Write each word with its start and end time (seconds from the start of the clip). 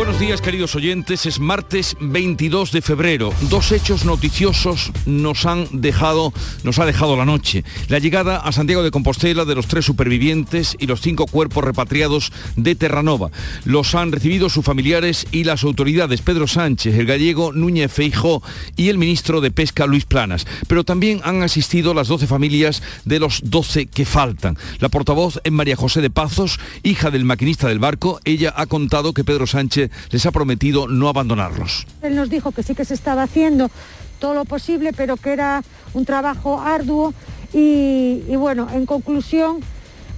Buenos 0.00 0.18
días 0.18 0.40
queridos 0.40 0.74
oyentes, 0.76 1.26
es 1.26 1.40
martes 1.40 1.94
22 2.00 2.72
de 2.72 2.80
febrero. 2.80 3.34
Dos 3.50 3.70
hechos 3.70 4.06
noticiosos 4.06 4.92
nos 5.04 5.44
han 5.44 5.68
dejado, 5.72 6.32
nos 6.64 6.78
ha 6.78 6.86
dejado 6.86 7.18
la 7.18 7.26
noche. 7.26 7.64
La 7.88 7.98
llegada 7.98 8.38
a 8.38 8.50
Santiago 8.50 8.82
de 8.82 8.90
Compostela 8.90 9.44
de 9.44 9.54
los 9.54 9.66
tres 9.66 9.84
supervivientes 9.84 10.74
y 10.80 10.86
los 10.86 11.02
cinco 11.02 11.26
cuerpos 11.26 11.64
repatriados 11.64 12.32
de 12.56 12.74
Terranova. 12.76 13.30
Los 13.66 13.94
han 13.94 14.10
recibido 14.10 14.48
sus 14.48 14.64
familiares 14.64 15.26
y 15.32 15.44
las 15.44 15.64
autoridades, 15.64 16.22
Pedro 16.22 16.46
Sánchez, 16.46 16.96
el 16.96 17.04
gallego 17.04 17.52
Núñez 17.52 17.92
Feijó 17.92 18.42
y 18.76 18.88
el 18.88 18.96
ministro 18.96 19.42
de 19.42 19.50
Pesca 19.50 19.86
Luis 19.86 20.06
Planas. 20.06 20.46
Pero 20.66 20.82
también 20.82 21.20
han 21.24 21.42
asistido 21.42 21.92
las 21.92 22.08
12 22.08 22.26
familias 22.26 22.82
de 23.04 23.20
los 23.20 23.42
12 23.44 23.84
que 23.84 24.06
faltan. 24.06 24.56
La 24.78 24.88
portavoz 24.88 25.42
es 25.44 25.52
María 25.52 25.76
José 25.76 26.00
de 26.00 26.08
Pazos, 26.08 26.58
hija 26.84 27.10
del 27.10 27.26
maquinista 27.26 27.68
del 27.68 27.80
barco. 27.80 28.18
Ella 28.24 28.54
ha 28.56 28.64
contado 28.64 29.12
que 29.12 29.24
Pedro 29.24 29.46
Sánchez 29.46 29.89
les 30.10 30.26
ha 30.26 30.30
prometido 30.30 30.88
no 30.88 31.08
abandonarlos. 31.08 31.86
Él 32.02 32.16
nos 32.16 32.30
dijo 32.30 32.52
que 32.52 32.62
sí 32.62 32.74
que 32.74 32.84
se 32.84 32.94
estaba 32.94 33.22
haciendo 33.22 33.70
todo 34.18 34.34
lo 34.34 34.44
posible, 34.44 34.92
pero 34.92 35.16
que 35.16 35.32
era 35.32 35.62
un 35.94 36.04
trabajo 36.04 36.60
arduo 36.60 37.12
y, 37.52 38.22
bueno, 38.36 38.68
en 38.72 38.86
conclusión, 38.86 39.60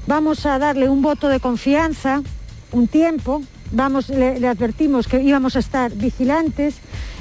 vamos 0.07 0.45
a 0.45 0.59
darle 0.59 0.91
un 0.91 1.01
voto 1.01 1.29
de 1.29 1.41
confianza, 1.41 2.23
un 2.73 2.89
tiempo, 2.89 3.43
vamos, 3.71 4.11
le, 4.11 4.47
advertimos 4.47 5.07
que 5.07 5.23
íbamos 5.23 5.57
a 5.57 5.61
estar 5.61 5.93
vigilantes 5.95 6.77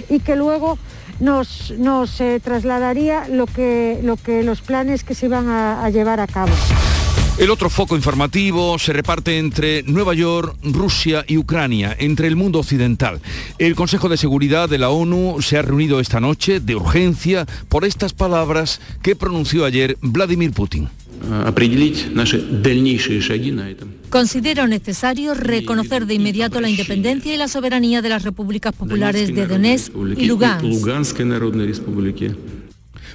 y 0.09 0.19
que 0.19 0.35
luego 0.35 0.77
nos, 1.21 1.71
nos 1.77 2.19
eh, 2.19 2.41
trasladaría 2.43 3.27
lo 3.29 3.45
que, 3.45 3.99
lo 4.03 4.17
que 4.17 4.43
los 4.43 4.61
planes 4.61 5.03
que 5.03 5.15
se 5.15 5.27
iban 5.27 5.47
a 5.49 5.89
llevar 5.89 6.19
a 6.19 6.27
cabo. 6.27 6.51
El 7.37 7.49
otro 7.49 7.69
foco 7.69 7.95
informativo 7.95 8.77
se 8.77 8.93
reparte 8.93 9.39
entre 9.39 9.83
Nueva 9.83 10.13
York, 10.13 10.55
Rusia 10.63 11.23
y 11.27 11.37
Ucrania, 11.37 11.95
entre 11.97 12.27
el 12.27 12.35
mundo 12.35 12.59
occidental. 12.59 13.19
El 13.57 13.73
Consejo 13.75 14.09
de 14.09 14.17
Seguridad 14.17 14.69
de 14.69 14.77
la 14.77 14.89
ONU 14.89 15.41
se 15.41 15.57
ha 15.57 15.61
reunido 15.61 15.99
esta 15.99 16.19
noche 16.19 16.59
de 16.59 16.75
urgencia 16.75 17.47
por 17.69 17.85
estas 17.85 18.13
palabras 18.13 18.81
que 19.01 19.15
pronunció 19.15 19.65
ayer 19.65 19.97
Vladimir 20.01 20.51
Putin. 20.51 20.89
Considero 24.09 24.67
necesario 24.67 25.33
reconocer 25.33 26.05
de 26.05 26.15
inmediato 26.15 26.59
la 26.59 26.69
independencia 26.69 27.33
y 27.33 27.37
la 27.37 27.47
soberanía 27.47 28.01
de 28.01 28.09
las 28.09 28.23
repúblicas 28.23 28.73
populares 28.73 29.33
de 29.33 29.47
Donetsk 29.47 29.93
y 30.17 30.25
Lugansk. 30.25 30.65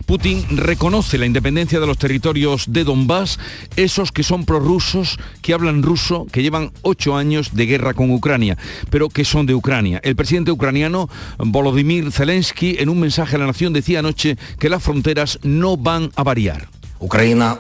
Putin 0.05 0.45
reconoce 0.57 1.19
la 1.19 1.27
independencia 1.27 1.81
de 1.81 1.87
los 1.87 1.99
territorios 1.99 2.67
de 2.69 2.85
Donbass, 2.85 3.39
esos 3.77 4.13
que 4.13 4.23
son 4.23 4.45
prorrusos, 4.45 5.19
que 5.43 5.55
hablan 5.55 5.83
ruso, 5.83 6.27
que 6.31 6.43
llevan 6.43 6.73
ocho 6.83 7.17
años 7.17 7.55
de 7.55 7.67
guerra 7.67 7.95
con 7.95 8.11
Ucrania, 8.11 8.59
pero 8.91 9.09
que 9.09 9.25
son 9.25 9.47
de 9.47 9.55
Ucrania. 9.55 10.01
El 10.05 10.17
presidente 10.17 10.51
ucraniano 10.51 11.09
Volodymyr 11.39 12.13
Zelensky 12.13 12.77
en 12.79 12.89
un 12.89 13.01
mensaje 13.01 13.37
a 13.37 13.39
la 13.39 13.47
nación 13.47 13.73
decía 13.73 14.01
anoche 14.01 14.37
que 14.59 14.69
las 14.69 14.83
fronteras 14.83 15.39
no 15.43 15.77
van 15.77 16.11
a 16.17 16.23
variar. 16.23 16.69
Ucrania 16.99 17.59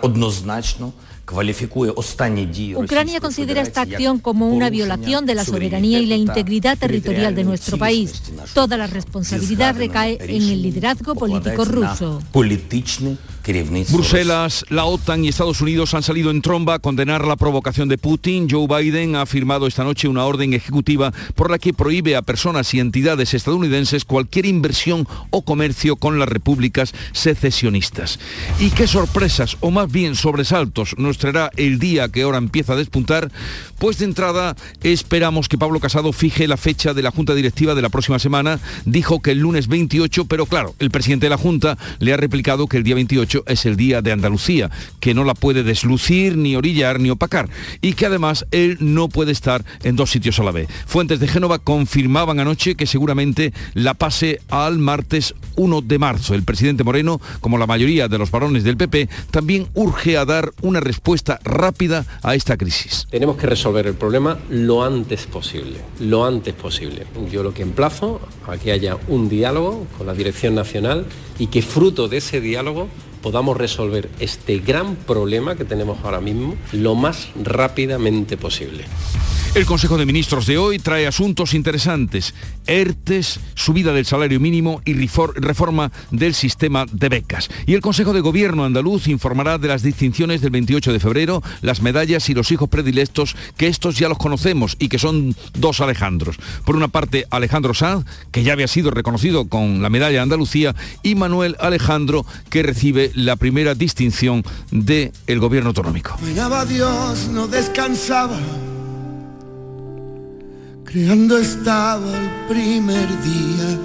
Ucrania 2.77 3.21
considera 3.21 3.61
esta 3.61 3.83
acción 3.83 4.21
como 4.21 4.49
una 4.49 4.71
violación 4.71 5.27
de 5.27 5.35
la 5.35 5.45
soberanía 5.45 5.99
y 5.99 6.07
la 6.07 6.17
integridad 6.17 6.79
territorial 6.79 7.35
de 7.35 7.45
nuestro 7.45 7.79
país. 7.79 8.23
Toda 8.55 8.77
la 8.77 8.87
responsabilidad 8.87 9.77
recae 9.77 10.19
en 10.21 10.43
el 10.43 10.63
liderazgo 10.63 11.15
político 11.15 11.65
ruso. 11.65 12.23
Bruselas, 13.93 14.65
la 14.71 14.87
OTAN 14.87 15.25
y 15.25 15.29
Estados 15.29 15.61
Unidos 15.61 15.95
han 15.95 16.03
salido 16.03 16.33
en 16.33 16.43
tromba 16.43 16.75
a 16.75 16.79
condenar 16.81 17.25
la 17.25 17.37
provocación 17.37 17.89
de 17.89 17.97
Putin. 17.97 18.49
Joe 18.51 18.67
Biden 18.67 19.15
ha 19.15 19.25
firmado 19.25 19.69
esta 19.69 19.85
noche 19.85 20.09
una 20.09 20.25
orden 20.25 20.53
ejecutiva 20.53 21.13
por 21.37 21.51
la 21.51 21.59
que 21.59 21.73
prohíbe 21.73 22.17
a 22.17 22.23
personas 22.23 22.75
y 22.75 22.81
entidades 22.81 23.35
estadounidenses 23.35 24.05
cualquier 24.05 24.47
inversión 24.47 25.07
o 25.31 25.43
comercio 25.43 25.95
con 25.95 26.19
las 26.19 26.29
repúblicas 26.29 26.93
secesionistas. 27.13 28.19
Y 28.59 28.71
qué 28.71 28.89
sorpresas, 28.89 29.57
o 29.61 29.71
más 29.71 29.91
bien 29.91 30.17
sobresaltos, 30.17 30.97
nos 30.99 31.16
traerá 31.19 31.51
el 31.57 31.79
día 31.79 32.09
que 32.09 32.23
ahora 32.23 32.39
empieza 32.39 32.75
a 32.75 32.77
despuntar, 32.77 33.31
pues 33.79 33.99
de 33.99 34.05
entrada 34.05 34.57
esperamos 34.83 35.49
que 35.49 35.59
Pablo 35.59 35.81
Casado 35.81 36.13
fije 36.13 36.49
la 36.49 36.57
fecha 36.57 36.95
de 36.95 37.03
la 37.03 37.11
Junta 37.11 37.35
Directiva 37.35 37.75
de 37.75 37.83
la 37.83 37.89
próxima 37.89 38.19
semana. 38.19 38.59
Dijo 38.85 39.21
que 39.21 39.33
el 39.33 39.39
lunes 39.39 39.69
28, 39.69 40.27
pero 40.27 40.47
claro, 40.47 40.75
el 40.79 40.91
presidente 40.91 41.27
de 41.27 41.31
la 41.31 41.39
Junta 41.39 41.79
le 41.99 42.13
ha 42.13 42.17
replicado 42.17 42.67
que 42.67 42.77
el 42.77 42.83
día 42.83 42.95
28 42.95 43.45
es 43.47 43.67
el 43.67 43.77
Día 43.77 44.03
de 44.03 44.13
Andalucía, 44.13 44.71
que 45.01 45.15
no 45.15 45.25
la 45.25 45.35
puede 45.35 45.63
deslucir, 45.63 46.37
ni 46.37 46.57
orillar, 46.57 47.01
ni 47.01 47.11
opacar, 47.11 47.49
y 47.81 47.95
que 47.95 48.07
además 48.07 48.47
él 48.51 48.79
no 48.81 49.09
puede 49.09 49.33
estar 49.33 49.65
en 49.83 49.97
dos 49.97 50.11
sitios 50.11 50.39
a 50.39 50.45
la 50.45 50.53
vez. 50.53 50.69
Fuentes 50.87 51.21
de 51.21 51.29
Génova 51.29 51.59
confirmaban 51.59 52.41
anoche 52.41 52.75
que 52.75 52.87
seguramente 52.87 53.53
la 53.75 53.95
pase 53.95 54.41
al 54.49 54.79
martes 54.79 55.35
1 55.57 55.83
de 55.83 55.99
marzo. 55.99 56.35
El 56.35 56.43
presidente 56.43 56.85
Moreno, 56.85 57.21
como 57.41 57.59
la 57.59 57.67
mayoría 57.67 58.09
de 58.09 58.19
los 58.19 58.31
varones 58.31 58.65
del 58.65 58.77
PP, 58.77 59.09
también 59.31 59.69
urge 59.75 60.17
a 60.17 60.25
dar 60.25 60.53
una 60.63 60.81
respuesta 60.81 61.06
rápida 61.45 62.05
a 62.23 62.35
esta 62.35 62.57
crisis. 62.57 63.07
Tenemos 63.09 63.37
que 63.37 63.47
resolver 63.47 63.87
el 63.87 63.95
problema 63.95 64.39
lo 64.51 64.83
antes 64.83 65.27
posible, 65.27 65.79
lo 66.01 66.25
antes 66.25 66.53
posible. 66.53 67.07
Yo 67.31 67.45
lo 67.45 67.55
que 67.55 67.63
emplazo 67.63 68.21
a 68.49 68.57
que 68.57 68.73
haya 68.73 68.99
un 69.07 69.29
diálogo 69.29 69.87
con 69.97 70.09
la 70.09 70.15
Dirección 70.15 70.57
Nacional 70.57 71.07
y 71.39 71.47
que 71.47 71.63
fruto 71.63 72.09
de 72.09 72.17
ese 72.17 72.41
diálogo 72.41 72.89
podamos 73.23 73.57
resolver 73.57 74.09
este 74.21 74.59
gran 74.59 74.97
problema 74.97 75.57
que 75.57 75.65
tenemos 75.65 75.99
ahora 76.05 76.21
mismo 76.21 76.57
lo 76.73 76.95
más 76.95 77.29
rápidamente 77.43 78.37
posible. 78.37 78.85
El 79.57 79.65
Consejo 79.65 79.97
de 79.97 80.05
Ministros 80.05 80.45
de 80.45 80.59
hoy 80.59 80.79
trae 80.79 81.07
asuntos 81.07 81.55
interesantes, 81.55 82.35
ERTES, 82.67 83.41
subida 83.55 83.95
del 83.95 84.05
salario 84.05 84.39
mínimo 84.39 84.83
y 84.85 84.93
reforma 84.93 85.91
del 86.11 86.35
sistema 86.35 86.85
de 86.93 87.09
becas. 87.09 87.49
Y 87.65 87.73
el 87.73 87.81
Consejo 87.81 88.13
de 88.13 88.21
Gobierno 88.21 88.67
andaluz 88.67 89.09
informará 89.09 89.57
de 89.57 89.69
las 89.69 89.83
distinciones 89.83 90.43
del 90.43 90.51
28 90.51 90.93
de 90.93 91.01
febrero, 91.01 91.43
las 91.63 91.81
medallas 91.81 92.29
y 92.29 92.35
los 92.35 92.53
hijos 92.53 92.69
predilectos, 92.69 93.35
que 93.57 93.69
estos 93.69 93.97
ya 93.99 94.11
los 94.11 94.19
conocemos 94.19 94.77
y 94.79 94.91
que 94.91 94.99
son 94.99 95.35
dos 95.55 95.81
Alejandros. 95.81 96.37
Por 96.67 96.77
una 96.77 96.89
parte, 96.89 97.25
Alejandro 97.31 97.73
Sanz, 97.73 98.05
que 98.33 98.43
ya 98.43 98.53
había 98.53 98.69
sido 98.69 98.91
reconocido 98.91 99.49
con 99.49 99.81
la 99.81 99.89
medalla 99.89 100.17
de 100.17 100.21
Andalucía, 100.21 100.75
y 101.03 101.15
Manuel 101.15 101.57
Alejandro, 101.61 102.27
que 102.51 102.63
recibe 102.63 103.06
la 103.15 103.37
primera 103.37 103.75
distinción 103.75 104.43
del 104.71 105.13
gobierno 105.39 105.69
autonómico. 105.69 106.19
Dios, 106.67 107.29
no 107.29 107.47
descansaba 107.47 108.39
creando 110.97 111.37
estaba 111.37 112.07
el 112.19 112.31
primer 112.49 113.07
día. 113.23 113.79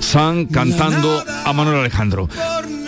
San 0.00 0.44
cantando 0.46 1.24
a 1.44 1.52
Manuel 1.54 1.78
Alejandro. 1.78 2.28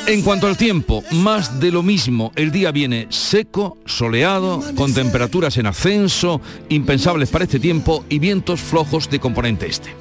En 0.07 0.21
cuanto 0.21 0.47
al 0.47 0.59
tiempo, 0.59 1.03
más 1.13 1.59
de 1.59 1.71
lo 1.71 1.83
mismo. 1.83 2.33
El 2.37 2.51
día 2.51 2.71
viene 2.71 3.07
seco, 3.09 3.79
soleado, 3.87 4.63
con 4.77 4.93
temperaturas 4.93 5.57
en 5.57 5.67
ascenso, 5.67 6.43
impensables 6.69 7.31
para 7.31 7.45
este 7.45 7.59
tiempo 7.59 8.05
y 8.11 8.19
vientos 8.19 8.61
flojos 8.61 9.09
de 9.09 9.21
componente 9.21 9.67
este. 9.67 9.95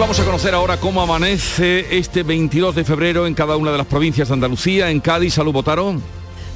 Vamos 0.00 0.18
a 0.18 0.24
conocer 0.24 0.54
ahora 0.54 0.78
cómo 0.78 1.02
amanece 1.02 1.98
este 1.98 2.22
22 2.22 2.74
de 2.74 2.84
febrero 2.84 3.26
en 3.26 3.34
cada 3.34 3.58
una 3.58 3.70
de 3.70 3.76
las 3.76 3.86
provincias 3.86 4.28
de 4.28 4.34
Andalucía, 4.34 4.90
en 4.90 5.00
Cádiz, 5.00 5.34
Salud 5.34 5.52
Botarón. 5.52 6.02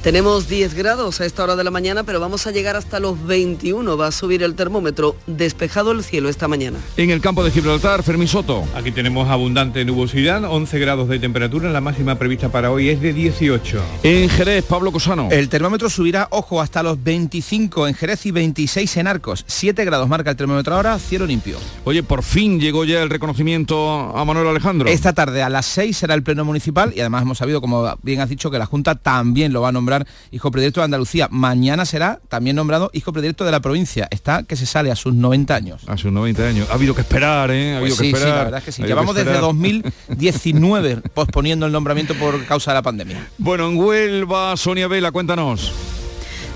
Tenemos 0.05 0.47
10 0.47 0.75
grados 0.75 1.19
a 1.19 1.25
esta 1.25 1.43
hora 1.43 1.55
de 1.55 1.63
la 1.63 1.71
mañana, 1.71 2.03
pero 2.03 2.19
vamos 2.19 2.45
a 2.45 2.51
llegar 2.51 2.75
hasta 2.75 2.99
los 2.99 3.25
21. 3.25 3.97
Va 3.97 4.05
a 4.05 4.11
subir 4.11 4.43
el 4.43 4.53
termómetro. 4.53 5.15
Despejado 5.25 5.93
el 5.93 6.03
cielo 6.03 6.29
esta 6.29 6.47
mañana. 6.47 6.77
En 6.95 7.09
el 7.09 7.21
campo 7.21 7.43
de 7.43 7.49
Gibraltar, 7.49 8.03
Fermín 8.03 8.27
Soto. 8.27 8.65
Aquí 8.75 8.91
tenemos 8.91 9.27
abundante 9.27 9.83
nubosidad, 9.83 10.43
11 10.43 10.77
grados 10.77 11.09
de 11.09 11.17
temperatura. 11.17 11.71
La 11.71 11.81
máxima 11.81 12.19
prevista 12.19 12.49
para 12.49 12.69
hoy 12.69 12.89
es 12.89 13.01
de 13.01 13.13
18. 13.13 13.81
En 14.03 14.29
Jerez, 14.29 14.63
Pablo 14.65 14.91
Cosano. 14.91 15.29
El 15.31 15.49
termómetro 15.49 15.89
subirá, 15.89 16.27
ojo, 16.29 16.61
hasta 16.61 16.83
los 16.83 17.03
25 17.03 17.87
en 17.87 17.95
Jerez 17.95 18.27
y 18.27 18.31
26 18.31 18.97
en 18.97 19.07
Arcos. 19.07 19.43
7 19.47 19.85
grados 19.85 20.07
marca 20.07 20.29
el 20.29 20.37
termómetro 20.37 20.75
ahora, 20.75 20.99
cielo 20.99 21.25
limpio. 21.25 21.57
Oye, 21.83 22.03
por 22.03 22.21
fin 22.21 22.59
llegó 22.59 22.85
ya 22.85 23.01
el 23.01 23.09
reconocimiento 23.09 24.15
a 24.15 24.23
Manuel 24.23 24.49
Alejandro. 24.49 24.87
Esta 24.87 25.13
tarde 25.13 25.41
a 25.41 25.49
las 25.49 25.65
6 25.65 25.97
será 25.97 26.13
el 26.13 26.21
pleno 26.21 26.45
municipal 26.45 26.93
y 26.95 26.99
además 26.99 27.23
hemos 27.23 27.39
sabido, 27.39 27.59
como 27.59 27.97
bien 28.03 28.21
has 28.21 28.29
dicho, 28.29 28.51
que 28.51 28.59
la 28.59 28.67
Junta 28.67 28.93
también 28.93 29.51
lo 29.51 29.61
va 29.61 29.69
a 29.69 29.71
nombrar 29.71 29.94
hijo 30.31 30.51
predilecto 30.51 30.81
de 30.81 30.85
Andalucía. 30.85 31.27
Mañana 31.31 31.85
será 31.85 32.19
también 32.29 32.55
nombrado 32.55 32.89
hijo 32.93 33.13
predilecto 33.13 33.45
de 33.45 33.51
la 33.51 33.59
provincia. 33.59 34.07
Está 34.11 34.43
que 34.43 34.55
se 34.55 34.65
sale 34.65 34.91
a 34.91 34.95
sus 34.95 35.13
90 35.13 35.55
años. 35.55 35.81
A 35.87 35.97
sus 35.97 36.11
90 36.11 36.47
años. 36.47 36.69
Ha 36.69 36.73
habido 36.73 36.95
que 36.95 37.01
esperar, 37.01 37.51
¿eh? 37.51 37.75
Ha 37.75 37.79
pues 37.79 37.93
habido 37.93 37.97
que 37.97 38.07
esperar. 38.07 38.27
Sí, 38.27 38.37
la 38.37 38.43
verdad 38.43 38.59
es 38.59 38.65
que 38.65 38.71
sí. 38.71 38.83
Llevamos 38.83 39.15
desde 39.15 39.37
2019 39.37 40.97
posponiendo 41.13 41.65
el 41.65 41.71
nombramiento 41.71 42.13
por 42.15 42.45
causa 42.45 42.71
de 42.71 42.75
la 42.75 42.81
pandemia. 42.81 43.27
Bueno, 43.37 43.67
en 43.69 43.77
Huelva, 43.77 44.57
Sonia 44.57 44.87
Vela, 44.87 45.11
cuéntanos. 45.11 45.71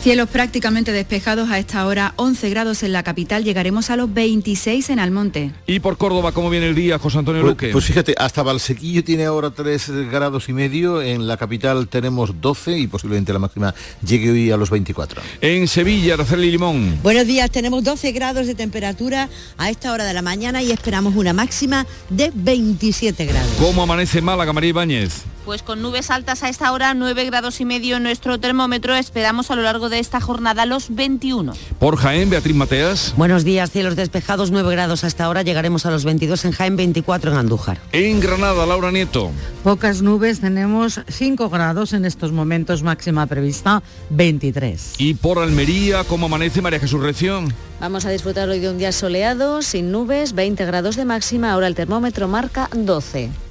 Cielos 0.02 0.30
prácticamente 0.30 0.94
despejados 0.94 1.50
a 1.50 1.60
esta 1.60 1.86
hora, 1.86 2.14
11 2.16 2.50
grados 2.50 2.84
en 2.84 2.94
la 2.94 3.04
capital, 3.04 3.44
llegaremos 3.44 3.90
a 3.90 3.98
los 3.98 4.12
26 4.14 4.92
en 4.92 5.00
Almonte. 5.00 5.52
¿Y 5.68 5.82
por 5.82 5.98
Córdoba 5.98 6.32
cómo 6.32 6.50
viene 6.50 6.70
el 6.70 6.76
día, 6.76 6.98
José 6.98 7.18
Antonio 7.18 7.42
Pues, 7.42 7.52
Luque? 7.52 7.70
pues 7.74 7.84
fíjate, 7.84 8.16
hasta 8.18 8.42
Valsequillo 8.42 9.04
tiene 9.04 9.26
ahora 9.26 9.52
3 9.52 10.10
grados 10.10 10.48
y 10.48 10.54
medio, 10.54 11.02
en 11.02 11.28
la 11.28 11.36
capital 11.36 11.90
tenemos 11.90 12.40
12 12.40 12.78
y 12.80 12.88
posiblemente 12.88 13.34
la 13.34 13.40
máxima 13.40 13.76
llegue 14.02 14.32
hoy 14.32 14.52
a 14.52 14.58
los 14.58 14.70
24. 14.70 15.22
En 15.42 15.68
Sevilla, 15.68 16.14
Araceli 16.14 16.50
Limón. 16.50 16.98
Buenos 17.04 17.28
días, 17.28 17.52
tenemos 17.52 17.84
12 17.84 18.14
grados 18.14 18.48
de 18.48 18.56
temperatura 18.56 19.28
a 19.58 19.70
esta 19.70 19.92
hora 19.92 20.06
de 20.06 20.14
la 20.14 20.22
mañana 20.22 20.62
y 20.64 20.72
esperamos 20.72 21.14
una 21.18 21.34
máxima 21.34 21.86
de 22.10 22.32
27 22.34 23.26
grados. 23.26 23.52
¿Cómo 23.60 23.84
amanece 23.84 24.22
Málaga, 24.22 24.54
María 24.54 24.70
Ibáñez? 24.70 25.24
Pues 25.46 25.64
con 25.64 25.82
nubes 25.82 26.12
altas 26.12 26.44
a 26.44 26.50
esta 26.50 26.72
hora, 26.72 26.94
9 26.94 27.26
grados 27.26 27.60
y 27.60 27.66
medio 27.66 27.98
en 27.98 28.04
nuestro 28.04 28.40
termómetro, 28.40 28.96
esperamos 28.96 29.50
a 29.50 29.56
lo 29.56 29.64
largo 29.64 29.89
de 29.90 30.00
esta 30.00 30.22
jornada 30.22 30.66
los 30.66 30.96
21. 30.96 31.54
Por 31.80 31.98
Jaén, 31.98 32.30
Beatriz 32.30 32.56
Mateas. 32.56 33.14
Buenos 33.18 33.44
días, 33.44 33.72
cielos 33.72 33.96
despejados, 33.96 34.52
9 34.52 34.72
grados 34.72 35.04
hasta 35.04 35.26
ahora, 35.26 35.42
llegaremos 35.42 35.86
a 35.86 35.92
los 35.92 36.06
22 36.06 36.46
en 36.46 36.52
Jaén, 36.52 36.76
24 36.76 37.32
en 37.32 37.38
Andújar. 37.38 37.80
En 37.92 38.20
Granada, 38.20 38.66
Laura 38.66 38.92
Nieto. 38.92 39.32
Pocas 39.64 40.02
nubes, 40.02 40.40
tenemos 40.40 41.02
5 41.08 41.50
grados 41.50 41.94
en 41.94 42.06
estos 42.06 42.32
momentos, 42.32 42.84
máxima 42.84 43.26
prevista 43.28 43.84
23. 44.10 44.96
Y 44.98 45.14
por 45.16 45.40
Almería, 45.40 46.04
¿cómo 46.04 46.28
amanece 46.28 46.62
María 46.62 46.80
Jesús 46.80 47.02
Reción? 47.02 47.54
Vamos 47.80 48.06
a 48.06 48.10
disfrutar 48.10 48.50
hoy 48.50 48.60
de 48.60 48.70
un 48.70 48.78
día 48.78 48.92
soleado, 48.92 49.62
sin 49.62 49.92
nubes, 49.92 50.34
20 50.34 50.66
grados 50.66 50.96
de 50.96 51.06
máxima, 51.06 51.54
ahora 51.54 51.68
el 51.68 51.76
termómetro 51.76 52.28
marca 52.28 52.70
12. 52.74 53.49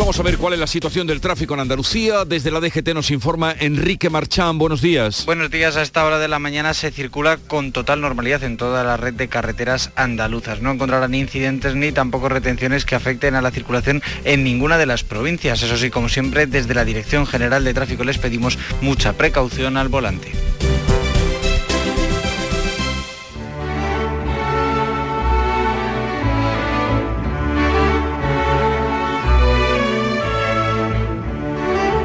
Vamos 0.00 0.18
a 0.18 0.22
ver 0.22 0.38
cuál 0.38 0.54
es 0.54 0.58
la 0.58 0.66
situación 0.66 1.06
del 1.06 1.20
tráfico 1.20 1.52
en 1.52 1.60
Andalucía. 1.60 2.24
Desde 2.24 2.50
la 2.50 2.60
DGT 2.60 2.94
nos 2.94 3.10
informa 3.10 3.54
Enrique 3.58 4.08
Marchán. 4.08 4.56
Buenos 4.56 4.80
días. 4.80 5.26
Buenos 5.26 5.50
días. 5.50 5.76
A 5.76 5.82
esta 5.82 6.06
hora 6.06 6.18
de 6.18 6.26
la 6.26 6.38
mañana 6.38 6.72
se 6.72 6.90
circula 6.90 7.36
con 7.36 7.70
total 7.70 8.00
normalidad 8.00 8.42
en 8.42 8.56
toda 8.56 8.82
la 8.82 8.96
red 8.96 9.12
de 9.12 9.28
carreteras 9.28 9.90
andaluzas. 9.96 10.62
No 10.62 10.70
encontrarán 10.70 11.14
incidentes 11.14 11.74
ni 11.74 11.92
tampoco 11.92 12.30
retenciones 12.30 12.86
que 12.86 12.94
afecten 12.94 13.34
a 13.34 13.42
la 13.42 13.50
circulación 13.50 14.02
en 14.24 14.42
ninguna 14.42 14.78
de 14.78 14.86
las 14.86 15.04
provincias. 15.04 15.62
Eso 15.62 15.76
sí, 15.76 15.90
como 15.90 16.08
siempre, 16.08 16.46
desde 16.46 16.74
la 16.74 16.86
Dirección 16.86 17.26
General 17.26 17.62
de 17.62 17.74
Tráfico 17.74 18.02
les 18.02 18.16
pedimos 18.16 18.58
mucha 18.80 19.12
precaución 19.12 19.76
al 19.76 19.88
volante. 19.88 20.32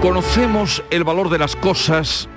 Conocemos 0.05 0.83
el 0.91 1.03
valor 1.03 1.29
de 1.29 1.39
las 1.39 1.55
cosas 1.55 2.29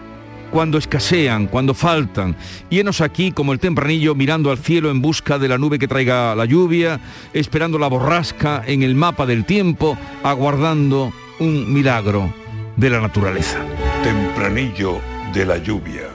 cuando 0.50 0.78
escasean, 0.78 1.48
cuando 1.48 1.74
faltan. 1.74 2.34
Y 2.70 2.80
enos 2.80 3.02
aquí 3.02 3.30
como 3.30 3.52
el 3.52 3.58
tempranillo 3.58 4.14
mirando 4.14 4.50
al 4.50 4.56
cielo 4.56 4.90
en 4.90 5.02
busca 5.02 5.38
de 5.38 5.48
la 5.48 5.58
nube 5.58 5.78
que 5.78 5.86
traiga 5.86 6.34
la 6.34 6.46
lluvia, 6.46 6.98
esperando 7.34 7.78
la 7.78 7.88
borrasca 7.88 8.62
en 8.66 8.82
el 8.82 8.94
mapa 8.94 9.26
del 9.26 9.44
tiempo, 9.44 9.98
aguardando 10.22 11.12
un 11.40 11.70
milagro 11.70 12.32
de 12.78 12.88
la 12.88 13.02
naturaleza. 13.02 13.58
Tempranillo 14.02 15.02
de 15.34 15.44
la 15.44 15.58
lluvia. 15.58 16.08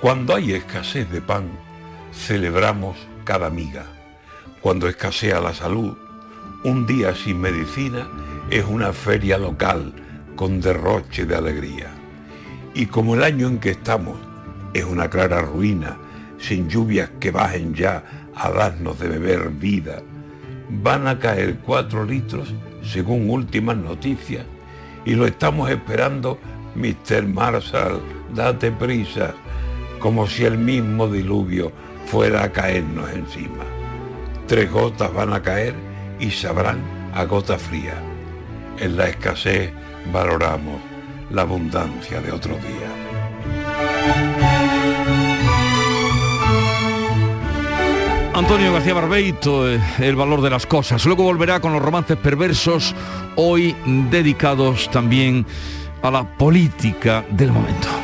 Cuando 0.00 0.34
hay 0.34 0.54
escasez 0.54 1.10
de 1.10 1.20
pan, 1.20 1.50
celebramos 2.10 2.96
cada 3.24 3.50
miga. 3.50 3.84
Cuando 4.62 4.88
escasea 4.88 5.42
la 5.42 5.52
salud, 5.52 5.94
un 6.64 6.86
día 6.86 7.14
sin 7.14 7.38
medicina 7.38 8.08
es 8.48 8.64
una 8.64 8.94
feria 8.94 9.36
local 9.36 9.92
con 10.36 10.60
derroche 10.60 11.24
de 11.24 11.36
alegría. 11.36 11.90
Y 12.74 12.86
como 12.86 13.14
el 13.14 13.22
año 13.22 13.48
en 13.48 13.58
que 13.58 13.70
estamos 13.70 14.16
es 14.72 14.84
una 14.84 15.08
clara 15.08 15.42
ruina, 15.42 15.98
sin 16.38 16.68
lluvias 16.68 17.10
que 17.20 17.30
bajen 17.30 17.74
ya 17.74 18.30
a 18.34 18.50
darnos 18.50 18.98
de 18.98 19.08
beber 19.08 19.50
vida, 19.50 20.02
van 20.68 21.06
a 21.06 21.18
caer 21.18 21.58
cuatro 21.58 22.04
litros 22.04 22.52
según 22.82 23.30
últimas 23.30 23.76
noticias 23.76 24.44
y 25.04 25.14
lo 25.14 25.26
estamos 25.26 25.70
esperando, 25.70 26.38
Mr. 26.74 27.26
Marshall, 27.26 28.00
date 28.34 28.70
prisa, 28.70 29.34
como 29.98 30.26
si 30.26 30.44
el 30.44 30.58
mismo 30.58 31.08
diluvio 31.08 31.72
fuera 32.06 32.44
a 32.44 32.52
caernos 32.52 33.10
encima. 33.10 33.64
Tres 34.46 34.70
gotas 34.70 35.12
van 35.12 35.32
a 35.32 35.42
caer 35.42 35.74
y 36.18 36.30
sabrán 36.30 36.78
a 37.14 37.24
gota 37.24 37.58
fría. 37.58 37.94
En 38.78 38.96
la 38.96 39.08
escasez 39.08 39.72
valoramos 40.10 40.80
la 41.30 41.42
abundancia 41.42 42.20
de 42.20 42.32
otro 42.32 42.56
día. 42.56 43.02
Antonio 48.34 48.72
García 48.72 48.94
Barbeito, 48.94 49.70
eh, 49.70 49.80
El 49.98 50.16
valor 50.16 50.40
de 50.40 50.50
las 50.50 50.66
cosas. 50.66 51.04
Luego 51.04 51.22
volverá 51.22 51.60
con 51.60 51.72
los 51.72 51.82
romances 51.82 52.16
perversos, 52.16 52.94
hoy 53.36 53.76
dedicados 54.10 54.90
también 54.90 55.46
a 56.02 56.10
la 56.10 56.24
política 56.24 57.24
del 57.30 57.52
momento. 57.52 58.01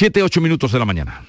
Siete, 0.00 0.22
ocho 0.22 0.40
minutos 0.40 0.72
de 0.72 0.78
la 0.78 0.86
mañana. 0.86 1.24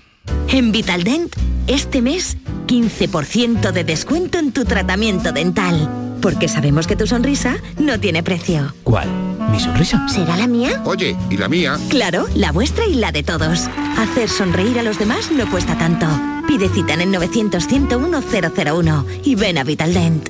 En 0.47 0.71
Vitaldent, 0.71 1.35
este 1.67 2.01
mes, 2.01 2.37
15% 2.67 3.73
de 3.73 3.83
descuento 3.83 4.39
en 4.39 4.53
tu 4.53 4.63
tratamiento 4.63 5.33
dental. 5.33 6.15
Porque 6.21 6.47
sabemos 6.47 6.87
que 6.87 6.95
tu 6.95 7.05
sonrisa 7.05 7.57
no 7.77 7.99
tiene 7.99 8.23
precio. 8.23 8.73
¿Cuál? 8.85 9.09
¿Mi 9.51 9.59
sonrisa? 9.59 10.07
¿Será 10.07 10.37
la 10.37 10.47
mía? 10.47 10.81
Oye, 10.85 11.17
¿y 11.29 11.35
la 11.35 11.49
mía? 11.49 11.77
Claro, 11.89 12.27
la 12.33 12.53
vuestra 12.53 12.85
y 12.85 12.93
la 12.93 13.11
de 13.11 13.23
todos. 13.23 13.67
Hacer 13.97 14.29
sonreír 14.29 14.79
a 14.79 14.83
los 14.83 14.97
demás 14.97 15.33
no 15.33 15.51
cuesta 15.51 15.77
tanto. 15.77 16.07
Pide 16.47 16.69
cita 16.69 16.93
en 16.93 17.01
el 17.01 17.11
900 17.11 17.67
101 17.67 18.21
001 18.21 19.05
y 19.25 19.35
ven 19.35 19.57
a 19.57 19.65
Vitaldent. 19.65 20.29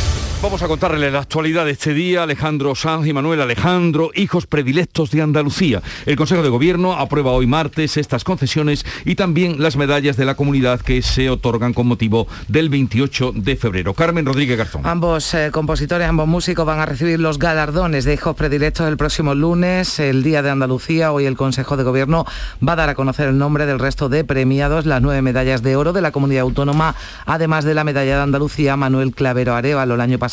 Vamos 0.41 0.63
a 0.63 0.67
contarle 0.67 1.11
la 1.11 1.19
actualidad 1.19 1.65
de 1.65 1.71
este 1.71 1.93
día. 1.93 2.23
Alejandro 2.23 2.73
Sanz 2.73 3.05
y 3.05 3.13
Manuel 3.13 3.41
Alejandro, 3.41 4.09
hijos 4.15 4.47
predilectos 4.47 5.11
de 5.11 5.21
Andalucía. 5.21 5.83
El 6.07 6.15
Consejo 6.15 6.41
de 6.41 6.49
Gobierno 6.49 6.93
aprueba 6.93 7.29
hoy 7.29 7.45
martes 7.45 7.95
estas 7.95 8.23
concesiones 8.23 8.83
y 9.05 9.13
también 9.13 9.61
las 9.61 9.75
medallas 9.75 10.17
de 10.17 10.25
la 10.25 10.33
comunidad 10.33 10.81
que 10.81 11.03
se 11.03 11.29
otorgan 11.29 11.75
con 11.75 11.85
motivo 11.85 12.27
del 12.47 12.69
28 12.69 13.33
de 13.35 13.55
febrero. 13.55 13.93
Carmen 13.93 14.25
Rodríguez 14.25 14.57
Garzón. 14.57 14.81
Ambos 14.83 15.31
eh, 15.35 15.51
compositores, 15.51 16.07
ambos 16.07 16.27
músicos 16.27 16.65
van 16.65 16.79
a 16.79 16.87
recibir 16.87 17.19
los 17.19 17.37
galardones 17.37 18.05
de 18.05 18.15
hijos 18.15 18.35
predilectos 18.35 18.87
el 18.87 18.97
próximo 18.97 19.35
lunes, 19.35 19.99
el 19.99 20.23
Día 20.23 20.41
de 20.41 20.49
Andalucía. 20.49 21.11
Hoy 21.11 21.27
el 21.27 21.37
Consejo 21.37 21.77
de 21.77 21.83
Gobierno 21.83 22.25
va 22.67 22.73
a 22.73 22.77
dar 22.77 22.89
a 22.89 22.95
conocer 22.95 23.27
el 23.27 23.37
nombre 23.37 23.67
del 23.67 23.77
resto 23.77 24.09
de 24.09 24.23
premiados, 24.23 24.87
las 24.87 25.03
nueve 25.03 25.21
medallas 25.21 25.61
de 25.61 25.75
oro 25.75 25.93
de 25.93 26.01
la 26.01 26.11
comunidad 26.11 26.41
autónoma, 26.41 26.95
además 27.27 27.63
de 27.63 27.75
la 27.75 27.83
medalla 27.83 28.15
de 28.15 28.23
Andalucía 28.23 28.75
Manuel 28.75 29.13
Clavero 29.13 29.53
Arevalo 29.53 29.93
el 29.93 30.01
año 30.01 30.17
pasado 30.17 30.30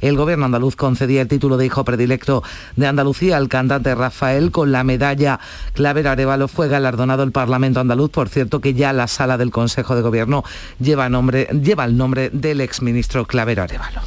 el 0.00 0.16
gobierno 0.16 0.46
andaluz 0.46 0.76
concedía 0.76 1.22
el 1.22 1.28
título 1.28 1.56
de 1.56 1.66
hijo 1.66 1.84
predilecto 1.84 2.42
de 2.76 2.86
Andalucía 2.86 3.36
al 3.36 3.48
cantante 3.48 3.94
Rafael 3.94 4.50
con 4.50 4.72
la 4.72 4.84
medalla 4.84 5.40
Clavero 5.74 6.10
Arevalo 6.10 6.48
fue 6.48 6.68
galardonado 6.68 7.22
el 7.22 7.32
Parlamento 7.32 7.80
andaluz, 7.80 8.10
por 8.10 8.28
cierto 8.28 8.60
que 8.60 8.74
ya 8.74 8.92
la 8.92 9.08
sala 9.08 9.38
del 9.38 9.50
Consejo 9.50 9.94
de 9.94 10.02
Gobierno 10.02 10.44
lleva, 10.78 11.08
nombre, 11.08 11.48
lleva 11.62 11.84
el 11.84 11.96
nombre 11.96 12.30
del 12.30 12.60
exministro 12.60 13.26
Clavero 13.26 13.62
Arevalo. 13.62 14.00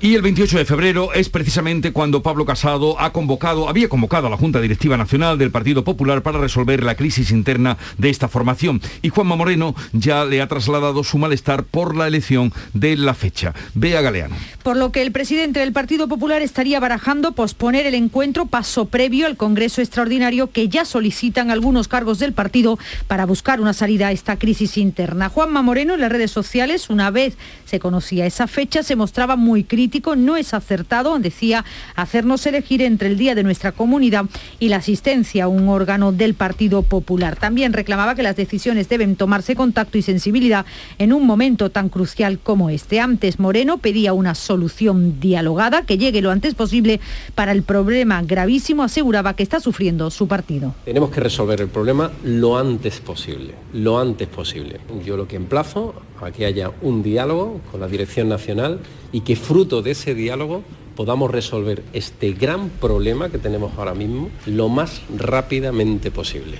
Y 0.00 0.14
el 0.14 0.22
28 0.22 0.58
de 0.58 0.64
febrero 0.64 1.12
es 1.12 1.28
precisamente 1.28 1.92
cuando 1.92 2.22
Pablo 2.22 2.44
Casado 2.44 3.00
ha 3.00 3.12
convocado, 3.12 3.68
había 3.68 3.88
convocado 3.88 4.28
a 4.28 4.30
la 4.30 4.36
Junta 4.36 4.60
Directiva 4.60 4.96
Nacional 4.96 5.38
del 5.38 5.50
Partido 5.50 5.82
Popular 5.82 6.22
para 6.22 6.38
resolver 6.38 6.84
la 6.84 6.94
crisis 6.94 7.32
interna 7.32 7.76
de 7.96 8.08
esta 8.08 8.28
formación. 8.28 8.80
Y 9.02 9.08
Juanma 9.08 9.34
Moreno 9.34 9.74
ya 9.92 10.24
le 10.24 10.40
ha 10.40 10.46
trasladado 10.46 11.02
su 11.02 11.18
malestar 11.18 11.64
por 11.64 11.96
la 11.96 12.06
elección 12.06 12.52
de 12.74 12.96
la 12.96 13.12
fecha. 13.12 13.54
Bea 13.74 14.00
Galeano. 14.00 14.36
Por 14.62 14.76
lo 14.76 14.92
que 14.92 15.02
el 15.02 15.10
presidente 15.10 15.58
del 15.58 15.72
Partido 15.72 16.06
Popular 16.06 16.42
estaría 16.42 16.78
barajando 16.78 17.32
posponer 17.32 17.84
el 17.84 17.94
encuentro 17.94 18.46
paso 18.46 18.84
previo 18.84 19.26
al 19.26 19.36
Congreso 19.36 19.80
Extraordinario 19.80 20.52
que 20.52 20.68
ya 20.68 20.84
solicitan 20.84 21.50
algunos 21.50 21.88
cargos 21.88 22.20
del 22.20 22.34
partido 22.34 22.78
para 23.08 23.26
buscar 23.26 23.60
una 23.60 23.72
salida 23.72 24.08
a 24.08 24.12
esta 24.12 24.38
crisis 24.38 24.78
interna. 24.78 25.28
Juanma 25.28 25.62
Moreno 25.62 25.94
en 25.94 26.02
las 26.02 26.12
redes 26.12 26.30
sociales, 26.30 26.88
una 26.88 27.10
vez 27.10 27.36
se 27.64 27.80
conocía 27.80 28.26
esa 28.26 28.46
fecha, 28.46 28.84
se 28.84 28.94
mostraba 28.94 29.34
muy 29.34 29.64
crítico 29.64 29.87
no 30.16 30.36
es 30.36 30.54
acertado, 30.54 31.18
decía, 31.18 31.64
hacernos 31.96 32.46
elegir 32.46 32.82
entre 32.82 33.08
el 33.08 33.18
Día 33.18 33.34
de 33.34 33.42
nuestra 33.42 33.72
comunidad 33.72 34.26
y 34.58 34.68
la 34.68 34.76
asistencia 34.76 35.44
a 35.44 35.48
un 35.48 35.68
órgano 35.68 36.12
del 36.12 36.34
Partido 36.34 36.82
Popular. 36.82 37.36
También 37.36 37.72
reclamaba 37.72 38.14
que 38.14 38.22
las 38.22 38.36
decisiones 38.36 38.88
deben 38.88 39.16
tomarse 39.16 39.56
con 39.56 39.72
tacto 39.72 39.98
y 39.98 40.02
sensibilidad 40.02 40.66
en 40.98 41.12
un 41.12 41.26
momento 41.26 41.70
tan 41.70 41.88
crucial 41.88 42.38
como 42.38 42.70
este. 42.70 43.00
Antes, 43.00 43.38
Moreno 43.38 43.78
pedía 43.78 44.12
una 44.12 44.34
solución 44.34 45.20
dialogada 45.20 45.82
que 45.82 45.98
llegue 45.98 46.22
lo 46.22 46.30
antes 46.30 46.54
posible 46.54 47.00
para 47.34 47.52
el 47.52 47.62
problema 47.62 48.22
gravísimo, 48.22 48.82
aseguraba 48.82 49.34
que 49.34 49.42
está 49.42 49.60
sufriendo 49.60 50.10
su 50.10 50.28
partido. 50.28 50.74
Tenemos 50.84 51.10
que 51.10 51.20
resolver 51.20 51.60
el 51.60 51.68
problema 51.68 52.10
lo 52.24 52.58
antes 52.58 53.00
posible, 53.00 53.54
lo 53.72 53.98
antes 53.98 54.28
posible. 54.28 54.80
Yo 55.04 55.16
lo 55.16 55.26
que 55.26 55.36
emplazo 55.36 55.94
a 56.26 56.30
que 56.30 56.46
haya 56.46 56.70
un 56.82 57.02
diálogo 57.02 57.60
con 57.70 57.80
la 57.80 57.88
Dirección 57.88 58.28
Nacional 58.28 58.80
y 59.12 59.20
que 59.20 59.36
fruto 59.36 59.82
de 59.82 59.92
ese 59.92 60.14
diálogo 60.14 60.62
podamos 60.96 61.30
resolver 61.30 61.84
este 61.92 62.32
gran 62.32 62.70
problema 62.70 63.28
que 63.28 63.38
tenemos 63.38 63.72
ahora 63.78 63.94
mismo 63.94 64.30
lo 64.46 64.68
más 64.68 65.00
rápidamente 65.16 66.10
posible. 66.10 66.58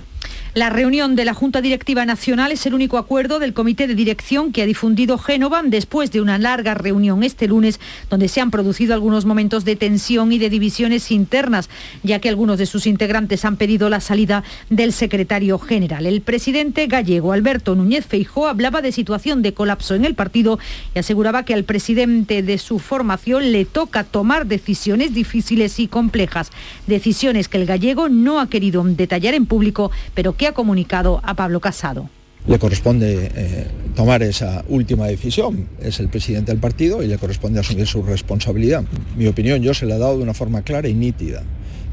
La 0.58 0.70
reunión 0.70 1.14
de 1.14 1.24
la 1.24 1.34
Junta 1.34 1.60
Directiva 1.60 2.04
Nacional 2.04 2.50
es 2.50 2.66
el 2.66 2.74
único 2.74 2.98
acuerdo 2.98 3.38
del 3.38 3.54
Comité 3.54 3.86
de 3.86 3.94
Dirección 3.94 4.50
que 4.50 4.62
ha 4.62 4.66
difundido 4.66 5.16
Génova 5.16 5.62
después 5.64 6.10
de 6.10 6.20
una 6.20 6.36
larga 6.36 6.74
reunión 6.74 7.22
este 7.22 7.46
lunes 7.46 7.78
donde 8.10 8.26
se 8.26 8.40
han 8.40 8.50
producido 8.50 8.92
algunos 8.92 9.24
momentos 9.24 9.64
de 9.64 9.76
tensión 9.76 10.32
y 10.32 10.38
de 10.38 10.50
divisiones 10.50 11.12
internas, 11.12 11.70
ya 12.02 12.18
que 12.18 12.28
algunos 12.28 12.58
de 12.58 12.66
sus 12.66 12.88
integrantes 12.88 13.44
han 13.44 13.56
pedido 13.56 13.88
la 13.88 14.00
salida 14.00 14.42
del 14.68 14.92
secretario 14.92 15.60
general. 15.60 16.06
El 16.06 16.22
presidente 16.22 16.88
gallego 16.88 17.32
Alberto 17.32 17.76
Núñez 17.76 18.04
Feijó 18.04 18.48
hablaba 18.48 18.82
de 18.82 18.90
situación 18.90 19.42
de 19.42 19.54
colapso 19.54 19.94
en 19.94 20.04
el 20.04 20.16
partido 20.16 20.58
y 20.92 20.98
aseguraba 20.98 21.44
que 21.44 21.54
al 21.54 21.62
presidente 21.62 22.42
de 22.42 22.58
su 22.58 22.80
formación 22.80 23.52
le 23.52 23.64
toca 23.64 24.02
tomar 24.02 24.46
decisiones 24.46 25.14
difíciles 25.14 25.78
y 25.78 25.86
complejas, 25.86 26.50
decisiones 26.88 27.46
que 27.46 27.58
el 27.58 27.66
gallego 27.66 28.08
no 28.08 28.40
ha 28.40 28.50
querido 28.50 28.82
detallar 28.82 29.34
en 29.34 29.46
público, 29.46 29.92
pero 30.14 30.32
que 30.32 30.47
ha 30.48 30.52
comunicado 30.52 31.20
a 31.22 31.34
Pablo 31.34 31.60
Casado 31.60 32.08
le 32.48 32.58
corresponde 32.58 33.30
eh, 33.34 33.66
tomar 33.94 34.22
esa 34.22 34.64
última 34.68 35.06
decisión. 35.06 35.68
Es 35.80 36.00
el 36.00 36.08
presidente 36.08 36.50
del 36.50 36.60
partido 36.60 37.02
y 37.02 37.06
le 37.06 37.18
corresponde 37.18 37.60
asumir 37.60 37.86
su 37.86 38.02
responsabilidad. 38.02 38.84
Mi 39.16 39.26
opinión 39.26 39.62
yo 39.62 39.74
se 39.74 39.84
la 39.84 39.96
he 39.96 39.98
dado 39.98 40.16
de 40.16 40.22
una 40.22 40.34
forma 40.34 40.62
clara 40.62 40.88
y 40.88 40.94
nítida. 40.94 41.42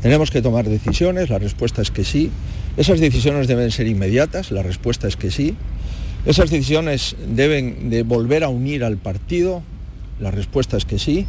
Tenemos 0.02 0.32
que 0.32 0.42
tomar 0.42 0.68
decisiones, 0.70 1.30
la 1.30 1.40
respuesta 1.40 1.82
es 1.82 1.92
que 1.92 2.06
sí. 2.06 2.32
Esas 2.78 3.00
decisiones 3.00 3.48
deben 3.48 3.70
ser 3.72 3.88
inmediatas, 3.88 4.52
la 4.52 4.64
respuesta 4.64 5.08
es 5.08 5.18
que 5.18 5.30
sí. 5.30 5.56
Esas 6.26 6.50
decisiones 6.50 7.16
deben 7.28 7.90
de 7.90 8.04
volver 8.04 8.44
a 8.44 8.50
unir 8.50 8.84
al 8.84 8.98
partido, 8.98 9.62
la 10.20 10.32
respuesta 10.32 10.78
es 10.78 10.86
que 10.86 11.00
sí. 11.00 11.26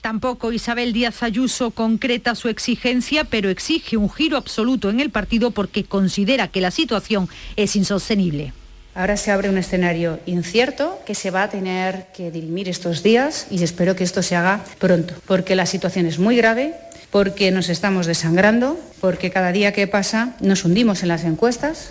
Tampoco 0.00 0.52
Isabel 0.52 0.94
Díaz 0.94 1.22
Ayuso 1.22 1.72
concreta 1.72 2.34
su 2.34 2.48
exigencia, 2.48 3.24
pero 3.24 3.50
exige 3.50 3.98
un 3.98 4.10
giro 4.10 4.38
absoluto 4.38 4.88
en 4.88 4.98
el 4.98 5.10
partido 5.10 5.50
porque 5.50 5.84
considera 5.84 6.48
que 6.48 6.62
la 6.62 6.70
situación 6.70 7.28
es 7.56 7.76
insostenible. 7.76 8.54
Ahora 8.94 9.16
se 9.16 9.30
abre 9.30 9.50
un 9.50 9.58
escenario 9.58 10.18
incierto 10.26 10.98
que 11.06 11.14
se 11.14 11.30
va 11.30 11.44
a 11.44 11.50
tener 11.50 12.06
que 12.14 12.30
dirimir 12.30 12.68
estos 12.68 13.02
días 13.02 13.46
y 13.50 13.62
espero 13.62 13.94
que 13.94 14.04
esto 14.04 14.22
se 14.22 14.36
haga 14.36 14.64
pronto, 14.78 15.14
porque 15.26 15.54
la 15.54 15.66
situación 15.66 16.06
es 16.06 16.18
muy 16.18 16.36
grave, 16.36 16.74
porque 17.10 17.50
nos 17.50 17.68
estamos 17.68 18.06
desangrando, 18.06 18.80
porque 19.00 19.30
cada 19.30 19.52
día 19.52 19.72
que 19.72 19.86
pasa 19.86 20.34
nos 20.40 20.64
hundimos 20.64 21.02
en 21.02 21.08
las 21.08 21.24
encuestas, 21.24 21.90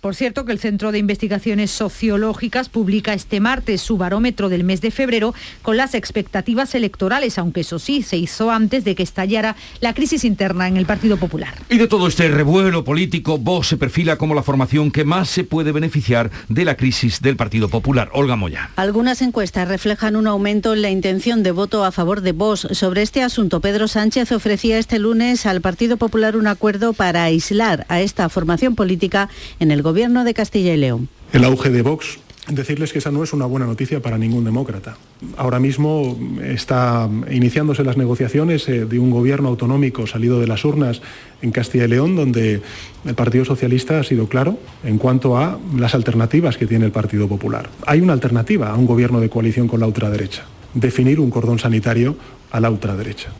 por 0.00 0.14
cierto, 0.14 0.44
que 0.44 0.52
el 0.52 0.60
Centro 0.60 0.92
de 0.92 0.98
Investigaciones 0.98 1.70
Sociológicas 1.70 2.68
publica 2.68 3.14
este 3.14 3.40
martes 3.40 3.80
su 3.80 3.96
barómetro 3.96 4.48
del 4.48 4.62
mes 4.62 4.80
de 4.80 4.90
febrero 4.90 5.34
con 5.62 5.76
las 5.76 5.94
expectativas 5.94 6.74
electorales, 6.74 7.38
aunque 7.38 7.62
eso 7.62 7.78
sí 7.78 8.02
se 8.02 8.16
hizo 8.16 8.50
antes 8.50 8.84
de 8.84 8.94
que 8.94 9.02
estallara 9.02 9.56
la 9.80 9.94
crisis 9.94 10.24
interna 10.24 10.68
en 10.68 10.76
el 10.76 10.86
Partido 10.86 11.16
Popular. 11.16 11.54
Y 11.68 11.78
de 11.78 11.88
todo 11.88 12.06
este 12.06 12.28
revuelo 12.28 12.84
político, 12.84 13.38
Vox 13.38 13.68
se 13.68 13.76
perfila 13.76 14.16
como 14.16 14.34
la 14.34 14.42
formación 14.42 14.90
que 14.90 15.04
más 15.04 15.28
se 15.28 15.42
puede 15.42 15.72
beneficiar 15.72 16.30
de 16.48 16.64
la 16.64 16.76
crisis 16.76 17.20
del 17.20 17.36
Partido 17.36 17.68
Popular. 17.68 18.10
Olga 18.12 18.36
Moya. 18.36 18.70
Algunas 18.76 19.20
encuestas 19.20 19.66
reflejan 19.66 20.14
un 20.14 20.26
aumento 20.26 20.74
en 20.74 20.82
la 20.82 20.90
intención 20.90 21.42
de 21.42 21.50
voto 21.50 21.84
a 21.84 21.92
favor 21.92 22.20
de 22.20 22.32
Vox. 22.32 22.68
Sobre 22.72 23.02
este 23.02 23.22
asunto, 23.22 23.60
Pedro 23.60 23.88
Sánchez 23.88 24.30
ofrecía 24.32 24.78
este 24.78 24.98
lunes 24.98 25.44
al 25.44 25.60
Partido 25.60 25.96
Popular 25.96 26.36
un 26.36 26.46
acuerdo 26.46 26.92
para 26.92 27.24
aislar 27.24 27.84
a 27.88 28.00
esta 28.00 28.28
formación 28.28 28.76
política 28.76 29.28
en 29.58 29.70
el 29.70 29.82
Gobierno 29.88 30.22
de 30.24 30.34
Castilla 30.34 30.74
y 30.74 30.76
León. 30.76 31.08
El 31.32 31.44
auge 31.44 31.70
de 31.70 31.80
Vox 31.80 32.18
decirles 32.46 32.92
que 32.92 32.98
esa 32.98 33.10
no 33.10 33.24
es 33.24 33.32
una 33.32 33.46
buena 33.46 33.64
noticia 33.64 34.02
para 34.02 34.18
ningún 34.18 34.44
demócrata. 34.44 34.98
Ahora 35.38 35.58
mismo 35.60 36.14
está 36.42 37.08
iniciándose 37.30 37.84
las 37.84 37.96
negociaciones 37.96 38.68
eh, 38.68 38.84
de 38.84 38.98
un 38.98 39.10
gobierno 39.10 39.48
autonómico 39.48 40.06
salido 40.06 40.40
de 40.40 40.46
las 40.46 40.62
urnas 40.66 41.00
en 41.40 41.52
Castilla 41.52 41.86
y 41.86 41.88
León, 41.88 42.16
donde 42.16 42.60
el 43.06 43.14
Partido 43.14 43.46
Socialista 43.46 43.98
ha 43.98 44.04
sido 44.04 44.28
claro 44.28 44.58
en 44.84 44.98
cuanto 44.98 45.38
a 45.38 45.58
las 45.74 45.94
alternativas 45.94 46.58
que 46.58 46.66
tiene 46.66 46.84
el 46.84 46.92
Partido 46.92 47.26
Popular. 47.26 47.70
Hay 47.86 48.02
una 48.02 48.12
alternativa 48.12 48.68
a 48.68 48.76
un 48.76 48.84
gobierno 48.84 49.20
de 49.20 49.30
coalición 49.30 49.68
con 49.68 49.80
la 49.80 49.86
ultraderecha, 49.86 50.44
definir 50.74 51.18
un 51.18 51.30
cordón 51.30 51.58
sanitario 51.58 52.14
a 52.50 52.60
la 52.60 52.68
ultraderecha. 52.68 53.30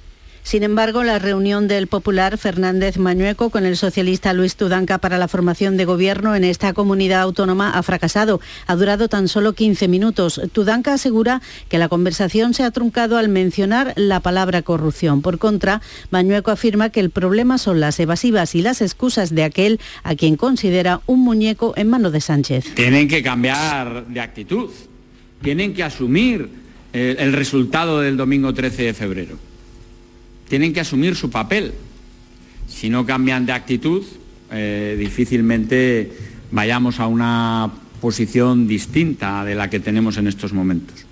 Sin 0.43 0.63
embargo, 0.63 1.05
la 1.05 1.19
reunión 1.19 1.69
del 1.69 1.89
popular 1.89 2.39
Fernández 2.39 2.97
Mañueco 2.97 3.51
con 3.51 3.67
el 3.67 3.77
socialista 3.77 4.33
Luis 4.33 4.57
Tudanca 4.57 4.99
para 4.99 5.19
la 5.19 5.29
formación 5.29 5.77
de 5.77 5.85
gobierno 5.85 6.35
en 6.35 6.45
esta 6.45 6.73
comunidad 6.73 7.21
autónoma 7.21 7.73
ha 7.73 7.83
fracasado. 7.83 8.41
Ha 8.67 8.77
durado 8.77 9.09
tan 9.09 9.29
solo 9.29 9.53
15 9.53 9.89
minutos. 9.89 10.41
Tudanca 10.53 10.95
asegura 10.95 11.43
que 11.69 11.79
la 11.79 11.89
conversación 11.89 12.55
se 12.55 12.63
ha 12.63 12.71
truncado 12.71 13.19
al 13.19 13.29
mencionar 13.29 13.93
la 13.97 14.21
palabra 14.21 14.63
corrupción. 14.63 15.23
Por 15.23 15.39
contra, 15.39 15.83
Mañueco 16.11 16.51
afirma 16.51 16.91
que 16.91 17.01
el 17.01 17.11
problema 17.11 17.59
son 17.59 17.81
las 17.81 18.01
evasivas 18.01 18.55
y 18.55 18.63
las 18.63 18.81
excusas 18.81 19.35
de 19.35 19.45
aquel 19.45 19.81
a 20.03 20.15
quien 20.15 20.37
considera 20.37 21.01
un 21.07 21.21
muñeco 21.21 21.75
en 21.77 21.89
mano 21.89 22.11
de 22.11 22.21
Sánchez. 22.21 22.75
Tienen 22.75 23.09
que 23.09 23.23
cambiar 23.23 24.07
de 24.07 24.21
actitud. 24.21 24.71
Tienen 25.43 25.75
que 25.75 25.85
asumir 25.85 26.49
eh, 26.93 27.17
el 27.19 27.33
resultado 27.33 28.01
del 28.01 28.17
domingo 28.17 28.55
13 28.55 28.83
de 28.85 28.95
febrero 28.95 29.48
tienen 30.49 30.73
que 30.73 30.81
asumir 30.81 31.15
su 31.15 31.31
papel. 31.31 31.73
Si 32.67 32.91
no 32.91 33.07
cambian 33.07 33.47
de 33.47 33.53
actitud, 33.53 34.05
eh, 34.51 34.97
difícilmente 34.99 36.13
vayamos 36.51 37.01
a 37.01 37.07
una 37.07 37.71
posición 38.01 38.67
distinta 38.67 39.45
de 39.45 39.55
la 39.55 39.71
que 39.71 39.81
tenemos 39.81 40.17
en 40.17 40.27
estos 40.27 40.53
momentos. 40.53 41.08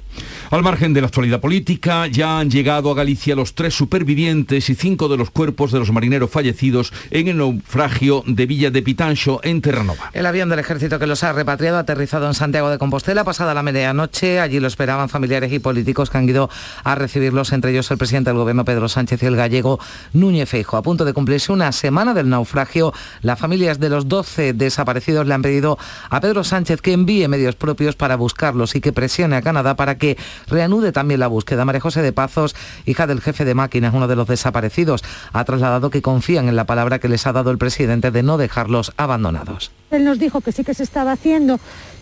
Al 0.50 0.62
margen 0.62 0.92
de 0.94 1.00
la 1.00 1.08
actualidad 1.08 1.40
política, 1.40 2.06
ya 2.06 2.38
han 2.38 2.50
llegado 2.50 2.90
a 2.90 2.94
Galicia 2.94 3.34
los 3.34 3.54
tres 3.54 3.74
supervivientes 3.74 4.70
y 4.70 4.74
cinco 4.74 5.08
de 5.08 5.16
los 5.16 5.30
cuerpos 5.30 5.72
de 5.72 5.78
los 5.78 5.90
marineros 5.90 6.30
fallecidos 6.30 6.92
en 7.10 7.28
el 7.28 7.38
naufragio 7.38 8.22
de 8.26 8.46
Villa 8.46 8.70
de 8.70 8.82
Pitancho, 8.82 9.40
en 9.42 9.60
Terranova. 9.60 10.10
El 10.12 10.26
avión 10.26 10.48
del 10.48 10.60
ejército 10.60 10.98
que 10.98 11.06
los 11.06 11.24
ha 11.24 11.32
repatriado 11.32 11.78
ha 11.78 11.80
aterrizado 11.80 12.26
en 12.26 12.34
Santiago 12.34 12.70
de 12.70 12.78
Compostela 12.78 13.24
pasada 13.24 13.54
la 13.54 13.62
medianoche. 13.62 14.40
Allí 14.40 14.60
lo 14.60 14.68
esperaban 14.68 15.08
familiares 15.08 15.52
y 15.52 15.58
políticos 15.58 16.10
que 16.10 16.18
han 16.18 16.28
ido 16.28 16.48
a 16.84 16.94
recibirlos, 16.94 17.52
entre 17.52 17.72
ellos 17.72 17.90
el 17.90 17.98
presidente 17.98 18.30
del 18.30 18.38
gobierno 18.38 18.64
Pedro 18.64 18.88
Sánchez 18.88 19.22
y 19.22 19.26
el 19.26 19.36
gallego 19.36 19.80
Núñez 20.12 20.48
Feijo. 20.48 20.76
A 20.76 20.82
punto 20.82 21.04
de 21.04 21.12
cumplirse 21.12 21.52
una 21.52 21.72
semana 21.72 22.14
del 22.14 22.28
naufragio, 22.28 22.92
las 23.22 23.38
familias 23.38 23.80
de 23.80 23.88
los 23.88 24.06
12 24.08 24.52
desaparecidos 24.52 25.26
le 25.26 25.34
han 25.34 25.42
pedido 25.42 25.78
a 26.08 26.20
Pedro 26.20 26.44
Sánchez 26.44 26.80
que 26.80 26.92
envíe 26.92 27.26
medios 27.26 27.56
propios 27.56 27.96
para 27.96 28.14
buscarlos 28.14 28.76
y 28.76 28.80
que 28.80 28.92
presione 28.92 29.34
a 29.34 29.42
Canadá 29.42 29.74
para 29.74 29.98
que 29.98 30.05
reanude 30.46 30.92
también 30.92 31.18
la 31.20 31.26
búsqueda. 31.26 31.64
María 31.64 31.80
José 31.80 32.02
de 32.02 32.12
Pazos, 32.12 32.54
hija 32.84 33.06
del 33.06 33.20
jefe 33.20 33.44
de 33.44 33.54
máquinas, 33.54 33.94
uno 33.94 34.06
de 34.06 34.16
los 34.16 34.28
desaparecidos, 34.28 35.02
ha 35.32 35.44
trasladado 35.44 35.90
que 35.90 36.02
confían 36.02 36.48
en 36.48 36.56
la 36.56 36.66
palabra 36.66 36.98
que 36.98 37.08
les 37.08 37.26
ha 37.26 37.32
dado 37.32 37.50
el 37.50 37.58
presidente 37.58 38.10
de 38.10 38.22
no 38.22 38.38
dejarlos 38.38 38.92
abandonados. 38.96 39.72
Él 39.90 40.04
nos 40.04 40.18
dijo 40.18 40.40
que 40.40 40.52
sí 40.52 40.62
que 40.62 40.74
se 40.74 40.82
estaba 40.82 41.12
haciendo 41.12 41.58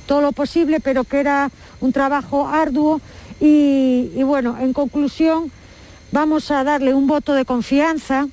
todo 0.07 0.21
lo 0.21 0.33
posible, 0.33 0.81
pero 0.81 1.05
que 1.05 1.21
era 1.21 1.51
un 1.81 1.93
trabajo 1.93 2.49
arduo 2.49 3.01
y, 3.41 4.23
bueno, 4.23 4.57
en 4.61 4.73
conclusión, 4.73 5.51
vamos 6.13 6.51
a 6.51 6.65
darle 6.65 6.95
un 6.95 7.07
voto 7.07 7.33
de 7.35 7.45
confianza, 7.45 8.27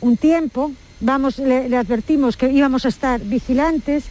un 0.00 0.16
tiempo, 0.16 0.72
vamos, 1.00 1.38
le, 1.38 1.74
advertimos 1.76 2.36
que 2.36 2.50
íbamos 2.50 2.84
a 2.84 2.88
estar 2.88 3.20
vigilantes 3.20 4.04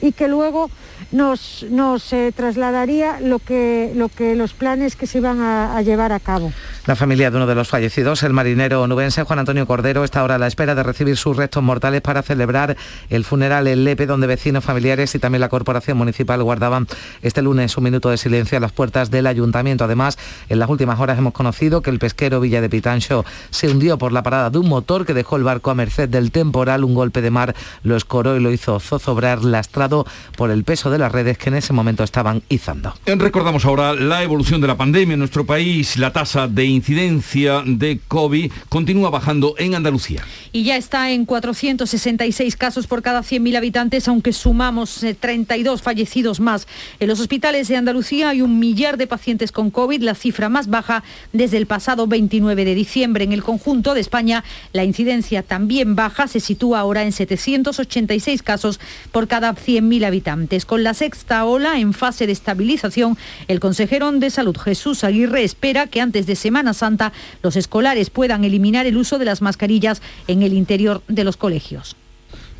y 0.00 0.12
que 0.12 0.28
luego 0.28 0.70
nos, 1.12 1.66
nos 1.70 2.12
eh, 2.12 2.32
trasladaría 2.34 3.20
lo 3.20 3.38
que, 3.38 3.92
lo 3.94 4.08
que 4.08 4.34
los 4.34 4.52
planes 4.52 4.96
que 4.96 5.06
se 5.06 5.18
iban 5.18 5.40
a, 5.40 5.76
a 5.76 5.82
llevar 5.82 6.12
a 6.12 6.20
cabo. 6.20 6.52
La 6.86 6.96
familia 6.96 7.30
de 7.30 7.36
uno 7.36 7.46
de 7.46 7.54
los 7.54 7.68
fallecidos, 7.68 8.22
el 8.22 8.32
marinero 8.32 8.82
onubense 8.82 9.22
Juan 9.22 9.38
Antonio 9.38 9.66
Cordero, 9.66 10.04
está 10.04 10.20
ahora 10.20 10.36
a 10.36 10.38
la 10.38 10.46
espera 10.46 10.74
de 10.74 10.82
recibir 10.82 11.16
sus 11.16 11.36
restos 11.36 11.62
mortales 11.62 12.00
para 12.00 12.22
celebrar 12.22 12.76
el 13.10 13.24
funeral 13.24 13.66
en 13.66 13.84
Lepe, 13.84 14.06
donde 14.06 14.26
vecinos, 14.26 14.64
familiares 14.64 15.14
y 15.14 15.18
también 15.18 15.40
la 15.40 15.48
Corporación 15.48 15.98
Municipal 15.98 16.42
guardaban 16.42 16.86
este 17.22 17.42
lunes 17.42 17.76
un 17.76 17.84
minuto 17.84 18.10
de 18.10 18.16
silencio 18.16 18.58
a 18.58 18.60
las 18.60 18.72
puertas 18.72 19.10
del 19.10 19.26
ayuntamiento. 19.26 19.84
Además, 19.84 20.18
en 20.48 20.58
las 20.58 20.68
últimas 20.68 21.00
horas 21.00 21.18
hemos 21.18 21.32
conocido 21.32 21.82
que 21.82 21.90
el 21.90 21.98
pesquero 21.98 22.40
Villa 22.40 22.60
de 22.60 22.68
Pitancho 22.68 23.24
se 23.50 23.68
hundió 23.68 23.98
por 23.98 24.12
la 24.12 24.22
parada 24.22 24.50
de 24.50 24.58
un 24.58 24.68
motor 24.68 25.06
que 25.06 25.14
dejó 25.14 25.36
el 25.36 25.44
barco 25.44 25.70
a 25.70 25.74
merced 25.74 26.08
del 26.08 26.30
temporal. 26.30 26.84
Un 26.84 26.94
golpe 26.94 27.20
de 27.20 27.30
mar 27.30 27.54
lo 27.82 27.96
escoró 27.96 28.36
y 28.36 28.40
lo 28.40 28.52
hizo 28.52 28.78
zozobrar 28.80 29.44
lastrado 29.44 30.06
por 30.36 30.50
el 30.50 30.64
peso 30.64 30.90
de 30.90 30.98
las 31.00 31.10
redes 31.10 31.38
que 31.38 31.48
en 31.48 31.56
ese 31.56 31.72
momento 31.72 32.04
estaban 32.04 32.42
izando. 32.48 32.94
Recordamos 33.06 33.64
ahora 33.64 33.94
la 33.94 34.22
evolución 34.22 34.60
de 34.60 34.68
la 34.68 34.76
pandemia 34.76 35.14
en 35.14 35.18
nuestro 35.18 35.44
país. 35.44 35.96
La 35.96 36.12
tasa 36.12 36.46
de 36.46 36.64
incidencia 36.66 37.62
de 37.66 38.00
COVID 38.06 38.52
continúa 38.68 39.10
bajando 39.10 39.54
en 39.58 39.74
Andalucía. 39.74 40.22
Y 40.52 40.64
ya 40.64 40.76
está 40.76 41.10
en 41.10 41.26
466 41.26 42.56
casos 42.56 42.86
por 42.86 43.02
cada 43.02 43.20
100.000 43.20 43.56
habitantes, 43.56 44.08
aunque 44.08 44.32
sumamos 44.32 45.04
32 45.18 45.80
eh, 45.80 45.82
fallecidos 45.82 46.40
más. 46.40 46.66
En 46.98 47.08
los 47.08 47.20
hospitales 47.20 47.68
de 47.68 47.76
Andalucía 47.76 48.30
hay 48.30 48.42
un 48.42 48.58
millar 48.58 48.96
de 48.96 49.06
pacientes 49.06 49.52
con 49.52 49.70
COVID, 49.70 50.02
la 50.02 50.14
cifra 50.14 50.48
más 50.48 50.68
baja 50.68 51.02
desde 51.32 51.56
el 51.56 51.66
pasado 51.66 52.06
29 52.06 52.64
de 52.64 52.74
diciembre. 52.74 53.24
En 53.24 53.32
el 53.32 53.42
conjunto 53.42 53.94
de 53.94 54.00
España 54.00 54.44
la 54.72 54.84
incidencia 54.84 55.42
también 55.42 55.96
baja, 55.96 56.28
se 56.28 56.40
sitúa 56.40 56.80
ahora 56.80 57.02
en 57.02 57.12
786 57.12 58.42
casos 58.42 58.80
por 59.12 59.28
cada 59.28 59.54
100.000 59.54 60.04
habitantes. 60.04 60.64
Con 60.64 60.82
la 60.82 60.89
sexta 60.94 61.44
ola 61.44 61.78
en 61.78 61.92
fase 61.92 62.26
de 62.26 62.32
estabilización, 62.32 63.16
el 63.48 63.60
consejero 63.60 64.10
de 64.12 64.30
Salud 64.30 64.56
Jesús 64.56 65.04
Aguirre 65.04 65.44
espera 65.44 65.86
que 65.86 66.00
antes 66.00 66.26
de 66.26 66.36
Semana 66.36 66.74
Santa 66.74 67.12
los 67.42 67.56
escolares 67.56 68.10
puedan 68.10 68.44
eliminar 68.44 68.86
el 68.86 68.96
uso 68.96 69.18
de 69.18 69.26
las 69.26 69.42
mascarillas 69.42 70.02
en 70.26 70.42
el 70.42 70.54
interior 70.54 71.02
de 71.06 71.24
los 71.24 71.36
colegios. 71.36 71.96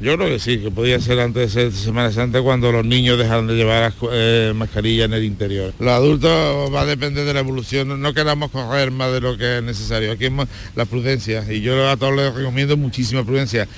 Yo 0.00 0.16
creo 0.16 0.28
que 0.28 0.38
sí, 0.38 0.58
que 0.58 0.70
podía 0.70 0.98
ser 0.98 1.20
antes 1.20 1.52
de 1.52 1.70
Semana 1.72 2.10
Santa 2.10 2.40
cuando 2.40 2.72
los 2.72 2.86
niños 2.86 3.18
dejan 3.18 3.46
de 3.46 3.54
llevar 3.54 3.92
eh, 4.10 4.52
mascarilla 4.56 5.04
en 5.04 5.12
el 5.12 5.24
interior. 5.24 5.74
Los 5.78 5.90
adultos 5.90 6.74
va 6.74 6.82
a 6.82 6.86
depender 6.86 7.26
de 7.26 7.34
la 7.34 7.40
evolución, 7.40 8.00
no 8.00 8.14
queramos 8.14 8.50
correr 8.50 8.90
más 8.92 9.12
de 9.12 9.20
lo 9.20 9.36
que 9.36 9.58
es 9.58 9.62
necesario. 9.62 10.12
Aquí 10.12 10.24
es 10.24 10.32
la 10.74 10.86
prudencia 10.86 11.44
y 11.52 11.60
yo 11.60 11.86
a 11.88 11.98
todos 11.98 12.16
les 12.16 12.34
recomiendo 12.34 12.78
muchísima 12.78 13.24
prudencia. 13.24 13.68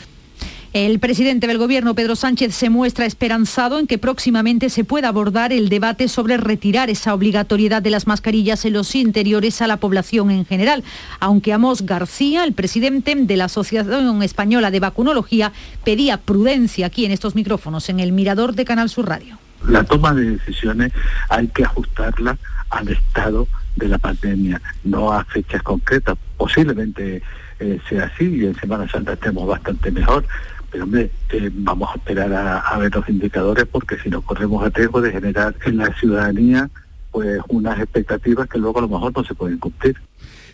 El 0.72 1.00
presidente 1.00 1.46
del 1.46 1.58
Gobierno, 1.58 1.94
Pedro 1.94 2.16
Sánchez, 2.16 2.54
se 2.54 2.70
muestra 2.70 3.04
esperanzado 3.04 3.78
en 3.78 3.86
que 3.86 3.98
próximamente 3.98 4.70
se 4.70 4.84
pueda 4.84 5.08
abordar 5.08 5.52
el 5.52 5.68
debate 5.68 6.08
sobre 6.08 6.38
retirar 6.38 6.88
esa 6.88 7.12
obligatoriedad 7.12 7.82
de 7.82 7.90
las 7.90 8.06
mascarillas 8.06 8.64
en 8.64 8.72
los 8.72 8.94
interiores 8.94 9.60
a 9.60 9.66
la 9.66 9.76
población 9.76 10.30
en 10.30 10.46
general, 10.46 10.82
aunque 11.20 11.52
Amos 11.52 11.82
García, 11.82 12.44
el 12.44 12.54
presidente 12.54 13.14
de 13.14 13.36
la 13.36 13.44
Asociación 13.44 14.22
Española 14.22 14.70
de 14.70 14.80
Vacunología, 14.80 15.52
pedía 15.84 16.16
prudencia 16.16 16.86
aquí 16.86 17.04
en 17.04 17.12
estos 17.12 17.34
micrófonos, 17.34 17.90
en 17.90 18.00
el 18.00 18.12
mirador 18.12 18.54
de 18.54 18.64
Canal 18.64 18.88
Sur 18.88 19.10
Radio. 19.10 19.38
La 19.68 19.84
toma 19.84 20.14
de 20.14 20.30
decisiones 20.30 20.90
hay 21.28 21.48
que 21.48 21.64
ajustarla 21.64 22.38
al 22.70 22.88
estado 22.88 23.46
de 23.76 23.88
la 23.88 23.98
pandemia, 23.98 24.62
no 24.84 25.12
a 25.12 25.22
fechas 25.26 25.62
concretas. 25.62 26.16
Posiblemente 26.38 27.22
eh, 27.60 27.78
sea 27.88 28.04
así 28.04 28.24
y 28.24 28.46
en 28.46 28.54
Semana 28.56 28.88
Santa 28.88 29.12
estemos 29.12 29.46
bastante 29.46 29.90
mejor, 29.92 30.24
pero 30.72 30.84
hombre, 30.84 31.10
eh, 31.30 31.50
vamos 31.52 31.90
a 31.90 31.96
esperar 31.96 32.32
a, 32.32 32.78
ver 32.78 32.94
los 32.94 33.06
indicadores 33.06 33.66
porque 33.70 33.98
si 33.98 34.08
no 34.08 34.22
corremos 34.22 34.64
el 34.64 34.72
riesgo 34.72 35.02
de 35.02 35.12
generar 35.12 35.54
en 35.66 35.76
la 35.76 35.92
ciudadanía 35.94 36.70
pues 37.10 37.40
unas 37.48 37.78
expectativas 37.78 38.48
que 38.48 38.58
luego 38.58 38.78
a 38.78 38.82
lo 38.82 38.88
mejor 38.88 39.12
no 39.14 39.22
se 39.22 39.34
pueden 39.34 39.58
cumplir. 39.58 39.94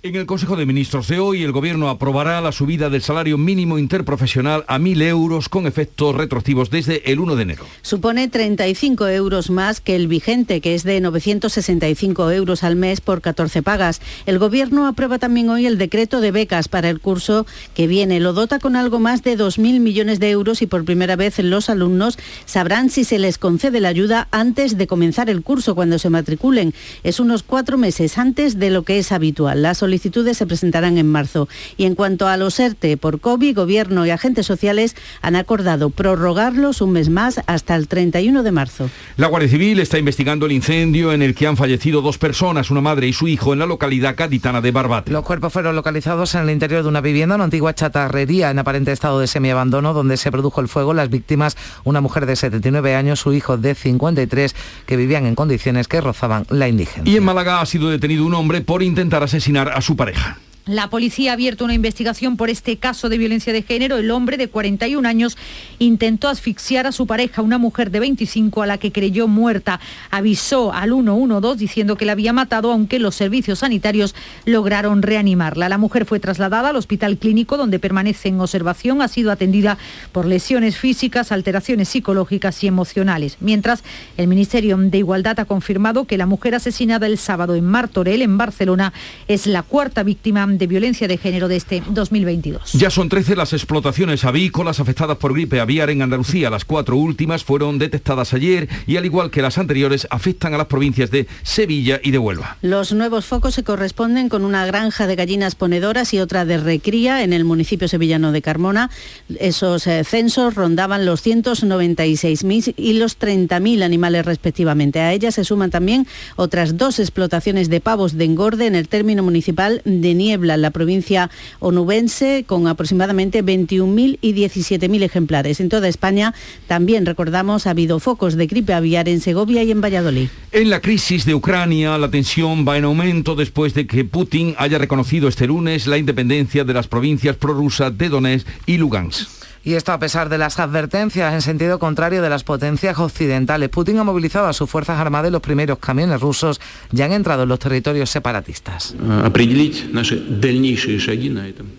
En 0.01 0.15
el 0.15 0.27
Consejo 0.27 0.55
de 0.55 0.65
Ministros 0.65 1.09
de 1.09 1.19
hoy, 1.19 1.43
el 1.43 1.51
Gobierno 1.51 1.89
aprobará 1.89 2.41
la 2.41 2.53
subida 2.53 2.89
del 2.89 3.03
salario 3.03 3.37
mínimo 3.37 3.79
interprofesional 3.79 4.65
a 4.69 4.79
1.000 4.79 5.03
euros 5.03 5.49
con 5.49 5.67
efectos 5.67 6.15
retroactivos 6.15 6.71
desde 6.71 7.11
el 7.11 7.19
1 7.19 7.35
de 7.35 7.43
enero. 7.43 7.65
Supone 7.83 8.29
35 8.29 9.09
euros 9.09 9.51
más 9.51 9.81
que 9.81 9.97
el 9.97 10.07
vigente, 10.07 10.61
que 10.61 10.77
es 10.77 10.85
de 10.85 11.01
965 11.01 12.31
euros 12.31 12.63
al 12.63 12.77
mes 12.77 13.01
por 13.01 13.21
14 13.21 13.63
pagas. 13.65 14.01
El 14.27 14.39
Gobierno 14.39 14.87
aprueba 14.87 15.19
también 15.19 15.51
hoy 15.51 15.67
el 15.67 15.79
decreto 15.79 16.21
de 16.21 16.31
becas 16.31 16.69
para 16.69 16.91
el 16.91 17.01
curso 17.01 17.45
que 17.75 17.89
viene. 17.89 18.21
Lo 18.21 18.35
dota 18.35 18.61
con 18.61 18.77
algo 18.77 19.01
más 19.01 19.25
de 19.25 19.37
2.000 19.37 19.81
millones 19.81 20.21
de 20.21 20.31
euros 20.31 20.63
y 20.63 20.67
por 20.67 20.85
primera 20.85 21.17
vez 21.17 21.41
los 21.41 21.69
alumnos 21.69 22.19
sabrán 22.45 22.89
si 22.91 23.03
se 23.03 23.19
les 23.19 23.37
concede 23.37 23.81
la 23.81 23.89
ayuda 23.89 24.29
antes 24.31 24.79
de 24.79 24.87
comenzar 24.87 25.29
el 25.29 25.43
curso, 25.43 25.75
cuando 25.75 25.99
se 25.99 26.09
matriculen. 26.09 26.73
Es 27.03 27.19
unos 27.19 27.43
cuatro 27.43 27.79
meses 27.79 28.17
antes 28.17 28.61
de 28.61 28.71
lo 28.71 28.85
que 28.85 28.99
es 28.99 29.11
habitual 29.11 29.63
solicitudes 29.89 30.37
se 30.37 30.47
presentarán 30.47 30.99
en 30.99 31.11
marzo. 31.11 31.49
Y 31.79 31.87
en 31.87 31.95
cuanto 31.95 32.29
a 32.29 32.37
los 32.37 32.61
ERTE 32.61 32.99
por 32.99 33.21
COVID, 33.21 33.57
Gobierno 33.57 34.05
y 34.05 34.11
agentes 34.11 34.45
sociales 34.47 34.95
han 35.23 35.35
acordado 35.35 35.89
prorrogarlos 35.89 36.83
un 36.83 36.93
mes 36.93 37.09
más 37.09 37.41
hasta 37.47 37.75
el 37.75 37.89
31 37.89 38.43
de 38.43 38.53
marzo. 38.53 38.91
La 39.17 39.29
Guardia 39.29 39.49
Civil 39.49 39.81
está 39.81 39.99
investigando 39.99 40.45
el 40.45 40.53
incendio 40.53 41.13
en 41.15 41.23
el 41.23 41.35
que 41.35 41.47
han 41.47 41.57
fallecido 41.57 42.03
dos 42.03 42.19
personas, 42.19 42.71
una 42.71 42.83
madre 42.83 43.09
y 43.09 43.15
su 43.15 43.29
hijo, 43.29 43.55
en 43.55 43.61
la 43.61 43.67
localidad 43.67 44.15
gaditana 44.15 44.61
de 44.61 44.71
Barbate. 44.71 45.11
Los 45.11 45.25
cuerpos 45.25 45.53
fueron 45.53 45.75
localizados 45.75 46.35
en 46.35 46.43
el 46.43 46.51
interior 46.51 46.83
de 46.83 46.89
una 46.89 47.01
vivienda, 47.01 47.37
una 47.37 47.45
antigua 47.45 47.75
chatarrería 47.75 48.51
en 48.51 48.59
aparente 48.59 48.93
estado 48.93 49.21
de 49.21 49.27
semiabandono, 49.27 49.95
donde 49.95 50.19
se 50.19 50.31
produjo 50.31 50.61
el 50.61 50.69
fuego. 50.69 50.93
Las 50.93 51.09
víctimas, 51.09 51.57
una 51.85 52.03
mujer 52.03 52.27
de 52.27 52.37
79 52.37 52.95
años, 52.95 53.21
su 53.21 53.33
hijo 53.33 53.57
de 53.57 53.75
53, 53.75 54.55
que 54.85 54.97
vivían 54.99 55.25
en 55.25 55.35
condiciones 55.35 55.89
que 55.89 56.03
rozaban 56.03 56.45
la 56.51 56.69
indigencia. 56.69 57.11
Y 57.11 57.17
en 57.17 57.25
Málaga 57.25 57.63
ha 57.63 57.67
sido 57.67 57.89
detenido 57.89 58.27
un 58.27 58.35
hombre 58.35 58.61
por 58.61 58.83
intentar 58.83 59.23
asesinar 59.23 59.71
a 59.75 59.78
su 59.81 59.97
pareja. 59.97 60.39
La 60.69 60.91
policía 60.91 61.31
ha 61.31 61.33
abierto 61.33 61.65
una 61.65 61.73
investigación 61.73 62.37
por 62.37 62.51
este 62.51 62.77
caso 62.77 63.09
de 63.09 63.17
violencia 63.17 63.55
de 63.55 63.63
género. 63.63 63.97
El 63.97 64.11
hombre 64.11 64.37
de 64.37 64.49
41 64.49 65.09
años 65.09 65.39
intentó 65.79 66.29
asfixiar 66.29 66.87
a 66.87 66.93
su 66.93 67.07
pareja, 67.07 67.41
una 67.41 67.57
mujer 67.57 67.91
de 67.91 68.01
25 68.01 68.61
a 68.61 68.67
la 68.67 68.77
que 68.77 68.93
creyó 68.93 69.29
muerta. 69.29 69.81
Avisó 70.11 70.75
al 70.75 70.91
112 70.91 71.59
diciendo 71.59 71.97
que 71.97 72.05
la 72.05 72.13
había 72.13 72.35
matado, 72.35 72.71
aunque 72.71 72.99
los 72.99 73.15
servicios 73.15 73.61
sanitarios 73.61 74.15
lograron 74.45 75.01
reanimarla. 75.01 75.71
La 75.71 75.79
mujer 75.79 76.05
fue 76.05 76.21
trasladada 76.21 76.69
al 76.69 76.77
hospital 76.77 77.17
clínico 77.17 77.57
donde 77.57 77.79
permanece 77.79 78.29
en 78.29 78.39
observación. 78.39 79.01
Ha 79.01 79.09
sido 79.09 79.33
atendida 79.33 79.79
por 80.13 80.27
lesiones 80.27 80.77
físicas, 80.77 81.33
alteraciones 81.33 81.89
psicológicas 81.89 82.63
y 82.63 82.67
emocionales. 82.67 83.39
Mientras, 83.41 83.83
el 84.19 84.29
Ministerio 84.29 84.77
de 84.77 84.99
Igualdad 84.99 85.41
ha 85.41 85.47
confirmado 85.47 86.05
que 86.05 86.19
la 86.19 86.27
mujer 86.27 86.55
asesinada 86.55 87.07
el 87.07 87.17
sábado 87.17 87.55
en 87.55 87.65
Martorell, 87.65 88.21
en 88.21 88.37
Barcelona, 88.37 88.93
es 89.29 89.47
la 89.47 89.63
cuarta 89.63 90.03
víctima 90.03 90.43
violencia 90.67 91.09
de 91.09 91.19
género 91.19 91.49
de 91.49 91.57
este 91.57 91.83
2022. 91.89 92.73
Ya 92.73 92.91
son 92.91 93.09
13 93.09 93.37
las 93.37 93.53
explotaciones 93.53 94.25
avícolas 94.25 94.81
afectadas 94.81 95.17
por 95.19 95.33
gripe 95.33 95.61
aviar 95.61 95.91
en 95.91 96.03
Andalucía. 96.03 96.51
Las 96.51 96.65
cuatro 96.65 96.97
últimas 96.97 97.45
fueron 97.45 97.79
detectadas 97.79 98.35
ayer 98.35 98.69
y 98.87 98.97
al 98.97 99.05
igual 99.05 99.31
que 99.31 99.43
las 99.43 99.59
anteriores 99.59 100.07
afectan 100.11 100.55
a 100.55 100.59
las 100.59 100.67
provincias 100.67 101.11
de 101.11 101.27
Sevilla 101.43 102.01
y 102.03 102.11
de 102.11 102.19
Huelva. 102.19 102.57
Los 102.63 102.93
nuevos 102.93 103.27
focos 103.27 103.55
se 103.55 103.63
corresponden 103.63 104.29
con 104.29 104.45
una 104.45 104.67
granja 104.67 105.07
de 105.07 105.17
gallinas 105.17 105.55
ponedoras 105.55 106.13
y 106.15 106.21
otra 106.21 106.45
de 106.45 106.59
recría 106.59 107.23
en 107.23 107.33
el 107.33 107.45
municipio 107.45 107.89
sevillano 107.89 108.33
de 108.33 108.43
Carmona. 108.43 108.91
Esos 109.39 109.87
eh, 109.87 110.05
censos 110.05 110.55
rondaban 110.55 111.07
los 111.07 111.25
196.000 111.25 112.75
y 112.77 112.95
los 112.95 113.19
30.000 113.19 113.83
animales 113.83 114.25
respectivamente. 114.25 115.01
A 115.01 115.13
ellas 115.13 115.35
se 115.35 115.45
suman 115.45 115.71
también 115.71 116.07
otras 116.37 116.77
dos 116.77 116.99
explotaciones 116.99 117.69
de 117.69 117.81
pavos 117.81 118.17
de 118.17 118.25
engorde 118.25 118.67
en 118.67 118.75
el 118.75 118.89
término 118.89 119.23
municipal 119.23 119.83
de 119.85 120.15
Niebla 120.15 120.48
en 120.55 120.63
la 120.63 120.71
provincia 120.71 121.31
onubense, 121.61 122.45
con 122.47 122.67
aproximadamente 122.67 123.45
21.000 123.45 124.19
y 124.21 124.35
17.000 124.35 125.03
ejemplares. 125.03 125.61
En 125.61 125.69
toda 125.69 125.89
España 125.89 126.35
también, 126.67 127.07
recordamos, 127.07 127.67
ha 127.67 127.71
habido 127.71 128.01
focos 128.01 128.37
de 128.37 128.47
gripe 128.47 128.75
aviar 128.75 129.09
en 129.09 129.21
Segovia 129.21 129.63
y 129.63 129.71
en 129.71 129.81
Valladolid. 129.81 130.29
En 130.53 130.71
la 130.71 130.81
crisis 130.81 131.25
de 131.25 131.35
Ucrania, 131.35 131.99
la 131.99 132.11
tensión 132.11 132.67
va 132.67 132.79
en 132.79 132.85
aumento 132.85 133.35
después 133.35 133.75
de 133.75 133.87
que 133.87 134.05
Putin 134.05 134.55
haya 134.59 134.79
reconocido 134.79 135.29
este 135.29 135.47
lunes 135.47 135.87
la 135.87 135.99
independencia 135.99 136.65
de 136.65 136.75
las 136.75 136.89
provincias 136.89 137.37
prorrusas 137.37 137.97
de 137.97 138.09
Donetsk 138.09 138.47
y 138.67 138.77
Lugansk. 138.77 139.38
Y 139.65 139.75
esto 139.75 139.93
a 139.93 139.99
pesar 139.99 140.29
de 140.29 140.39
las 140.39 140.59
advertencias 140.59 141.35
en 141.35 141.43
sentido 141.43 141.79
contrario 141.79 142.23
de 142.23 142.31
las 142.31 142.45
potencias 142.45 142.99
occidentales. 142.99 143.69
Putin 143.69 143.99
ha 143.99 144.05
movilizado 144.05 144.47
a 144.47 144.53
sus 144.53 144.71
fuerzas 144.71 144.99
armadas 144.99 145.29
y 145.29 145.33
los 145.33 145.43
primeros 145.43 145.79
camiones 145.79 146.21
rusos 146.21 146.61
ya 146.91 147.05
han 147.07 147.13
entrado 147.13 147.43
en 147.43 147.49
los 147.49 147.59
territorios 147.59 148.11
separatistas. 148.11 148.95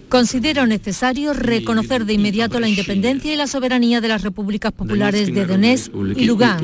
Considero 0.10 0.66
necesario 0.68 1.34
reconocer 1.34 2.06
de 2.06 2.14
inmediato 2.14 2.60
la 2.60 2.68
independencia 2.68 3.34
y 3.34 3.38
la 3.38 3.48
soberanía 3.48 4.02
de 4.02 4.08
las 4.08 4.24
repúblicas 4.24 4.72
populares 4.72 5.34
de 5.34 5.46
Donetsk 5.46 5.92
y 6.16 6.26
Lugansk. 6.26 6.64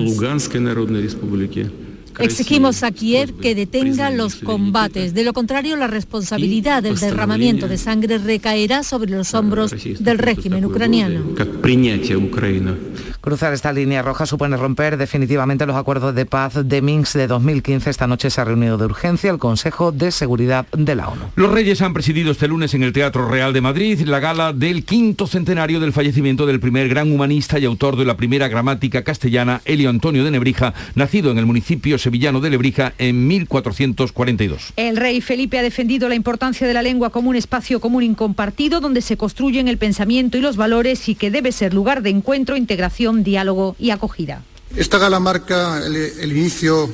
Exigimos 2.19 2.83
a 2.83 2.91
Kiev 2.91 3.39
que 3.39 3.55
detenga 3.55 4.09
los 4.09 4.35
combates. 4.35 5.13
De 5.13 5.23
lo 5.23 5.33
contrario, 5.33 5.75
la 5.75 5.87
responsabilidad 5.87 6.83
del 6.83 6.99
derramamiento 6.99 7.67
de 7.67 7.77
sangre 7.77 8.17
recaerá 8.17 8.83
sobre 8.83 9.11
los 9.11 9.33
hombros 9.33 9.71
del 9.99 10.17
régimen 10.17 10.65
ucraniano. 10.65 11.35
Cruzar 13.25 13.53
esta 13.55 13.73
línea 13.73 14.03
roja 14.03 14.27
supone 14.27 14.55
romper 14.55 14.97
definitivamente 14.97 15.65
los 15.65 15.75
acuerdos 15.75 16.13
de 16.13 16.27
paz 16.27 16.53
de 16.63 16.81
Minsk 16.83 17.15
de 17.15 17.25
2015. 17.25 17.89
Esta 17.89 18.05
noche 18.05 18.29
se 18.29 18.39
ha 18.39 18.43
reunido 18.45 18.77
de 18.77 18.85
urgencia 18.85 19.31
el 19.31 19.39
Consejo 19.39 19.91
de 19.91 20.11
Seguridad 20.11 20.67
de 20.77 20.93
la 20.93 21.07
ONU. 21.07 21.23
Los 21.35 21.51
Reyes 21.51 21.81
han 21.81 21.95
presidido 21.95 22.31
este 22.31 22.47
lunes 22.47 22.75
en 22.75 22.83
el 22.83 22.93
Teatro 22.93 23.27
Real 23.27 23.51
de 23.51 23.61
Madrid 23.61 23.99
la 24.01 24.19
gala 24.19 24.53
del 24.53 24.85
quinto 24.85 25.25
centenario 25.25 25.79
del 25.79 25.91
fallecimiento 25.91 26.45
del 26.45 26.59
primer 26.59 26.87
gran 26.87 27.11
humanista 27.11 27.57
y 27.57 27.65
autor 27.65 27.97
de 27.97 28.05
la 28.05 28.15
primera 28.15 28.47
gramática 28.47 29.03
castellana, 29.03 29.59
Elio 29.65 29.89
Antonio 29.89 30.23
de 30.23 30.29
Nebrija, 30.29 30.75
nacido 30.93 31.31
en 31.31 31.39
el 31.39 31.47
municipio 31.47 31.97
sevillano 31.97 32.41
de 32.41 32.51
Lebrija 32.51 32.93
en 32.99 33.27
1442. 33.27 34.73
El 34.75 34.97
rey 34.97 35.19
Felipe 35.19 35.57
ha 35.57 35.63
defendido 35.63 36.09
la 36.09 36.15
importancia 36.15 36.67
de 36.67 36.75
la 36.75 36.83
lengua 36.83 37.09
como 37.09 37.31
un 37.31 37.35
espacio 37.35 37.79
común 37.79 38.03
incompartido 38.03 38.81
donde 38.81 39.01
se 39.01 39.17
construyen 39.17 39.67
el 39.67 39.79
pensamiento 39.79 40.37
y 40.37 40.41
los 40.41 40.57
valores 40.57 41.09
y 41.09 41.15
que 41.15 41.31
debe 41.31 41.51
ser 41.51 41.73
lugar 41.73 42.03
de 42.03 42.11
encuentro, 42.11 42.55
integración 42.55 43.14
diálogo 43.23 43.75
y 43.79 43.91
acogida. 43.91 44.43
Esta 44.75 44.97
gala 44.97 45.19
marca 45.19 45.85
el, 45.85 46.31
inicio 46.31 46.89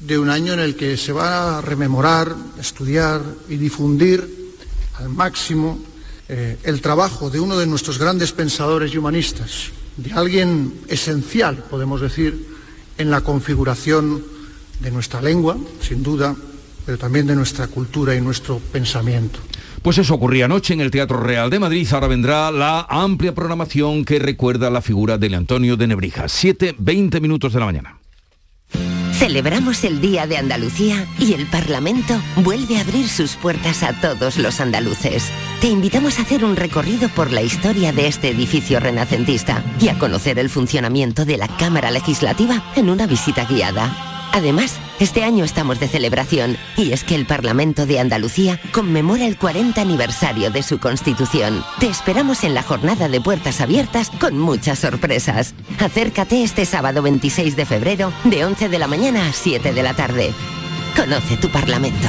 de 0.00 0.18
un 0.18 0.28
año 0.28 0.52
en 0.52 0.60
el 0.60 0.76
que 0.76 0.96
se 0.96 1.12
va 1.12 1.58
a 1.58 1.60
rememorar, 1.62 2.34
estudiar 2.60 3.22
y 3.48 3.56
difundir 3.56 4.54
al 4.98 5.08
máximo 5.08 5.78
eh, 6.28 6.58
el 6.64 6.80
trabajo 6.80 7.30
de 7.30 7.40
uno 7.40 7.56
de 7.56 7.66
nuestros 7.66 7.98
grandes 7.98 8.32
pensadores 8.32 8.92
y 8.92 8.98
humanistas, 8.98 9.70
de 9.96 10.12
alguien 10.12 10.80
esencial, 10.88 11.64
podemos 11.70 12.00
decir, 12.00 12.56
en 12.98 13.10
la 13.10 13.22
configuración 13.22 14.22
de 14.80 14.90
nuestra 14.90 15.22
lengua, 15.22 15.56
sin 15.80 16.02
duda, 16.02 16.34
pero 16.84 16.98
también 16.98 17.26
de 17.26 17.34
nuestra 17.34 17.66
cultura 17.66 18.14
y 18.14 18.20
nuestro 18.20 18.58
pensamiento. 18.58 19.40
Pues 19.82 19.98
eso 19.98 20.14
ocurría 20.14 20.46
anoche 20.46 20.74
en 20.74 20.80
el 20.80 20.90
Teatro 20.90 21.20
Real 21.20 21.50
de 21.50 21.58
Madrid. 21.58 21.86
Ahora 21.92 22.08
vendrá 22.08 22.50
la 22.50 22.86
amplia 22.88 23.34
programación 23.34 24.04
que 24.04 24.18
recuerda 24.18 24.70
la 24.70 24.82
figura 24.82 25.18
del 25.18 25.34
Antonio 25.34 25.76
de 25.76 25.86
Nebrija. 25.86 26.28
7, 26.28 26.74
20 26.78 27.20
minutos 27.20 27.52
de 27.52 27.60
la 27.60 27.66
mañana. 27.66 27.98
Celebramos 29.18 29.82
el 29.84 30.02
Día 30.02 30.26
de 30.26 30.36
Andalucía 30.36 31.06
y 31.18 31.32
el 31.32 31.46
Parlamento 31.46 32.14
vuelve 32.36 32.76
a 32.76 32.82
abrir 32.82 33.08
sus 33.08 33.34
puertas 33.36 33.82
a 33.82 33.98
todos 33.98 34.36
los 34.36 34.60
andaluces. 34.60 35.30
Te 35.62 35.68
invitamos 35.68 36.18
a 36.18 36.22
hacer 36.22 36.44
un 36.44 36.54
recorrido 36.54 37.08
por 37.08 37.32
la 37.32 37.40
historia 37.40 37.92
de 37.92 38.08
este 38.08 38.28
edificio 38.28 38.78
renacentista 38.78 39.64
y 39.80 39.88
a 39.88 39.98
conocer 39.98 40.38
el 40.38 40.50
funcionamiento 40.50 41.24
de 41.24 41.38
la 41.38 41.48
Cámara 41.48 41.90
Legislativa 41.90 42.62
en 42.76 42.90
una 42.90 43.06
visita 43.06 43.46
guiada. 43.46 44.15
Además, 44.36 44.74
este 45.00 45.24
año 45.24 45.46
estamos 45.46 45.80
de 45.80 45.88
celebración 45.88 46.58
y 46.76 46.92
es 46.92 47.04
que 47.04 47.14
el 47.14 47.24
Parlamento 47.24 47.86
de 47.86 48.00
Andalucía 48.00 48.60
conmemora 48.70 49.24
el 49.24 49.38
40 49.38 49.80
aniversario 49.80 50.50
de 50.50 50.62
su 50.62 50.78
constitución. 50.78 51.64
Te 51.80 51.86
esperamos 51.86 52.44
en 52.44 52.52
la 52.52 52.62
jornada 52.62 53.08
de 53.08 53.18
puertas 53.18 53.62
abiertas 53.62 54.10
con 54.20 54.38
muchas 54.38 54.80
sorpresas. 54.80 55.54
Acércate 55.78 56.42
este 56.42 56.66
sábado 56.66 57.00
26 57.00 57.56
de 57.56 57.64
febrero 57.64 58.12
de 58.24 58.44
11 58.44 58.68
de 58.68 58.78
la 58.78 58.88
mañana 58.88 59.26
a 59.26 59.32
7 59.32 59.72
de 59.72 59.82
la 59.82 59.94
tarde. 59.94 60.34
Conoce 60.94 61.38
tu 61.38 61.48
Parlamento. 61.48 62.08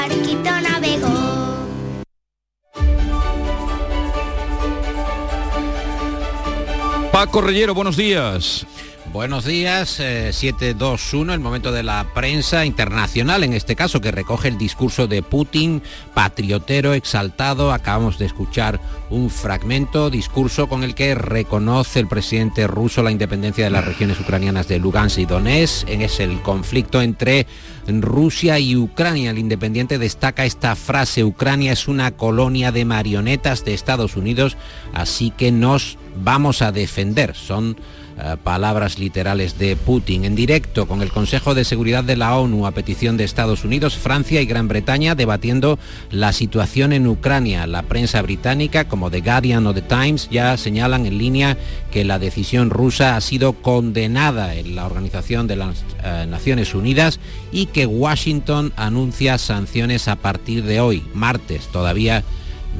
Paco 7.21 7.39
Rellero, 7.41 7.75
buenos 7.75 7.97
días. 7.97 8.65
Buenos 9.13 9.43
días, 9.43 9.99
eh, 9.99 10.31
721, 10.31 11.33
el 11.33 11.41
momento 11.41 11.73
de 11.73 11.83
la 11.83 12.13
prensa 12.13 12.65
internacional, 12.65 13.43
en 13.43 13.51
este 13.51 13.75
caso, 13.75 13.99
que 13.99 14.09
recoge 14.09 14.47
el 14.47 14.57
discurso 14.57 15.05
de 15.05 15.21
Putin, 15.21 15.83
patriotero, 16.13 16.93
exaltado. 16.93 17.73
Acabamos 17.73 18.17
de 18.17 18.27
escuchar 18.27 18.79
un 19.09 19.29
fragmento, 19.29 20.09
discurso 20.09 20.69
con 20.69 20.85
el 20.85 20.95
que 20.95 21.13
reconoce 21.13 21.99
el 21.99 22.07
presidente 22.07 22.67
ruso 22.67 23.03
la 23.03 23.11
independencia 23.11 23.65
de 23.65 23.71
las 23.71 23.83
regiones 23.83 24.17
ucranianas 24.17 24.69
de 24.69 24.79
Lugansk 24.79 25.17
y 25.17 25.25
Donetsk. 25.25 25.89
Es 25.89 26.21
el 26.21 26.41
conflicto 26.41 27.01
entre 27.01 27.47
Rusia 27.87 28.59
y 28.59 28.77
Ucrania. 28.77 29.31
El 29.31 29.39
independiente 29.39 29.97
destaca 29.97 30.45
esta 30.45 30.77
frase, 30.77 31.25
Ucrania 31.25 31.73
es 31.73 31.89
una 31.89 32.11
colonia 32.11 32.71
de 32.71 32.85
marionetas 32.85 33.65
de 33.65 33.73
Estados 33.73 34.15
Unidos, 34.15 34.55
así 34.93 35.31
que 35.31 35.51
nos 35.51 35.97
vamos 36.15 36.61
a 36.61 36.71
defender. 36.71 37.35
Son 37.35 37.75
eh, 38.23 38.37
palabras 38.43 38.99
literales 38.99 39.57
de 39.57 39.75
Putin. 39.75 40.25
En 40.25 40.35
directo 40.35 40.87
con 40.87 41.01
el 41.01 41.11
Consejo 41.11 41.55
de 41.55 41.65
Seguridad 41.65 42.03
de 42.03 42.15
la 42.15 42.37
ONU 42.37 42.67
a 42.67 42.71
petición 42.71 43.17
de 43.17 43.23
Estados 43.23 43.65
Unidos, 43.65 43.97
Francia 43.97 44.41
y 44.41 44.45
Gran 44.45 44.67
Bretaña 44.67 45.15
debatiendo 45.15 45.79
la 46.11 46.31
situación 46.31 46.93
en 46.93 47.07
Ucrania. 47.07 47.65
La 47.65 47.81
prensa 47.81 48.21
británica 48.21 48.87
como 48.87 49.09
The 49.09 49.21
Guardian 49.21 49.65
o 49.65 49.73
The 49.73 49.81
Times 49.81 50.29
ya 50.29 50.55
señalan 50.57 51.07
en 51.07 51.17
línea 51.17 51.57
que 51.89 52.03
la 52.03 52.19
decisión 52.19 52.69
rusa 52.69 53.15
ha 53.15 53.21
sido 53.21 53.53
condenada 53.53 54.53
en 54.53 54.75
la 54.75 54.85
Organización 54.85 55.47
de 55.47 55.55
las 55.55 55.83
eh, 56.03 56.27
Naciones 56.29 56.75
Unidas 56.75 57.19
y 57.51 57.65
que 57.67 57.87
Washington 57.87 58.71
anuncia 58.75 59.39
sanciones 59.39 60.07
a 60.07 60.15
partir 60.15 60.63
de 60.63 60.79
hoy, 60.79 61.03
martes, 61.15 61.67
todavía 61.71 62.23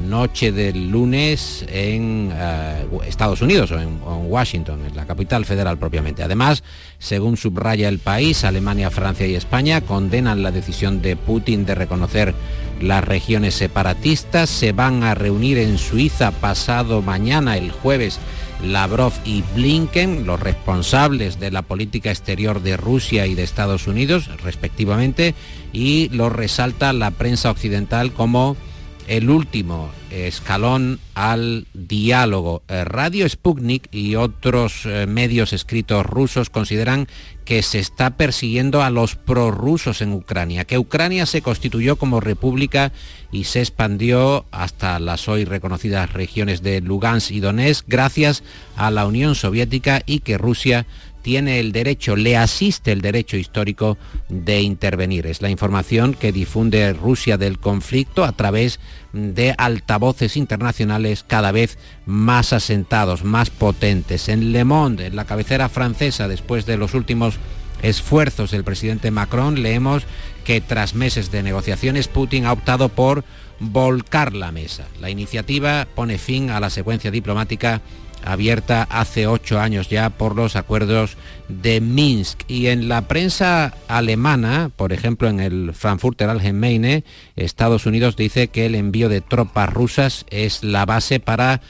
noche 0.00 0.52
del 0.52 0.90
lunes 0.90 1.64
en 1.68 2.32
uh, 2.32 3.02
Estados 3.02 3.42
Unidos 3.42 3.70
o 3.72 3.80
en, 3.80 4.00
o 4.04 4.16
en, 4.16 4.30
Washington, 4.30 4.84
en 4.86 4.96
la 4.96 5.06
capital 5.06 5.44
federal 5.44 5.78
propiamente. 5.78 6.22
Además, 6.22 6.62
según 6.98 7.36
subraya 7.36 7.88
el 7.88 7.98
país, 7.98 8.44
Alemania, 8.44 8.90
Francia 8.90 9.26
y 9.26 9.34
España 9.34 9.80
condenan 9.80 10.42
la 10.42 10.50
decisión 10.50 11.02
de 11.02 11.16
Putin 11.16 11.66
de 11.66 11.74
reconocer 11.74 12.34
las 12.80 13.04
regiones 13.04 13.54
separatistas. 13.54 14.50
Se 14.50 14.72
van 14.72 15.02
a 15.02 15.14
reunir 15.14 15.58
en 15.58 15.78
Suiza 15.78 16.30
pasado 16.30 17.02
mañana, 17.02 17.56
el 17.56 17.70
jueves, 17.70 18.18
Lavrov 18.64 19.12
y 19.24 19.42
Blinken, 19.54 20.26
los 20.26 20.40
responsables 20.40 21.40
de 21.40 21.50
la 21.50 21.62
política 21.62 22.10
exterior 22.10 22.62
de 22.62 22.76
Rusia 22.76 23.26
y 23.26 23.34
de 23.34 23.42
Estados 23.42 23.86
Unidos, 23.86 24.30
respectivamente, 24.42 25.34
y 25.72 26.08
lo 26.10 26.28
resalta 26.28 26.92
la 26.92 27.10
prensa 27.10 27.50
occidental 27.50 28.12
como 28.12 28.56
el 29.06 29.30
último 29.30 29.90
escalón 30.10 31.00
al 31.14 31.66
diálogo. 31.74 32.62
Eh, 32.68 32.84
Radio 32.84 33.28
Sputnik 33.28 33.88
y 33.90 34.16
otros 34.16 34.84
eh, 34.84 35.06
medios 35.06 35.52
escritos 35.52 36.04
rusos 36.06 36.50
consideran 36.50 37.08
que 37.44 37.62
se 37.62 37.78
está 37.78 38.16
persiguiendo 38.16 38.82
a 38.82 38.90
los 38.90 39.16
prorrusos 39.16 40.00
en 40.00 40.12
Ucrania, 40.12 40.64
que 40.64 40.78
Ucrania 40.78 41.26
se 41.26 41.42
constituyó 41.42 41.96
como 41.96 42.20
república 42.20 42.92
y 43.32 43.44
se 43.44 43.60
expandió 43.60 44.46
hasta 44.50 44.98
las 44.98 45.28
hoy 45.28 45.44
reconocidas 45.44 46.12
regiones 46.12 46.62
de 46.62 46.80
Lugansk 46.80 47.30
y 47.32 47.40
Donetsk 47.40 47.86
gracias 47.88 48.44
a 48.76 48.90
la 48.90 49.06
Unión 49.06 49.34
Soviética 49.34 50.02
y 50.06 50.20
que 50.20 50.38
Rusia 50.38 50.86
tiene 51.22 51.60
el 51.60 51.72
derecho, 51.72 52.16
le 52.16 52.36
asiste 52.36 52.92
el 52.92 53.00
derecho 53.00 53.36
histórico 53.36 53.96
de 54.28 54.60
intervenir. 54.60 55.26
Es 55.26 55.40
la 55.40 55.50
información 55.50 56.14
que 56.14 56.32
difunde 56.32 56.92
Rusia 56.92 57.38
del 57.38 57.58
conflicto 57.58 58.24
a 58.24 58.32
través 58.32 58.80
de 59.12 59.54
altavoces 59.56 60.36
internacionales 60.36 61.24
cada 61.26 61.52
vez 61.52 61.78
más 62.04 62.52
asentados, 62.52 63.24
más 63.24 63.50
potentes. 63.50 64.28
En 64.28 64.52
Le 64.52 64.64
Monde, 64.64 65.06
en 65.06 65.16
la 65.16 65.24
cabecera 65.24 65.68
francesa, 65.68 66.28
después 66.28 66.66
de 66.66 66.76
los 66.76 66.94
últimos 66.94 67.36
esfuerzos 67.82 68.50
del 68.50 68.64
presidente 68.64 69.10
Macron, 69.10 69.62
leemos 69.62 70.04
que 70.44 70.60
tras 70.60 70.94
meses 70.94 71.30
de 71.30 71.42
negociaciones, 71.42 72.08
Putin 72.08 72.46
ha 72.46 72.52
optado 72.52 72.88
por 72.88 73.24
volcar 73.60 74.34
la 74.34 74.50
mesa. 74.52 74.86
La 75.00 75.10
iniciativa 75.10 75.86
pone 75.94 76.18
fin 76.18 76.50
a 76.50 76.60
la 76.60 76.70
secuencia 76.70 77.10
diplomática 77.10 77.80
abierta 78.24 78.86
hace 78.90 79.26
ocho 79.26 79.60
años 79.60 79.88
ya 79.88 80.10
por 80.10 80.36
los 80.36 80.56
acuerdos 80.56 81.16
de 81.48 81.80
Minsk. 81.80 82.40
Y 82.48 82.68
en 82.68 82.88
la 82.88 83.08
prensa 83.08 83.74
alemana, 83.88 84.70
por 84.74 84.92
ejemplo 84.92 85.28
en 85.28 85.40
el 85.40 85.72
Frankfurter 85.74 86.30
Allgemeine, 86.30 87.04
Estados 87.36 87.86
Unidos 87.86 88.16
dice 88.16 88.48
que 88.48 88.66
el 88.66 88.74
envío 88.74 89.08
de 89.08 89.20
tropas 89.20 89.72
rusas 89.72 90.26
es 90.30 90.62
la 90.62 90.86
base 90.86 91.20
para 91.20 91.60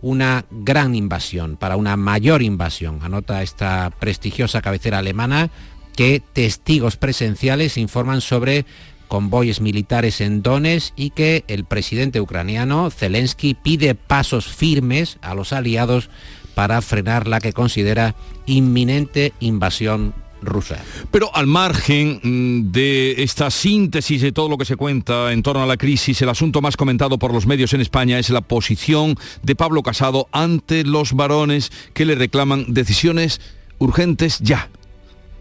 una 0.00 0.44
gran 0.50 0.94
invasión, 0.94 1.56
para 1.56 1.76
una 1.76 1.96
mayor 1.96 2.42
invasión. 2.42 3.00
Anota 3.02 3.42
esta 3.42 3.90
prestigiosa 3.98 4.62
cabecera 4.62 4.98
alemana 4.98 5.50
que 5.96 6.22
testigos 6.32 6.96
presenciales 6.96 7.76
informan 7.76 8.20
sobre 8.20 8.64
convoyes 9.08 9.60
militares 9.60 10.20
en 10.20 10.42
Donetsk 10.42 10.92
y 10.96 11.10
que 11.10 11.44
el 11.48 11.64
presidente 11.64 12.20
ucraniano 12.20 12.90
Zelensky 12.90 13.54
pide 13.54 13.94
pasos 13.94 14.46
firmes 14.46 15.18
a 15.22 15.34
los 15.34 15.52
aliados 15.52 16.10
para 16.54 16.80
frenar 16.82 17.26
la 17.26 17.40
que 17.40 17.52
considera 17.52 18.14
inminente 18.46 19.32
invasión 19.40 20.14
rusa. 20.42 20.82
Pero 21.10 21.34
al 21.34 21.46
margen 21.46 22.20
mm, 22.22 22.72
de 22.72 23.22
esta 23.22 23.50
síntesis 23.50 24.22
de 24.22 24.32
todo 24.32 24.48
lo 24.48 24.58
que 24.58 24.64
se 24.64 24.76
cuenta 24.76 25.32
en 25.32 25.42
torno 25.42 25.62
a 25.62 25.66
la 25.66 25.76
crisis, 25.76 26.20
el 26.22 26.28
asunto 26.28 26.60
más 26.60 26.76
comentado 26.76 27.18
por 27.18 27.32
los 27.32 27.46
medios 27.46 27.72
en 27.74 27.80
España 27.80 28.18
es 28.18 28.30
la 28.30 28.40
posición 28.40 29.16
de 29.42 29.56
Pablo 29.56 29.82
Casado 29.82 30.28
ante 30.32 30.84
los 30.84 31.12
varones 31.14 31.70
que 31.94 32.04
le 32.04 32.14
reclaman 32.14 32.66
decisiones 32.68 33.40
urgentes 33.78 34.38
ya. 34.40 34.68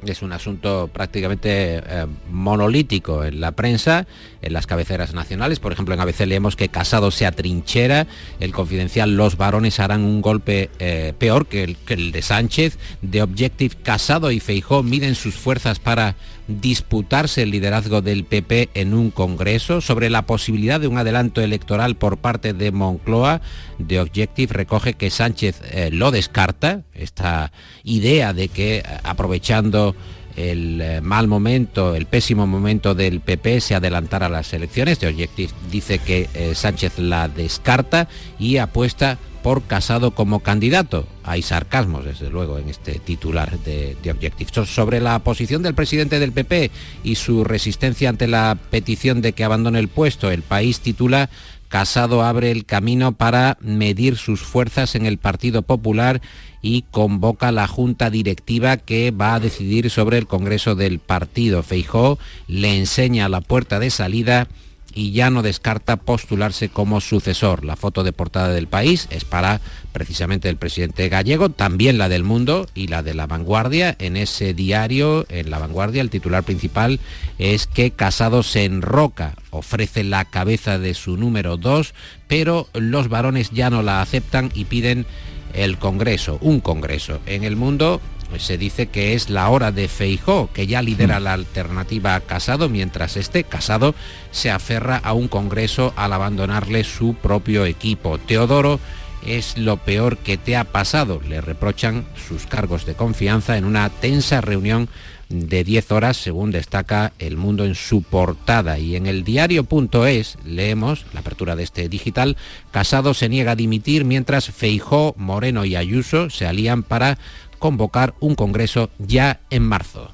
Es 0.06 0.22
un 0.22 0.32
asunto 0.32 0.90
prácticamente 0.94 1.78
eh, 1.78 2.06
monolítico 2.30 3.24
en 3.24 3.42
la 3.42 3.54
prensa, 3.54 4.06
en 4.42 4.54
las 4.54 4.68
cabeceras 4.68 5.14
nacionales. 5.14 5.60
Por 5.60 5.72
ejemplo, 5.72 5.96
en 5.96 6.00
ABC 6.00 6.22
leemos 6.28 6.56
que 6.56 6.70
Casado 6.70 7.10
se 7.10 7.26
atrinchera, 7.26 8.06
el 8.40 8.54
confidencial 8.54 9.16
Los 9.16 9.38
varones 9.38 9.80
harán 9.80 10.04
un 10.04 10.22
golpe 10.22 10.70
eh, 10.78 11.14
peor 11.18 11.48
que 11.48 11.64
el, 11.64 11.78
que 11.78 11.96
el 11.96 12.12
de 12.12 12.22
Sánchez. 12.22 12.78
De 13.02 13.24
Objective, 13.24 13.76
Casado 13.82 14.32
y 14.32 14.40
Feijó 14.40 14.84
miden 14.84 15.16
sus 15.16 15.36
fuerzas 15.36 15.80
para 15.80 16.16
disputarse 16.48 17.44
el 17.44 17.52
liderazgo 17.52 18.02
del 18.02 18.24
PP 18.24 18.70
en 18.74 18.94
un 18.94 19.12
Congreso, 19.12 19.82
sobre 19.82 20.10
la 20.10 20.26
posibilidad 20.26 20.80
de 20.80 20.88
un 20.88 20.98
adelanto 20.98 21.42
electoral 21.42 21.96
por 21.96 22.18
parte 22.18 22.54
de 22.54 22.72
Moncloa. 22.72 23.42
The 23.86 24.00
Objective 24.00 24.54
recoge 24.54 24.94
que 24.94 25.10
Sánchez 25.10 25.62
eh, 25.72 25.90
lo 25.92 26.12
descarta, 26.12 26.84
esta 26.94 27.52
idea 27.84 28.34
de 28.34 28.48
que 28.48 28.78
eh, 28.78 28.84
aprovechando 29.04 29.96
el 30.36 30.80
eh, 30.82 31.02
mal 31.02 31.28
momento, 31.28 31.96
el 31.96 32.06
pésimo 32.06 32.48
momento 32.48 32.94
del 32.96 33.22
PP 33.22 33.60
se 33.60 33.76
adelantara 33.76 34.28
a 34.28 34.30
las 34.30 34.54
elecciones. 34.54 35.00
The 35.00 35.08
Objective 35.08 35.52
dice 35.72 36.00
que 36.00 36.30
Sánchez 36.54 37.00
la 37.00 37.28
descarta 37.28 38.08
y 38.40 38.58
apuesta 38.58 39.18
por 39.48 39.64
Casado 39.64 40.12
como 40.12 40.42
candidato. 40.42 41.08
Hay 41.24 41.42
sarcasmos, 41.42 42.04
desde 42.04 42.30
luego, 42.30 42.58
en 42.58 42.68
este 42.68 43.00
titular 43.00 43.58
de, 43.60 43.96
de 44.04 44.12
Objective. 44.12 44.66
Sobre 44.66 45.00
la 45.00 45.20
posición 45.20 45.64
del 45.64 45.74
presidente 45.74 46.20
del 46.20 46.34
PP 46.34 46.70
y 47.06 47.16
su 47.16 47.46
resistencia 47.46 48.10
ante 48.10 48.28
la 48.28 48.58
petición 48.70 49.22
de 49.22 49.32
que 49.32 49.46
abandone 49.46 49.80
el 49.80 49.88
puesto, 49.88 50.32
el 50.32 50.42
país 50.42 50.82
titula 50.82 51.30
Casado 51.70 52.24
abre 52.24 52.52
el 52.52 52.66
camino 52.66 53.14
para 53.14 53.58
medir 53.62 54.18
sus 54.18 54.42
fuerzas 54.42 54.96
en 54.96 55.06
el 55.06 55.18
Partido 55.18 55.62
Popular 55.62 56.22
y 56.62 56.82
convoca 56.92 57.54
la 57.54 57.70
junta 57.70 58.10
directiva 58.10 58.76
que 58.76 59.12
va 59.12 59.36
a 59.36 59.40
decidir 59.40 59.90
sobre 59.90 60.18
el 60.18 60.28
Congreso 60.28 60.76
del 60.76 61.00
partido. 61.00 61.64
Feijó 61.64 62.20
le 62.50 62.78
enseña 62.78 63.30
la 63.30 63.40
puerta 63.40 63.80
de 63.80 63.92
salida 63.92 64.50
y 64.98 65.12
ya 65.12 65.30
no 65.30 65.44
descarta 65.44 65.98
postularse 65.98 66.70
como 66.70 67.02
sucesor. 67.02 67.64
La 67.64 67.76
foto 67.76 68.04
de 68.04 68.14
portada 68.14 68.50
del 68.50 68.66
país 68.66 69.08
es 69.12 69.26
para 69.26 69.62
precisamente 69.92 70.50
el 70.50 70.58
presidente 70.58 71.08
gallego, 71.08 71.50
también 71.50 72.00
la 72.00 72.10
del 72.10 72.24
mundo 72.24 72.66
y 72.74 72.88
la 72.88 73.04
de 73.04 73.14
la 73.14 73.28
vanguardia. 73.28 73.96
En 74.00 74.18
ese 74.18 74.56
diario, 74.56 75.28
en 75.30 75.52
la 75.52 75.60
vanguardia, 75.60 76.02
el 76.02 76.10
titular 76.10 76.42
principal 76.42 77.00
es 77.38 77.68
que 77.68 77.92
Casado 77.92 78.42
se 78.42 78.66
enroca, 78.66 79.36
ofrece 79.52 80.04
la 80.04 80.26
cabeza 80.26 80.80
de 80.80 80.96
su 80.96 81.16
número 81.16 81.58
dos, 81.58 81.94
pero 82.28 82.68
los 82.74 83.08
varones 83.08 83.52
ya 83.52 83.70
no 83.70 83.84
la 83.84 84.02
aceptan 84.02 84.52
y 84.56 84.66
piden 84.66 85.06
el 85.54 85.78
Congreso, 85.78 86.40
un 86.42 86.60
Congreso. 86.60 87.20
En 87.28 87.44
el 87.44 87.56
mundo 87.56 88.02
se 88.38 88.58
dice 88.58 88.88
que 88.88 89.14
es 89.14 89.30
la 89.30 89.50
hora 89.50 89.72
de 89.72 89.88
Feijó, 89.88 90.50
que 90.54 90.68
ya 90.68 90.82
lidera 90.82 91.20
la 91.20 91.34
alternativa 91.34 92.16
a 92.16 92.22
Casado, 92.22 92.70
mientras 92.70 93.18
este 93.18 93.44
Casado 93.44 93.96
se 94.32 94.52
aferra 94.52 94.98
a 94.98 95.14
un 95.14 95.28
Congreso 95.28 95.94
al 95.96 96.14
abandonarle 96.14 96.84
su 96.84 97.16
propio 97.16 97.66
equipo. 97.66 98.18
Teodoro 98.18 98.80
es 99.26 99.58
lo 99.58 99.78
peor 99.78 100.18
que 100.18 100.38
te 100.38 100.56
ha 100.56 100.64
pasado, 100.66 101.22
le 101.28 101.42
reprochan 101.42 102.06
sus 102.28 102.46
cargos 102.46 102.86
de 102.86 102.94
confianza 102.94 103.58
en 103.58 103.66
una 103.66 103.90
tensa 103.90 104.42
reunión 104.42 104.90
de 105.30 105.64
10 105.64 105.92
horas, 105.92 106.18
según 106.18 106.52
destaca 106.52 107.12
El 107.20 107.36
Mundo 107.36 107.66
en 107.66 107.76
su 107.76 108.02
portada. 108.02 108.80
Y 108.80 108.96
en 108.96 109.08
el 109.08 109.24
diario.es 109.24 110.38
leemos, 110.46 111.06
la 111.14 111.20
apertura 111.20 111.56
de 111.56 111.64
este 111.64 111.90
digital, 111.90 112.38
Casado 112.72 113.14
se 113.14 113.28
niega 113.28 113.52
a 113.52 113.56
dimitir 113.56 114.06
mientras 114.06 114.50
Feijó, 114.50 115.14
Moreno 115.18 115.66
y 115.66 115.76
Ayuso 115.76 116.30
se 116.30 116.48
alían 116.48 116.84
para 116.84 117.18
convocar 117.60 118.14
un 118.20 118.36
congreso 118.36 118.90
ya 119.00 119.42
en 119.50 119.64
marzo. 119.64 120.12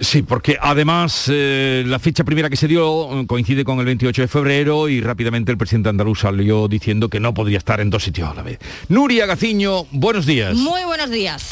Sí, 0.00 0.22
porque 0.22 0.58
además 0.60 1.30
eh, 1.32 1.84
la 1.86 1.98
fecha 1.98 2.24
primera 2.24 2.50
que 2.50 2.56
se 2.56 2.68
dio 2.68 3.20
eh, 3.20 3.26
coincide 3.26 3.64
con 3.64 3.78
el 3.78 3.86
28 3.86 4.22
de 4.22 4.28
febrero 4.28 4.88
y 4.88 5.00
rápidamente 5.00 5.52
el 5.52 5.58
presidente 5.58 5.88
andaluz 5.88 6.20
salió 6.20 6.68
diciendo 6.68 7.08
que 7.08 7.20
no 7.20 7.32
podría 7.32 7.58
estar 7.58 7.80
en 7.80 7.90
dos 7.90 8.02
sitios 8.02 8.28
a 8.28 8.34
la 8.34 8.42
vez. 8.42 8.58
Nuria 8.88 9.26
Gaciño, 9.26 9.86
buenos 9.92 10.26
días. 10.26 10.56
Muy 10.56 10.84
buenos 10.84 11.10
días. 11.10 11.48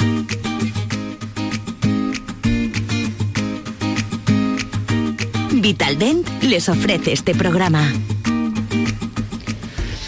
Vitaldent 5.53 6.29
les 6.43 6.69
ofrece 6.69 7.13
este 7.13 7.35
programa. 7.35 7.89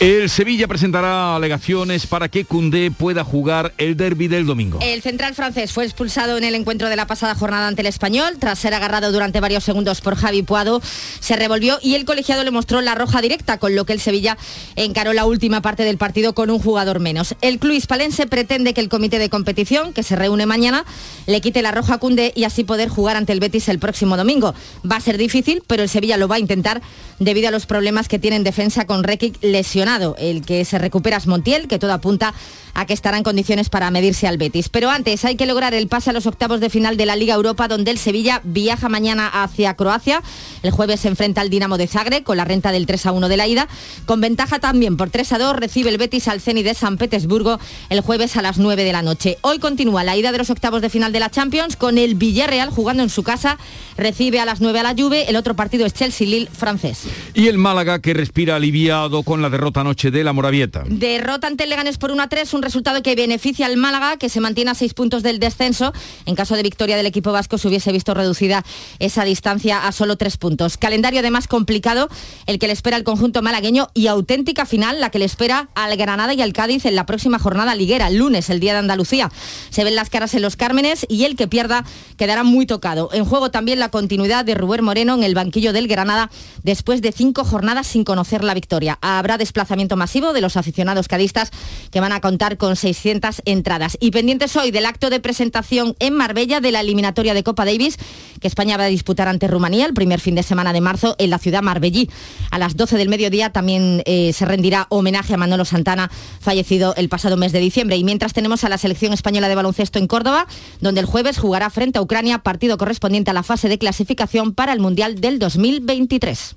El 0.04 0.28
Sevilla 0.28 0.68
presentará 0.68 1.34
alegaciones 1.34 2.06
para 2.06 2.28
que 2.28 2.44
Cundé 2.44 2.90
pueda 2.90 3.24
jugar 3.24 3.72
el 3.78 3.96
derby 3.96 4.28
del 4.28 4.44
domingo. 4.44 4.78
El 4.82 5.00
central 5.00 5.34
francés 5.34 5.72
fue 5.72 5.84
expulsado 5.84 6.36
en 6.36 6.44
el 6.44 6.54
encuentro 6.54 6.90
de 6.90 6.96
la 6.96 7.06
pasada 7.06 7.34
jornada 7.34 7.68
ante 7.68 7.80
el 7.80 7.86
español. 7.86 8.36
Tras 8.38 8.58
ser 8.58 8.74
agarrado 8.74 9.12
durante 9.12 9.40
varios 9.40 9.64
segundos 9.64 10.02
por 10.02 10.16
Javi 10.16 10.42
Puado, 10.42 10.82
se 11.20 11.36
revolvió 11.36 11.78
y 11.80 11.94
el 11.94 12.04
colegiado 12.04 12.44
le 12.44 12.50
mostró 12.50 12.82
la 12.82 12.94
roja 12.94 13.22
directa, 13.22 13.56
con 13.56 13.74
lo 13.74 13.86
que 13.86 13.94
el 13.94 14.00
Sevilla 14.00 14.36
encaró 14.76 15.14
la 15.14 15.24
última 15.24 15.62
parte 15.62 15.84
del 15.84 15.96
partido 15.96 16.34
con 16.34 16.50
un 16.50 16.58
jugador 16.58 17.00
menos. 17.00 17.34
El 17.40 17.58
club 17.58 17.72
hispalense 17.72 18.26
pretende 18.26 18.74
que 18.74 18.82
el 18.82 18.90
comité 18.90 19.18
de 19.18 19.30
competición, 19.30 19.94
que 19.94 20.02
se 20.02 20.16
reúne 20.16 20.44
mañana, 20.44 20.84
le 21.26 21.40
quite 21.40 21.62
la 21.62 21.72
roja 21.72 21.94
a 21.94 21.98
Cundé 21.98 22.34
y 22.36 22.44
así 22.44 22.62
poder 22.62 22.90
jugar 22.90 23.16
ante 23.16 23.32
el 23.32 23.40
Betis 23.40 23.70
el 23.70 23.78
próximo 23.78 24.18
domingo. 24.18 24.54
Va 24.84 24.96
a 24.96 25.00
ser 25.00 25.16
difícil, 25.16 25.62
pero 25.66 25.82
el 25.82 25.88
Sevilla 25.88 26.18
lo 26.18 26.28
va 26.28 26.36
a 26.36 26.40
intentar 26.40 26.82
debido 27.18 27.48
a 27.48 27.50
los 27.50 27.64
problemas 27.64 28.06
que 28.06 28.18
tiene 28.18 28.36
en 28.36 28.44
defensa 28.44 28.86
con 28.86 29.02
Rekic 29.02 29.38
lesionado. 29.40 29.93
El 30.18 30.44
que 30.44 30.64
se 30.64 30.78
recupera 30.78 31.16
es 31.16 31.26
Montiel, 31.26 31.68
que 31.68 31.78
todo 31.78 31.92
apunta 31.92 32.34
a 32.74 32.86
que 32.86 32.92
estará 32.92 33.16
en 33.16 33.24
condiciones 33.24 33.68
para 33.68 33.90
medirse 33.90 34.26
al 34.26 34.38
Betis. 34.38 34.68
Pero 34.68 34.90
antes 34.90 35.24
hay 35.24 35.36
que 35.36 35.46
lograr 35.46 35.74
el 35.74 35.88
pase 35.88 36.10
a 36.10 36.12
los 36.12 36.26
octavos 36.26 36.60
de 36.60 36.70
final 36.70 36.96
de 36.96 37.06
la 37.06 37.16
Liga 37.16 37.34
Europa, 37.34 37.68
donde 37.68 37.90
el 37.90 37.98
Sevilla 37.98 38.40
viaja 38.44 38.88
mañana 38.88 39.28
hacia 39.28 39.74
Croacia. 39.74 40.22
El 40.62 40.70
jueves 40.70 41.00
se 41.00 41.08
enfrenta 41.08 41.40
al 41.40 41.50
Dinamo 41.50 41.78
de 41.78 41.86
Zagreb 41.86 42.24
con 42.24 42.36
la 42.36 42.44
renta 42.44 42.72
del 42.72 42.86
3 42.86 43.06
a 43.06 43.12
1 43.12 43.28
de 43.28 43.36
la 43.36 43.46
ida. 43.46 43.68
Con 44.06 44.20
ventaja 44.20 44.58
también 44.58 44.96
por 44.96 45.10
3 45.10 45.32
a 45.32 45.38
2 45.38 45.56
recibe 45.56 45.90
el 45.90 45.98
Betis 45.98 46.28
al 46.28 46.40
Zenit 46.40 46.64
de 46.64 46.74
San 46.74 46.98
Petersburgo 46.98 47.58
el 47.90 48.00
jueves 48.00 48.36
a 48.36 48.42
las 48.42 48.58
9 48.58 48.84
de 48.84 48.92
la 48.92 49.02
noche. 49.02 49.38
Hoy 49.42 49.58
continúa 49.58 50.04
la 50.04 50.16
ida 50.16 50.32
de 50.32 50.38
los 50.38 50.50
octavos 50.50 50.82
de 50.82 50.90
final 50.90 51.12
de 51.12 51.20
la 51.20 51.30
Champions 51.30 51.76
con 51.76 51.98
el 51.98 52.14
Villarreal 52.14 52.70
jugando 52.70 53.02
en 53.02 53.10
su 53.10 53.22
casa. 53.22 53.58
Recibe 53.96 54.40
a 54.40 54.44
las 54.44 54.60
9 54.60 54.80
a 54.80 54.82
la 54.82 54.94
Juve. 54.96 55.28
El 55.28 55.36
otro 55.36 55.54
partido 55.54 55.86
es 55.86 55.94
Chelsea-Lille 55.94 56.48
francés. 56.50 57.02
Y 57.34 57.48
el 57.48 57.58
Málaga 57.58 58.00
que 58.00 58.14
respira 58.14 58.56
aliviado 58.56 59.22
con 59.22 59.42
la 59.42 59.50
derrota 59.50 59.80
anoche 59.80 60.10
de 60.10 60.24
la 60.24 60.32
Moravieta. 60.32 60.84
Derrota 60.86 61.46
ante 61.46 61.64
el 61.64 61.70
Leganés 61.70 61.98
por 61.98 62.10
1 62.10 62.22
a 62.22 62.28
3, 62.28 62.54
un 62.54 62.62
resultado 62.64 63.02
que 63.02 63.14
beneficia 63.14 63.66
al 63.66 63.76
Málaga, 63.76 64.16
que 64.16 64.28
se 64.28 64.40
mantiene 64.40 64.70
a 64.70 64.74
seis 64.74 64.94
puntos 64.94 65.22
del 65.22 65.38
descenso. 65.38 65.92
En 66.26 66.34
caso 66.34 66.56
de 66.56 66.62
victoria 66.62 66.96
del 66.96 67.06
equipo 67.06 67.30
vasco 67.30 67.58
se 67.58 67.68
hubiese 67.68 67.92
visto 67.92 68.14
reducida 68.14 68.64
esa 68.98 69.24
distancia 69.24 69.86
a 69.86 69.92
solo 69.92 70.16
tres 70.16 70.36
puntos. 70.36 70.76
Calendario 70.76 71.20
además 71.20 71.46
complicado, 71.46 72.08
el 72.46 72.58
que 72.58 72.66
le 72.66 72.72
espera 72.72 72.96
al 72.96 73.04
conjunto 73.04 73.42
malagueño 73.42 73.88
y 73.94 74.06
auténtica 74.08 74.66
final, 74.66 75.00
la 75.00 75.10
que 75.10 75.18
le 75.18 75.24
espera 75.24 75.68
al 75.74 75.96
Granada 75.96 76.34
y 76.34 76.42
al 76.42 76.52
Cádiz 76.52 76.86
en 76.86 76.96
la 76.96 77.06
próxima 77.06 77.38
jornada 77.38 77.74
liguera, 77.74 78.08
el 78.08 78.16
lunes, 78.16 78.50
el 78.50 78.60
día 78.60 78.72
de 78.72 78.80
Andalucía. 78.80 79.30
Se 79.70 79.84
ven 79.84 79.94
las 79.94 80.10
caras 80.10 80.34
en 80.34 80.42
los 80.42 80.56
Cármenes 80.56 81.06
y 81.08 81.24
el 81.24 81.36
que 81.36 81.46
pierda 81.46 81.84
quedará 82.16 82.42
muy 82.42 82.66
tocado. 82.66 83.10
En 83.12 83.24
juego 83.24 83.50
también 83.50 83.78
la 83.78 83.90
continuidad 83.90 84.44
de 84.44 84.54
Rubén 84.54 84.84
Moreno 84.84 85.14
en 85.14 85.22
el 85.22 85.34
banquillo 85.34 85.72
del 85.72 85.88
Granada 85.88 86.30
después 86.62 87.02
de 87.02 87.12
cinco 87.12 87.44
jornadas 87.44 87.86
sin 87.86 88.04
conocer 88.04 88.42
la 88.42 88.54
victoria. 88.54 88.98
Habrá 89.00 89.38
desplazamiento 89.38 89.96
masivo 89.96 90.32
de 90.32 90.40
los 90.40 90.56
aficionados 90.56 91.08
cadistas 91.08 91.50
que 91.90 92.00
van 92.00 92.12
a 92.12 92.20
contar 92.20 92.53
con 92.56 92.76
600 92.76 93.42
entradas. 93.44 93.96
Y 94.00 94.10
pendientes 94.10 94.56
hoy 94.56 94.70
del 94.70 94.86
acto 94.86 95.10
de 95.10 95.20
presentación 95.20 95.96
en 95.98 96.14
Marbella 96.14 96.60
de 96.60 96.72
la 96.72 96.80
eliminatoria 96.80 97.34
de 97.34 97.42
Copa 97.42 97.64
Davis 97.64 97.98
que 98.44 98.48
España 98.48 98.76
va 98.76 98.84
a 98.84 98.88
disputar 98.88 99.26
ante 99.26 99.48
Rumanía 99.48 99.86
el 99.86 99.94
primer 99.94 100.20
fin 100.20 100.34
de 100.34 100.42
semana 100.42 100.74
de 100.74 100.82
marzo 100.82 101.16
en 101.18 101.30
la 101.30 101.38
ciudad 101.38 101.62
marbellí. 101.62 102.10
A 102.50 102.58
las 102.58 102.76
12 102.76 102.98
del 102.98 103.08
mediodía 103.08 103.50
también 103.50 104.02
eh, 104.04 104.32
se 104.34 104.44
rendirá 104.44 104.86
homenaje 104.90 105.32
a 105.32 105.36
Manolo 105.38 105.64
Santana, 105.64 106.10
fallecido 106.40 106.94
el 106.96 107.08
pasado 107.08 107.38
mes 107.38 107.52
de 107.52 107.60
diciembre. 107.60 107.96
Y 107.96 108.04
mientras 108.04 108.34
tenemos 108.34 108.62
a 108.64 108.68
la 108.68 108.76
selección 108.76 109.14
española 109.14 109.48
de 109.48 109.54
baloncesto 109.54 109.98
en 109.98 110.06
Córdoba, 110.06 110.46
donde 110.80 111.00
el 111.00 111.06
jueves 111.06 111.38
jugará 111.38 111.70
frente 111.70 111.98
a 111.98 112.02
Ucrania, 112.02 112.40
partido 112.40 112.76
correspondiente 112.76 113.30
a 113.30 113.34
la 113.34 113.42
fase 113.42 113.68
de 113.68 113.78
clasificación 113.78 114.52
para 114.52 114.72
el 114.72 114.80
Mundial 114.80 115.20
del 115.20 115.38
2023. 115.38 116.56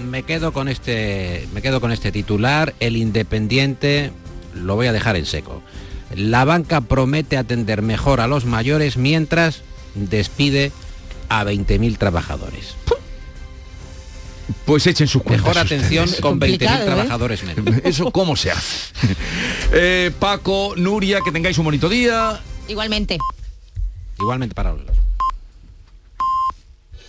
Me 0.00 0.22
quedo 0.22 0.52
con 0.52 0.68
este, 0.68 1.46
me 1.52 1.62
quedo 1.62 1.80
con 1.80 1.92
este 1.92 2.12
titular. 2.12 2.74
El 2.80 2.96
Independiente 2.96 4.10
lo 4.54 4.76
voy 4.76 4.86
a 4.86 4.92
dejar 4.92 5.16
en 5.16 5.26
seco. 5.26 5.62
La 6.14 6.44
banca 6.44 6.80
promete 6.80 7.36
atender 7.36 7.82
mejor 7.82 8.20
a 8.20 8.26
los 8.26 8.44
mayores 8.44 8.96
mientras 8.96 9.62
despide 9.94 10.72
a 11.28 11.44
20.000 11.44 11.98
trabajadores. 11.98 12.74
Pues 14.64 14.86
echen 14.86 15.06
sus 15.06 15.22
cuentas. 15.22 15.46
Mejor 15.46 15.64
atención 15.64 16.04
ustedes. 16.04 16.20
con 16.20 16.40
20.000 16.40 16.40
Complicado, 16.40 16.82
¿eh? 16.82 16.86
trabajadores 16.86 17.44
menos. 17.44 17.76
Eso 17.84 18.10
cómo 18.10 18.34
se 18.36 18.50
hace. 18.50 18.92
Eh, 19.72 20.10
Paco, 20.18 20.74
Nuria, 20.76 21.20
que 21.24 21.30
tengáis 21.30 21.56
un 21.58 21.64
bonito 21.64 21.88
día. 21.88 22.40
Igualmente. 22.66 23.18
Igualmente 24.18 24.54
para 24.54 24.72
los 24.72 24.82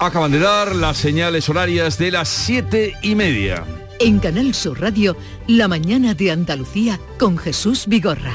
Acaban 0.02 0.32
de 0.32 0.40
dar 0.40 0.76
las 0.76 0.98
señales 0.98 1.48
horarias 1.48 2.00
de 2.00 2.10
las 2.10 2.28
siete 2.28 2.96
y 3.04 3.14
media. 3.14 3.64
En 4.00 4.18
Canal 4.18 4.56
Sur 4.56 4.82
Radio, 4.82 5.16
La 5.46 5.68
mañana 5.68 6.16
de 6.16 6.32
Andalucía 6.32 7.00
con 7.20 7.38
Jesús 7.38 7.86
Vigorra. 7.86 8.34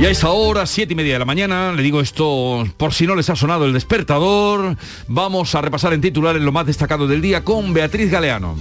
Y 0.00 0.06
a 0.06 0.10
esta 0.10 0.30
hora, 0.30 0.66
siete 0.66 0.94
y 0.94 0.96
media 0.96 1.12
de 1.12 1.20
la 1.20 1.24
mañana, 1.24 1.72
le 1.72 1.82
digo 1.84 2.00
esto 2.00 2.66
por 2.76 2.92
si 2.92 3.06
no 3.06 3.14
les 3.14 3.30
ha 3.30 3.36
sonado 3.36 3.66
el 3.66 3.72
despertador, 3.72 4.76
vamos 5.06 5.54
a 5.54 5.60
repasar 5.60 5.92
en 5.92 6.00
titulares 6.00 6.42
lo 6.42 6.50
más 6.50 6.66
destacado 6.66 7.06
del 7.06 7.22
día 7.22 7.44
con 7.44 7.72
Beatriz 7.72 8.10
Galeano. 8.10 8.56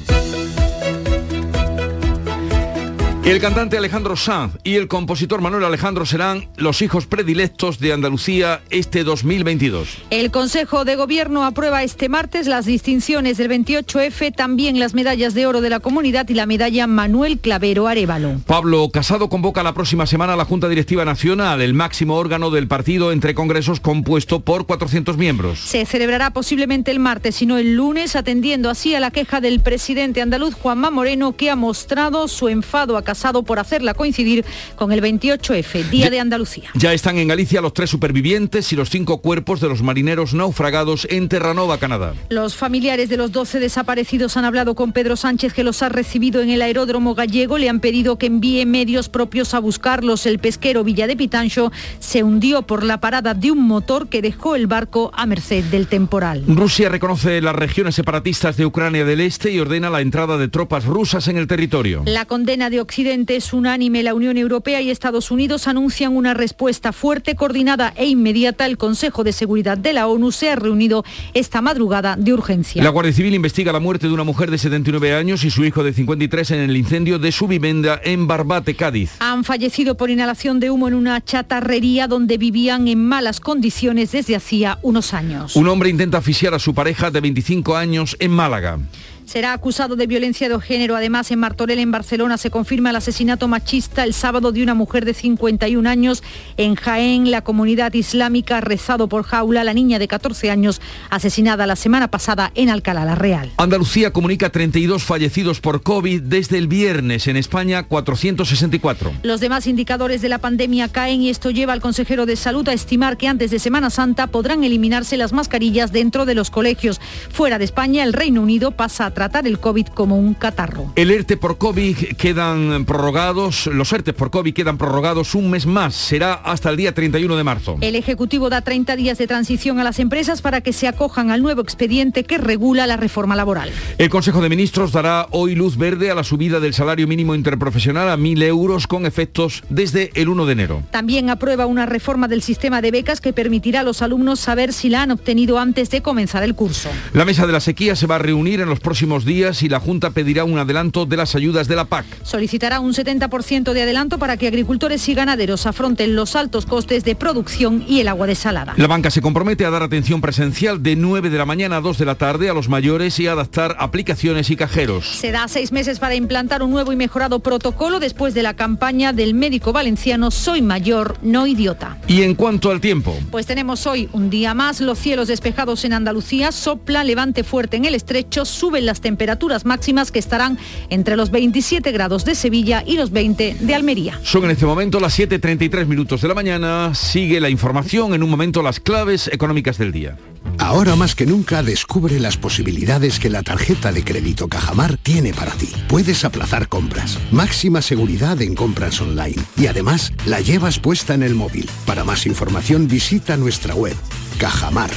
El 3.27 3.41
cantante 3.41 3.77
Alejandro 3.77 4.15
Sanz 4.15 4.53
y 4.63 4.75
el 4.75 4.87
compositor 4.87 5.41
Manuel 5.41 5.65
Alejandro 5.65 6.05
serán 6.05 6.47
los 6.55 6.81
hijos 6.81 7.07
predilectos 7.07 7.77
de 7.77 7.91
Andalucía 7.91 8.61
este 8.69 9.03
2022. 9.03 9.97
El 10.11 10.31
Consejo 10.31 10.85
de 10.85 10.95
Gobierno 10.95 11.43
aprueba 11.43 11.83
este 11.83 12.07
martes 12.07 12.47
las 12.47 12.65
distinciones 12.65 13.35
del 13.35 13.51
28F, 13.51 14.33
también 14.33 14.79
las 14.79 14.93
medallas 14.93 15.33
de 15.33 15.45
oro 15.45 15.59
de 15.59 15.69
la 15.69 15.81
comunidad 15.81 16.29
y 16.29 16.35
la 16.35 16.45
medalla 16.45 16.87
Manuel 16.87 17.39
Clavero 17.39 17.89
Arevalo. 17.89 18.39
Pablo 18.45 18.89
Casado 18.93 19.27
convoca 19.27 19.61
la 19.61 19.73
próxima 19.73 20.07
semana 20.07 20.31
a 20.31 20.37
la 20.37 20.45
Junta 20.45 20.69
Directiva 20.69 21.03
Nacional, 21.03 21.61
el 21.61 21.73
máximo 21.73 22.15
órgano 22.15 22.49
del 22.49 22.69
partido 22.69 23.11
entre 23.11 23.35
congresos 23.35 23.81
compuesto 23.81 24.39
por 24.39 24.65
400 24.65 25.17
miembros. 25.17 25.59
Se 25.59 25.85
celebrará 25.85 26.31
posiblemente 26.31 26.91
el 26.91 26.99
martes 26.99 27.41
y 27.41 27.45
no 27.45 27.57
el 27.57 27.75
lunes, 27.75 28.15
atendiendo 28.15 28.69
así 28.69 28.95
a 28.95 29.01
la 29.01 29.11
queja 29.11 29.41
del 29.41 29.59
presidente 29.59 30.21
andaluz 30.21 30.53
Juanma 30.53 30.91
Moreno, 30.91 31.35
que 31.35 31.49
ha 31.49 31.57
mostrado 31.57 32.29
su 32.29 32.47
enfado 32.47 32.95
a 32.95 33.03
Casado 33.03 33.16
por 33.17 33.59
hacerla 33.59 33.93
coincidir 33.93 34.45
con 34.75 34.91
el 34.91 35.01
28F, 35.01 35.89
Día 35.89 36.09
de 36.09 36.19
Andalucía. 36.19 36.69
Ya 36.75 36.93
están 36.93 37.17
en 37.17 37.27
Galicia 37.27 37.61
los 37.61 37.73
tres 37.73 37.89
supervivientes 37.89 38.71
y 38.71 38.75
los 38.75 38.89
cinco 38.89 39.21
cuerpos 39.21 39.59
de 39.59 39.67
los 39.67 39.81
marineros 39.81 40.35
naufragados 40.35 41.07
en 41.09 41.27
Terranova, 41.27 41.79
Canadá. 41.79 42.13
Los 42.29 42.55
familiares 42.55 43.09
de 43.09 43.17
los 43.17 43.31
12 43.31 43.59
desaparecidos 43.59 44.37
han 44.37 44.45
hablado 44.45 44.75
con 44.75 44.91
Pedro 44.91 45.15
Sánchez, 45.15 45.53
que 45.53 45.63
los 45.63 45.81
ha 45.81 45.89
recibido 45.89 46.41
en 46.41 46.51
el 46.51 46.61
aeródromo 46.61 47.15
gallego. 47.15 47.57
Le 47.57 47.69
han 47.69 47.79
pedido 47.79 48.17
que 48.19 48.27
envíe 48.27 48.65
medios 48.65 49.09
propios 49.09 49.55
a 49.55 49.59
buscarlos. 49.59 50.27
El 50.27 50.37
pesquero 50.37 50.83
Villa 50.83 51.07
de 51.07 51.17
Pitancho 51.17 51.71
se 51.99 52.21
hundió 52.21 52.61
por 52.61 52.83
la 52.83 52.99
parada 52.99 53.33
de 53.33 53.51
un 53.51 53.63
motor 53.67 54.09
que 54.09 54.21
dejó 54.21 54.55
el 54.55 54.67
barco 54.67 55.11
a 55.15 55.25
merced 55.25 55.63
del 55.65 55.87
temporal. 55.87 56.43
Rusia 56.47 56.89
reconoce 56.89 57.41
las 57.41 57.55
regiones 57.55 57.95
separatistas 57.95 58.57
de 58.57 58.65
Ucrania 58.65 59.05
del 59.05 59.21
Este 59.21 59.51
y 59.51 59.59
ordena 59.59 59.89
la 59.89 60.01
entrada 60.01 60.37
de 60.37 60.47
tropas 60.47 60.85
rusas 60.85 61.27
en 61.27 61.37
el 61.37 61.47
territorio. 61.47 62.03
La 62.05 62.25
condena 62.25 62.69
de 62.69 62.79
Occidente 62.79 63.06
es 63.07 63.53
unánime. 63.53 64.03
La 64.03 64.13
Unión 64.13 64.37
Europea 64.37 64.81
y 64.81 64.89
Estados 64.89 65.31
Unidos 65.31 65.67
anuncian 65.67 66.15
una 66.15 66.33
respuesta 66.33 66.91
fuerte, 66.91 67.35
coordinada 67.35 67.93
e 67.95 68.05
inmediata. 68.05 68.65
El 68.65 68.77
Consejo 68.77 69.23
de 69.23 69.31
Seguridad 69.31 69.77
de 69.77 69.93
la 69.93 70.07
ONU 70.07 70.31
se 70.31 70.49
ha 70.49 70.55
reunido 70.57 71.05
esta 71.33 71.61
madrugada 71.61 72.17
de 72.17 72.33
urgencia. 72.33 72.83
La 72.83 72.89
Guardia 72.89 73.13
Civil 73.13 73.33
investiga 73.33 73.71
la 73.71 73.79
muerte 73.79 74.07
de 74.07 74.13
una 74.13 74.25
mujer 74.25 74.51
de 74.51 74.57
79 74.57 75.15
años 75.15 75.45
y 75.45 75.51
su 75.51 75.63
hijo 75.63 75.83
de 75.83 75.93
53 75.93 76.51
en 76.51 76.59
el 76.59 76.75
incendio 76.75 77.17
de 77.17 77.31
su 77.31 77.47
vivienda 77.47 78.01
en 78.03 78.27
Barbate, 78.27 78.75
Cádiz. 78.75 79.11
Han 79.19 79.45
fallecido 79.45 79.95
por 79.95 80.09
inhalación 80.09 80.59
de 80.59 80.69
humo 80.69 80.89
en 80.89 80.93
una 80.93 81.23
chatarrería 81.23 82.07
donde 82.07 82.37
vivían 82.37 82.89
en 82.89 83.05
malas 83.05 83.39
condiciones 83.39 84.11
desde 84.11 84.35
hacía 84.35 84.79
unos 84.81 85.13
años. 85.13 85.55
Un 85.55 85.69
hombre 85.69 85.89
intenta 85.89 86.17
asfixiar 86.17 86.53
a 86.53 86.59
su 86.59 86.73
pareja 86.73 87.09
de 87.09 87.21
25 87.21 87.77
años 87.77 88.17
en 88.19 88.31
Málaga. 88.31 88.79
Será 89.27 89.51
acusado 89.51 89.97
de 89.97 90.07
violencia 90.07 90.47
de 90.47 90.57
género. 90.61 90.95
Además, 90.95 91.29
en 91.31 91.39
Martorell, 91.39 91.79
en 91.79 91.91
Barcelona, 91.91 92.37
se 92.37 92.49
confirma 92.49 92.91
el 92.91 92.95
asesinato 92.95 93.49
machista 93.49 94.05
el 94.05 94.13
sábado 94.13 94.53
de 94.53 94.63
una 94.63 94.73
mujer 94.73 95.03
de 95.03 95.13
51 95.13 95.89
años. 95.89 96.23
En 96.55 96.75
Jaén, 96.75 97.29
la 97.29 97.43
comunidad 97.43 97.93
islámica 97.93 98.61
rezado 98.61 99.09
por 99.09 99.23
jaula 99.23 99.65
la 99.65 99.73
niña 99.73 99.99
de 99.99 100.07
14 100.07 100.49
años 100.49 100.79
asesinada 101.09 101.67
la 101.67 101.75
semana 101.75 102.07
pasada 102.07 102.53
en 102.55 102.69
Alcalá 102.69 103.03
la 103.03 103.15
Real. 103.15 103.51
Andalucía 103.57 104.13
comunica 104.13 104.49
32 104.49 105.03
fallecidos 105.03 105.59
por 105.59 105.83
COVID 105.83 106.21
desde 106.21 106.57
el 106.57 106.69
viernes. 106.69 107.27
En 107.27 107.35
España, 107.35 107.83
464. 107.83 109.11
Los 109.23 109.41
demás 109.41 109.67
indicadores 109.67 110.21
de 110.21 110.29
la 110.29 110.37
pandemia 110.37 110.87
caen 110.87 111.21
y 111.21 111.29
esto 111.29 111.51
lleva 111.51 111.73
al 111.73 111.81
consejero 111.81 112.25
de 112.25 112.37
salud 112.37 112.65
a 112.69 112.73
estimar 112.73 113.17
que 113.17 113.27
antes 113.27 113.51
de 113.51 113.59
Semana 113.59 113.89
Santa 113.89 114.27
podrán 114.27 114.63
eliminarse 114.63 115.17
las 115.17 115.33
mascarillas 115.33 115.91
dentro 115.91 116.25
de 116.25 116.33
los 116.33 116.49
colegios. 116.49 117.01
Fuera 117.29 117.59
de 117.59 117.65
España, 117.65 118.05
el 118.05 118.13
Reino 118.13 118.41
Unido 118.41 118.71
pasa 118.71 119.07
a 119.07 119.16
tratar 119.17 119.47
el 119.47 119.57
COVID 119.57 119.87
como 119.87 120.15
un 120.15 120.35
catarro. 120.35 120.91
El 120.95 121.09
ERTE 121.09 121.37
por 121.37 121.57
COVID 121.57 121.97
quedan 122.19 122.85
prorrogados, 122.85 123.65
los 123.65 123.91
ERTE 123.91 124.13
por 124.13 124.29
COVID 124.29 124.53
quedan 124.53 124.77
prorrogados 124.77 125.33
un 125.33 125.49
mes 125.49 125.65
más. 125.65 125.95
Será 125.95 126.35
hasta 126.35 126.69
el 126.69 126.77
día 126.77 126.93
31 126.93 127.35
de 127.35 127.43
marzo. 127.43 127.77
El 127.81 127.95
Ejecutivo 127.95 128.51
da 128.51 128.61
30 128.61 128.95
días 128.95 129.17
de 129.17 129.25
transición 129.25 129.79
a 129.79 129.83
las 129.83 129.97
empresas 129.97 130.43
para 130.43 130.61
que 130.61 130.71
se 130.71 130.87
acojan 130.87 131.31
al 131.31 131.41
nuevo 131.41 131.63
expediente 131.63 132.25
que 132.25 132.37
regula 132.37 132.85
la 132.85 132.95
reforma 132.95 133.35
laboral. 133.35 133.71
El 133.97 134.09
Consejo 134.11 134.39
de 134.39 134.49
Ministros 134.49 134.91
dará 134.91 135.25
hoy 135.31 135.55
luz 135.55 135.77
verde 135.77 136.11
a 136.11 136.15
la 136.15 136.23
subida 136.23 136.59
del 136.59 136.75
salario 136.75 137.07
mínimo 137.07 137.33
interprofesional 137.33 138.09
a 138.09 138.17
1.000 138.17 138.43
euros 138.43 138.85
con 138.85 139.07
efectos 139.07 139.63
desde 139.69 140.11
el 140.13 140.29
1 140.29 140.45
de 140.45 140.51
enero. 140.51 140.83
También 140.91 141.31
aprueba 141.31 141.65
una 141.65 141.87
reforma 141.87 142.27
del 142.27 142.43
sistema 142.43 142.83
de 142.83 142.91
becas 142.91 143.19
que 143.19 143.33
permitirá 143.33 143.79
a 143.79 143.83
los 143.83 144.03
alumnos 144.03 144.39
saber 144.39 144.73
si 144.73 144.89
la 144.89 145.01
han 145.01 145.09
obtenido 145.09 145.57
antes 145.57 145.89
de 145.89 146.03
comenzar 146.03 146.43
el 146.43 146.53
curso. 146.53 146.91
La 147.13 147.25
mesa 147.25 147.47
de 147.47 147.53
la 147.53 147.61
sequía 147.61 147.95
se 147.95 148.05
va 148.05 148.17
a 148.17 148.19
reunir 148.19 148.61
en 148.61 148.69
los 148.69 148.79
próximos 148.79 149.06
días 149.25 149.63
y 149.63 149.69
la 149.69 149.79
Junta 149.79 150.11
pedirá 150.11 150.43
un 150.43 150.57
adelanto 150.57 151.05
de 151.05 151.17
las 151.17 151.35
ayudas 151.35 151.67
de 151.67 151.75
la 151.75 151.85
PAC. 151.85 152.05
Solicitará 152.23 152.79
un 152.79 152.93
70% 152.93 153.73
de 153.73 153.81
adelanto 153.81 154.17
para 154.17 154.37
que 154.37 154.47
agricultores 154.47 155.07
y 155.09 155.13
ganaderos 155.13 155.65
afronten 155.65 156.15
los 156.15 156.35
altos 156.35 156.65
costes 156.65 157.03
de 157.03 157.15
producción 157.15 157.83
y 157.87 158.01
el 158.01 158.07
agua 158.07 158.27
desalada. 158.27 158.73
La 158.77 158.87
banca 158.87 159.09
se 159.09 159.21
compromete 159.21 159.65
a 159.65 159.69
dar 159.69 159.83
atención 159.83 160.21
presencial 160.21 160.83
de 160.83 160.95
9 160.95 161.29
de 161.29 161.37
la 161.37 161.45
mañana 161.45 161.77
a 161.77 161.81
2 161.81 161.97
de 161.97 162.05
la 162.05 162.15
tarde 162.15 162.49
a 162.49 162.53
los 162.53 162.69
mayores 162.69 163.19
y 163.19 163.27
a 163.27 163.31
adaptar 163.31 163.75
aplicaciones 163.79 164.49
y 164.49 164.55
cajeros. 164.55 165.07
Se 165.07 165.31
da 165.31 165.47
seis 165.47 165.71
meses 165.71 165.99
para 165.99 166.15
implantar 166.15 166.61
un 166.63 166.71
nuevo 166.71 166.91
y 166.91 166.95
mejorado 166.95 167.39
protocolo 167.39 167.99
después 167.99 168.33
de 168.33 168.43
la 168.43 168.55
campaña 168.55 169.13
del 169.13 169.33
médico 169.33 169.73
valenciano 169.73 170.31
Soy 170.31 170.61
mayor, 170.61 171.17
no 171.21 171.47
idiota. 171.47 171.97
Y 172.07 172.23
en 172.23 172.35
cuanto 172.35 172.71
al 172.71 172.81
tiempo, 172.81 173.17
Pues 173.31 173.45
tenemos 173.45 173.87
hoy 173.87 174.09
un 174.13 174.29
día 174.29 174.53
más, 174.53 174.81
los 174.81 174.99
cielos 174.99 175.27
despejados 175.27 175.85
en 175.85 175.93
Andalucía, 175.93 176.51
sopla, 176.51 177.03
levante 177.03 177.43
fuerte 177.43 177.77
en 177.77 177.85
el 177.85 177.95
estrecho, 177.95 178.45
suben 178.45 178.85
las 178.85 178.96
temperaturas 179.01 179.65
máximas 179.65 180.11
que 180.11 180.19
estarán 180.19 180.57
entre 180.89 181.15
los 181.15 181.31
27 181.31 181.91
grados 181.91 182.25
de 182.25 182.35
Sevilla 182.35 182.83
y 182.85 182.97
los 182.97 183.11
20 183.11 183.57
de 183.59 183.75
Almería. 183.75 184.19
son 184.23 184.45
en 184.45 184.51
este 184.51 184.65
momento 184.65 184.99
las 184.99 185.17
7.33 185.17 185.85
minutos 185.85 186.21
de 186.21 186.27
la 186.27 186.33
mañana. 186.33 186.93
Sigue 186.93 187.39
la 187.39 187.49
información, 187.49 188.13
en 188.13 188.23
un 188.23 188.29
momento 188.29 188.61
las 188.61 188.79
claves 188.79 189.29
económicas 189.31 189.77
del 189.77 189.91
día. 189.91 190.17
Ahora 190.59 190.95
más 190.95 191.15
que 191.15 191.25
nunca 191.25 191.61
descubre 191.63 192.19
las 192.19 192.37
posibilidades 192.37 193.19
que 193.19 193.29
la 193.29 193.43
tarjeta 193.43 193.91
de 193.91 194.03
crédito 194.03 194.47
Cajamar 194.47 194.97
tiene 194.97 195.33
para 195.33 195.51
ti. 195.51 195.69
Puedes 195.87 196.25
aplazar 196.25 196.67
compras, 196.67 197.19
máxima 197.31 197.81
seguridad 197.81 198.41
en 198.41 198.55
compras 198.55 198.99
online 199.01 199.41
y 199.55 199.67
además 199.67 200.13
la 200.25 200.39
llevas 200.39 200.79
puesta 200.79 201.13
en 201.13 201.23
el 201.23 201.35
móvil. 201.35 201.69
Para 201.85 202.03
más 202.03 202.25
información 202.25 202.87
visita 202.87 203.37
nuestra 203.37 203.75
web. 203.75 203.95
Cajamar. 204.39 204.89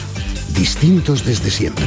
Distintos 0.54 1.24
desde 1.24 1.50
siempre. 1.50 1.86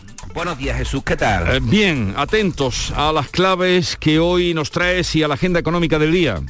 Buenos 0.33 0.57
días 0.57 0.77
Jesús, 0.77 1.03
¿qué 1.03 1.17
tal? 1.17 1.55
Eh, 1.55 1.59
bien, 1.61 2.13
atentos 2.15 2.93
a 2.95 3.11
las 3.11 3.27
claves 3.27 3.97
que 3.97 4.19
hoy 4.19 4.53
nos 4.53 4.71
traes 4.71 5.13
y 5.15 5.23
a 5.23 5.27
la 5.27 5.33
agenda 5.33 5.59
económica 5.59 5.99
del 5.99 6.13
día. 6.13 6.41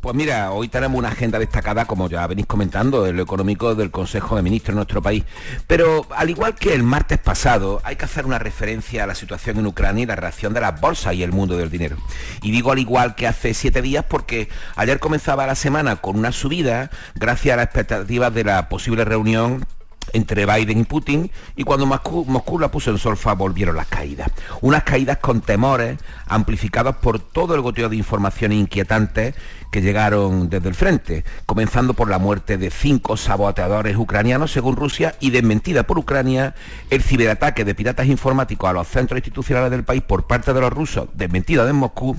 Pues 0.00 0.14
mira, 0.14 0.52
hoy 0.52 0.68
tenemos 0.68 0.98
una 0.98 1.08
agenda 1.08 1.38
destacada, 1.38 1.84
como 1.84 2.08
ya 2.08 2.26
venís 2.26 2.46
comentando, 2.46 3.02
de 3.02 3.12
lo 3.12 3.22
económico 3.22 3.74
del 3.74 3.90
Consejo 3.90 4.36
de 4.36 4.42
Ministros 4.42 4.74
de 4.74 4.76
nuestro 4.76 5.02
país. 5.02 5.24
Pero 5.66 6.06
al 6.14 6.30
igual 6.30 6.54
que 6.54 6.72
el 6.72 6.82
martes 6.82 7.18
pasado, 7.18 7.80
hay 7.84 7.96
que 7.96 8.04
hacer 8.04 8.24
una 8.24 8.38
referencia 8.38 9.04
a 9.04 9.06
la 9.06 9.14
situación 9.14 9.58
en 9.58 9.66
Ucrania 9.66 10.04
y 10.04 10.06
la 10.06 10.16
reacción 10.16 10.54
de 10.54 10.60
las 10.60 10.80
bolsas 10.80 11.14
y 11.14 11.22
el 11.22 11.32
mundo 11.32 11.56
del 11.56 11.70
dinero. 11.70 11.96
Y 12.40 12.52
digo 12.52 12.72
al 12.72 12.78
igual 12.78 13.16
que 13.16 13.26
hace 13.26 13.52
siete 13.52 13.82
días 13.82 14.04
porque 14.08 14.48
ayer 14.76 14.98
comenzaba 14.98 15.46
la 15.46 15.56
semana 15.56 15.96
con 15.96 16.16
una 16.16 16.32
subida 16.32 16.90
gracias 17.16 17.54
a 17.54 17.56
las 17.56 17.66
expectativas 17.66 18.32
de 18.32 18.44
la 18.44 18.68
posible 18.68 19.04
reunión 19.04 19.66
entre 20.12 20.46
Biden 20.46 20.80
y 20.80 20.84
Putin 20.84 21.30
y 21.56 21.64
cuando 21.64 21.86
Moscú, 21.86 22.58
la 22.58 22.70
puso 22.70 22.90
en 22.90 22.98
solfa 22.98 23.34
volvieron 23.34 23.76
las 23.76 23.86
caídas. 23.86 24.30
Unas 24.60 24.82
caídas 24.84 25.18
con 25.18 25.40
temores 25.40 25.98
amplificados 26.26 26.96
por 26.96 27.18
todo 27.18 27.54
el 27.54 27.60
goteo 27.60 27.88
de 27.88 27.96
informaciones 27.96 28.58
inquietantes 28.58 29.34
que 29.70 29.82
llegaron 29.82 30.48
desde 30.48 30.68
el 30.68 30.74
frente, 30.74 31.24
comenzando 31.44 31.94
por 31.94 32.08
la 32.08 32.18
muerte 32.18 32.56
de 32.56 32.70
cinco 32.70 33.16
saboteadores 33.16 33.96
ucranianos 33.96 34.52
según 34.52 34.76
Rusia 34.76 35.14
y 35.20 35.30
desmentida 35.30 35.82
por 35.84 35.98
Ucrania 35.98 36.54
el 36.90 37.02
ciberataque 37.02 37.64
de 37.64 37.74
piratas 37.74 38.06
informáticos 38.06 38.70
a 38.70 38.72
los 38.72 38.88
centros 38.88 39.18
institucionales 39.18 39.70
del 39.70 39.84
país 39.84 40.02
por 40.02 40.26
parte 40.26 40.52
de 40.52 40.60
los 40.60 40.72
rusos, 40.72 41.08
desmentida 41.14 41.64
de 41.64 41.72
Moscú 41.72 42.16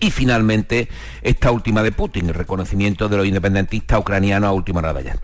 y 0.00 0.10
finalmente, 0.10 0.88
esta 1.22 1.50
última 1.50 1.82
de 1.82 1.92
Putin, 1.92 2.28
el 2.28 2.34
reconocimiento 2.34 3.08
de 3.08 3.16
los 3.16 3.26
independentistas 3.26 3.98
ucranianos 4.00 4.48
a 4.48 4.52
última 4.52 4.80
hora 4.80 5.00
ya. 5.00 5.16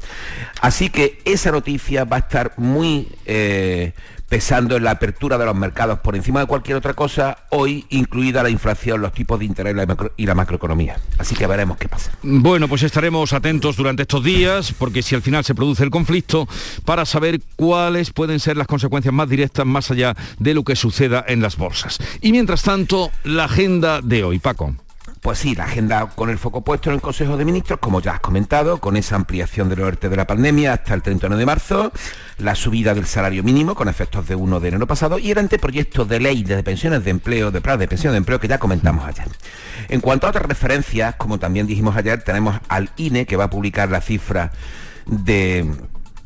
Así 0.60 0.90
que 0.90 1.20
esa 1.24 1.50
noticia 1.50 2.04
va 2.04 2.16
a 2.16 2.20
estar 2.20 2.52
muy 2.56 3.08
eh, 3.26 3.92
pesando 4.32 4.78
en 4.78 4.84
la 4.84 4.92
apertura 4.92 5.36
de 5.36 5.44
los 5.44 5.54
mercados 5.54 5.98
por 5.98 6.16
encima 6.16 6.40
de 6.40 6.46
cualquier 6.46 6.78
otra 6.78 6.94
cosa, 6.94 7.36
hoy 7.50 7.84
incluida 7.90 8.42
la 8.42 8.48
inflación, 8.48 9.02
los 9.02 9.12
tipos 9.12 9.38
de 9.38 9.44
interés 9.44 9.76
y 10.16 10.24
la 10.24 10.34
macroeconomía. 10.34 10.96
Así 11.18 11.34
que 11.34 11.46
veremos 11.46 11.76
qué 11.76 11.86
pasa. 11.86 12.12
Bueno, 12.22 12.66
pues 12.66 12.82
estaremos 12.82 13.34
atentos 13.34 13.76
durante 13.76 14.04
estos 14.04 14.24
días, 14.24 14.72
porque 14.78 15.02
si 15.02 15.14
al 15.14 15.20
final 15.20 15.44
se 15.44 15.54
produce 15.54 15.84
el 15.84 15.90
conflicto, 15.90 16.48
para 16.86 17.04
saber 17.04 17.42
cuáles 17.56 18.10
pueden 18.10 18.40
ser 18.40 18.56
las 18.56 18.66
consecuencias 18.66 19.12
más 19.12 19.28
directas 19.28 19.66
más 19.66 19.90
allá 19.90 20.16
de 20.38 20.54
lo 20.54 20.64
que 20.64 20.76
suceda 20.76 21.22
en 21.28 21.42
las 21.42 21.58
bolsas. 21.58 21.98
Y 22.22 22.32
mientras 22.32 22.62
tanto, 22.62 23.10
la 23.24 23.44
agenda 23.44 24.00
de 24.00 24.24
hoy, 24.24 24.38
Paco. 24.38 24.74
Pues 25.22 25.38
sí, 25.38 25.54
la 25.54 25.66
agenda 25.66 26.06
con 26.16 26.30
el 26.30 26.38
foco 26.38 26.62
puesto 26.62 26.90
en 26.90 26.96
el 26.96 27.00
Consejo 27.00 27.36
de 27.36 27.44
Ministros, 27.44 27.78
como 27.78 28.00
ya 28.00 28.14
has 28.14 28.20
comentado, 28.20 28.78
con 28.78 28.96
esa 28.96 29.14
ampliación 29.14 29.68
del 29.68 29.80
ORT 29.80 30.06
de 30.06 30.16
la 30.16 30.26
pandemia 30.26 30.72
hasta 30.72 30.94
el 30.94 31.02
31 31.02 31.36
de 31.36 31.46
marzo, 31.46 31.92
la 32.38 32.56
subida 32.56 32.92
del 32.92 33.06
salario 33.06 33.44
mínimo 33.44 33.76
con 33.76 33.88
efectos 33.88 34.26
de 34.26 34.34
1 34.34 34.58
de 34.58 34.68
enero 34.68 34.88
pasado 34.88 35.20
y 35.20 35.30
el 35.30 35.38
anteproyecto 35.38 36.04
de 36.04 36.18
ley 36.18 36.42
de 36.42 36.60
pensiones 36.64 37.04
de 37.04 37.12
empleo, 37.12 37.52
de 37.52 37.60
planes 37.60 37.78
de 37.78 37.86
pensión 37.86 38.14
de 38.14 38.18
empleo 38.18 38.40
que 38.40 38.48
ya 38.48 38.58
comentamos 38.58 39.04
ayer. 39.04 39.28
En 39.88 40.00
cuanto 40.00 40.26
a 40.26 40.30
otras 40.30 40.44
referencias, 40.44 41.14
como 41.14 41.38
también 41.38 41.68
dijimos 41.68 41.96
ayer, 41.96 42.20
tenemos 42.24 42.58
al 42.66 42.90
INE 42.96 43.24
que 43.24 43.36
va 43.36 43.44
a 43.44 43.50
publicar 43.50 43.90
la 43.90 44.00
cifra 44.00 44.50
de 45.06 45.70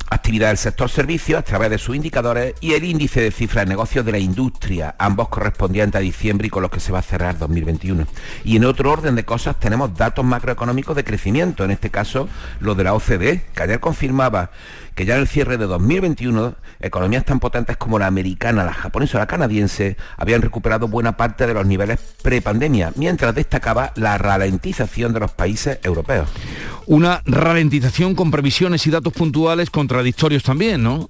actividad 0.09 0.47
del 0.49 0.57
sector 0.57 0.89
servicios 0.89 1.39
a 1.39 1.43
través 1.43 1.69
de 1.69 1.77
sus 1.77 1.95
indicadores 1.95 2.55
y 2.61 2.73
el 2.73 2.83
índice 2.83 3.21
de 3.21 3.31
cifras 3.31 3.65
de 3.65 3.69
negocios 3.69 4.05
de 4.05 4.11
la 4.11 4.19
industria, 4.19 4.95
ambos 4.97 5.29
correspondientes 5.29 5.99
a 5.99 6.01
diciembre 6.01 6.47
y 6.47 6.49
con 6.49 6.61
los 6.61 6.71
que 6.71 6.79
se 6.79 6.91
va 6.91 6.99
a 6.99 7.03
cerrar 7.03 7.37
2021. 7.37 8.05
Y 8.43 8.57
en 8.57 8.65
otro 8.65 8.91
orden 8.91 9.15
de 9.15 9.25
cosas 9.25 9.59
tenemos 9.59 9.95
datos 9.95 10.23
macroeconómicos 10.25 10.95
de 10.95 11.03
crecimiento, 11.03 11.63
en 11.63 11.71
este 11.71 11.89
caso 11.89 12.29
los 12.59 12.77
de 12.77 12.83
la 12.83 12.93
OCDE, 12.93 13.45
que 13.53 13.63
ayer 13.63 13.79
confirmaba 13.79 14.51
que 14.97 15.05
ya 15.05 15.13
en 15.13 15.21
el 15.21 15.27
cierre 15.27 15.57
de 15.59 15.67
2021, 15.67 16.55
economías 16.79 17.23
tan 17.23 17.39
potentes 17.39 17.77
como 17.77 17.99
la 17.99 18.07
americana, 18.07 18.65
la 18.65 18.73
japonesa 18.73 19.19
o 19.19 19.21
la 19.21 19.27
canadiense 19.27 19.95
habían 20.17 20.41
recuperado 20.41 20.87
buena 20.87 21.15
parte 21.15 21.45
de 21.45 21.53
los 21.53 21.67
niveles 21.67 21.99
pre-pandemia, 22.23 22.93
mientras 22.95 23.35
destacaba 23.35 23.93
la 23.95 24.17
ralentización 24.17 25.13
de 25.13 25.19
los 25.19 25.29
países 25.29 25.77
europeos. 25.83 26.27
Una 26.87 27.21
ralentización 27.25 28.15
con 28.15 28.31
previsiones 28.31 28.87
y 28.87 28.89
datos 28.89 29.13
puntuales 29.13 29.69
contradictorios 29.69 30.41
también, 30.41 30.81
¿no? 30.81 31.09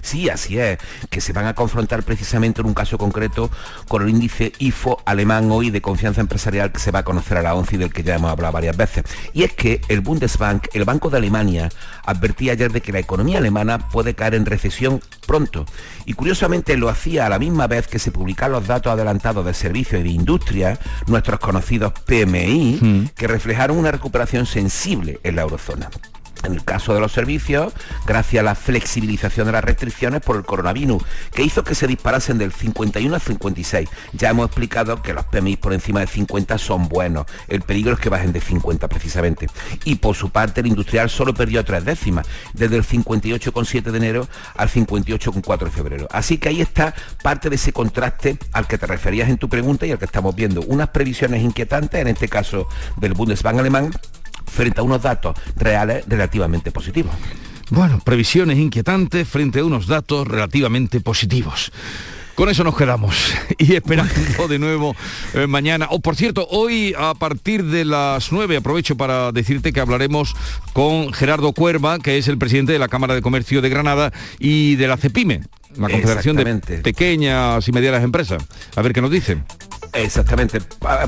Sí, 0.00 0.28
así 0.28 0.58
es, 0.58 0.78
que 1.10 1.20
se 1.20 1.32
van 1.32 1.46
a 1.46 1.54
confrontar 1.54 2.02
precisamente 2.02 2.60
en 2.60 2.66
un 2.66 2.74
caso 2.74 2.98
concreto 2.98 3.50
con 3.88 4.02
el 4.02 4.10
índice 4.10 4.52
IFO 4.58 5.02
alemán 5.04 5.50
hoy 5.50 5.70
de 5.70 5.80
confianza 5.80 6.20
empresarial 6.20 6.72
que 6.72 6.78
se 6.78 6.90
va 6.90 7.00
a 7.00 7.04
conocer 7.04 7.38
a 7.38 7.42
la 7.42 7.54
ONCE 7.54 7.76
y 7.76 7.78
del 7.78 7.92
que 7.92 8.02
ya 8.02 8.16
hemos 8.16 8.30
hablado 8.30 8.52
varias 8.52 8.76
veces. 8.76 9.04
Y 9.32 9.44
es 9.44 9.52
que 9.52 9.80
el 9.88 10.00
Bundesbank, 10.00 10.68
el 10.74 10.84
Banco 10.84 11.10
de 11.10 11.18
Alemania, 11.18 11.70
advertía 12.04 12.52
ayer 12.52 12.72
de 12.72 12.80
que 12.80 12.92
la 12.92 12.98
economía 12.98 13.38
alemana 13.38 13.88
puede 13.88 14.14
caer 14.14 14.34
en 14.34 14.46
recesión 14.46 15.00
pronto. 15.26 15.64
Y 16.04 16.14
curiosamente 16.14 16.76
lo 16.76 16.88
hacía 16.88 17.26
a 17.26 17.28
la 17.28 17.38
misma 17.38 17.66
vez 17.66 17.86
que 17.86 17.98
se 17.98 18.10
publican 18.10 18.52
los 18.52 18.66
datos 18.66 18.92
adelantados 18.92 19.44
de 19.44 19.54
servicios 19.54 20.00
y 20.00 20.04
de 20.04 20.10
industria, 20.10 20.78
nuestros 21.06 21.40
conocidos 21.40 21.92
PMI, 22.06 22.78
hmm. 22.80 23.04
que 23.14 23.26
reflejaron 23.26 23.78
una 23.78 23.90
recuperación 23.90 24.46
sensible 24.46 25.20
en 25.22 25.36
la 25.36 25.42
eurozona. 25.42 25.90
En 26.44 26.54
el 26.54 26.64
caso 26.64 26.94
de 26.94 27.00
los 27.00 27.12
servicios, 27.12 27.72
gracias 28.06 28.40
a 28.40 28.44
la 28.44 28.54
flexibilización 28.54 29.46
de 29.46 29.52
las 29.52 29.64
restricciones 29.64 30.20
por 30.20 30.36
el 30.36 30.44
coronavirus, 30.44 31.02
que 31.32 31.42
hizo 31.42 31.62
que 31.62 31.74
se 31.74 31.86
disparasen 31.86 32.38
del 32.38 32.52
51 32.52 33.14
al 33.14 33.20
56. 33.20 33.88
Ya 34.12 34.30
hemos 34.30 34.46
explicado 34.46 35.02
que 35.02 35.14
los 35.14 35.24
PMI 35.26 35.56
por 35.56 35.72
encima 35.72 36.00
de 36.00 36.06
50 36.06 36.58
son 36.58 36.88
buenos. 36.88 37.26
El 37.48 37.62
peligro 37.62 37.94
es 37.94 38.00
que 38.00 38.08
bajen 38.08 38.32
de 38.32 38.40
50 38.40 38.88
precisamente. 38.88 39.48
Y 39.84 39.96
por 39.96 40.16
su 40.16 40.30
parte, 40.30 40.60
el 40.60 40.66
industrial 40.66 41.10
solo 41.10 41.34
perdió 41.34 41.64
tres 41.64 41.84
décimas, 41.84 42.26
desde 42.54 42.76
el 42.76 42.84
58,7 42.84 43.82
de 43.90 43.98
enero 43.98 44.28
al 44.56 44.68
58,4 44.68 45.64
de 45.64 45.70
febrero. 45.70 46.08
Así 46.10 46.38
que 46.38 46.48
ahí 46.48 46.60
está 46.60 46.94
parte 47.22 47.50
de 47.50 47.56
ese 47.56 47.72
contraste 47.72 48.38
al 48.52 48.66
que 48.66 48.78
te 48.78 48.86
referías 48.86 49.28
en 49.28 49.38
tu 49.38 49.48
pregunta 49.48 49.86
y 49.86 49.92
al 49.92 49.98
que 49.98 50.04
estamos 50.04 50.34
viendo. 50.34 50.62
Unas 50.62 50.88
previsiones 50.88 51.42
inquietantes, 51.42 52.00
en 52.00 52.08
este 52.08 52.28
caso 52.28 52.68
del 52.96 53.14
Bundesbank 53.14 53.58
alemán, 53.58 53.92
frente 54.46 54.80
a 54.80 54.82
unos 54.82 55.02
datos 55.02 55.36
reales 55.56 56.04
relativamente 56.06 56.70
positivos. 56.70 57.14
Bueno, 57.70 58.00
previsiones 58.04 58.58
inquietantes 58.58 59.26
frente 59.26 59.60
a 59.60 59.64
unos 59.64 59.86
datos 59.86 60.28
relativamente 60.28 61.00
positivos. 61.00 61.72
Con 62.34 62.48
eso 62.48 62.64
nos 62.64 62.76
quedamos 62.76 63.14
y 63.58 63.74
esperando 63.74 64.48
de 64.48 64.58
nuevo 64.58 64.96
eh, 65.34 65.46
mañana. 65.46 65.88
O 65.90 66.00
por 66.00 66.16
cierto, 66.16 66.46
hoy 66.50 66.94
a 66.98 67.14
partir 67.14 67.64
de 67.64 67.84
las 67.84 68.32
9 68.32 68.56
aprovecho 68.56 68.96
para 68.96 69.32
decirte 69.32 69.72
que 69.72 69.80
hablaremos 69.80 70.34
con 70.72 71.12
Gerardo 71.12 71.52
Cuerva, 71.52 71.98
que 71.98 72.18
es 72.18 72.28
el 72.28 72.38
presidente 72.38 72.72
de 72.72 72.78
la 72.78 72.88
Cámara 72.88 73.14
de 73.14 73.22
Comercio 73.22 73.60
de 73.60 73.68
Granada 73.68 74.12
y 74.38 74.76
de 74.76 74.88
la 74.88 74.96
CEPIME, 74.96 75.42
la 75.76 75.88
Confederación 75.88 76.36
de 76.36 76.80
Pequeñas 76.82 77.68
y 77.68 77.72
Medianas 77.72 78.02
Empresas. 78.02 78.42
A 78.76 78.82
ver 78.82 78.92
qué 78.92 79.02
nos 79.02 79.10
dicen. 79.10 79.44
Exactamente. 79.92 80.60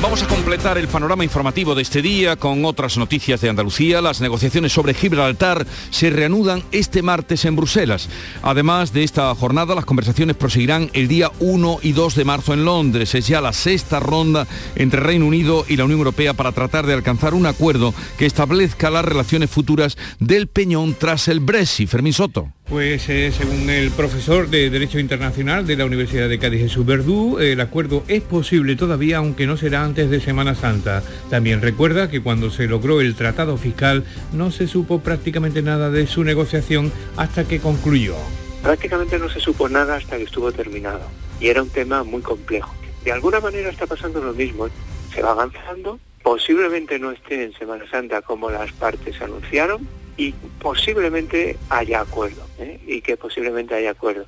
Vamos 0.00 0.22
a 0.22 0.28
completar 0.28 0.78
el 0.78 0.86
panorama 0.86 1.24
informativo 1.24 1.74
de 1.74 1.82
este 1.82 2.02
día 2.02 2.36
con 2.36 2.64
otras 2.64 2.96
noticias 2.98 3.40
de 3.40 3.48
Andalucía. 3.48 4.00
Las 4.00 4.20
negociaciones 4.20 4.72
sobre 4.72 4.94
Gibraltar 4.94 5.66
se 5.90 6.10
reanudan 6.10 6.62
este 6.70 7.02
martes 7.02 7.44
en 7.44 7.56
Bruselas. 7.56 8.08
Además 8.42 8.92
de 8.92 9.02
esta 9.02 9.34
jornada, 9.34 9.74
las 9.74 9.84
conversaciones 9.84 10.36
proseguirán 10.36 10.88
el 10.92 11.08
día 11.08 11.32
1 11.40 11.80
y 11.82 11.92
2 11.92 12.14
de 12.14 12.24
marzo 12.24 12.54
en 12.54 12.64
Londres. 12.64 13.12
Es 13.16 13.26
ya 13.26 13.40
la 13.40 13.52
sexta 13.52 13.98
ronda 13.98 14.46
entre 14.76 15.00
Reino 15.00 15.26
Unido 15.26 15.64
y 15.68 15.76
la 15.76 15.84
Unión 15.84 15.98
Europea 15.98 16.32
para 16.32 16.52
tratar 16.52 16.86
de 16.86 16.94
alcanzar 16.94 17.34
un 17.34 17.46
acuerdo 17.46 17.92
que 18.18 18.26
establezca 18.26 18.90
las 18.90 19.04
relaciones 19.04 19.50
futuras 19.50 19.98
del 20.20 20.46
Peñón 20.46 20.94
tras 20.94 21.26
el 21.26 21.40
Brexit. 21.40 21.88
Fermín 21.88 22.12
Soto. 22.12 22.52
Pues 22.68 23.08
eh, 23.08 23.32
según 23.32 23.70
el 23.70 23.90
profesor 23.92 24.50
de 24.50 24.68
Derecho 24.68 24.98
Internacional 24.98 25.66
de 25.66 25.74
la 25.74 25.86
Universidad 25.86 26.28
de 26.28 26.38
Cádiz, 26.38 26.60
Jesús 26.60 26.84
Verdú, 26.84 27.38
el 27.38 27.62
acuerdo 27.62 28.04
es 28.08 28.20
posible 28.20 28.76
todavía, 28.76 29.16
aunque 29.16 29.46
no 29.46 29.56
será 29.56 29.87
antes 29.88 30.10
de 30.10 30.20
Semana 30.20 30.54
Santa. 30.54 31.02
También 31.30 31.62
recuerda 31.62 32.10
que 32.10 32.22
cuando 32.22 32.50
se 32.50 32.66
logró 32.66 33.00
el 33.00 33.14
tratado 33.14 33.56
fiscal 33.56 34.04
no 34.32 34.50
se 34.50 34.66
supo 34.66 35.00
prácticamente 35.00 35.62
nada 35.62 35.90
de 35.90 36.06
su 36.06 36.24
negociación 36.24 36.92
hasta 37.16 37.48
que 37.48 37.58
concluyó. 37.58 38.14
Prácticamente 38.62 39.18
no 39.18 39.30
se 39.30 39.40
supo 39.40 39.68
nada 39.68 39.96
hasta 39.96 40.18
que 40.18 40.24
estuvo 40.24 40.52
terminado 40.52 41.00
y 41.40 41.48
era 41.48 41.62
un 41.62 41.70
tema 41.70 42.04
muy 42.04 42.20
complejo. 42.20 42.74
De 43.02 43.12
alguna 43.12 43.40
manera 43.40 43.70
está 43.70 43.86
pasando 43.86 44.22
lo 44.22 44.34
mismo. 44.34 44.68
Se 45.14 45.22
va 45.22 45.30
avanzando, 45.30 45.98
posiblemente 46.22 46.98
no 46.98 47.10
esté 47.10 47.44
en 47.44 47.54
Semana 47.54 47.88
Santa 47.90 48.20
como 48.20 48.50
las 48.50 48.70
partes 48.72 49.20
anunciaron 49.22 49.88
y 50.18 50.32
posiblemente 50.60 51.56
haya 51.70 52.00
acuerdo, 52.00 52.42
¿eh? 52.58 52.78
y 52.86 53.00
que 53.00 53.16
posiblemente 53.16 53.74
haya 53.74 53.92
acuerdo. 53.92 54.26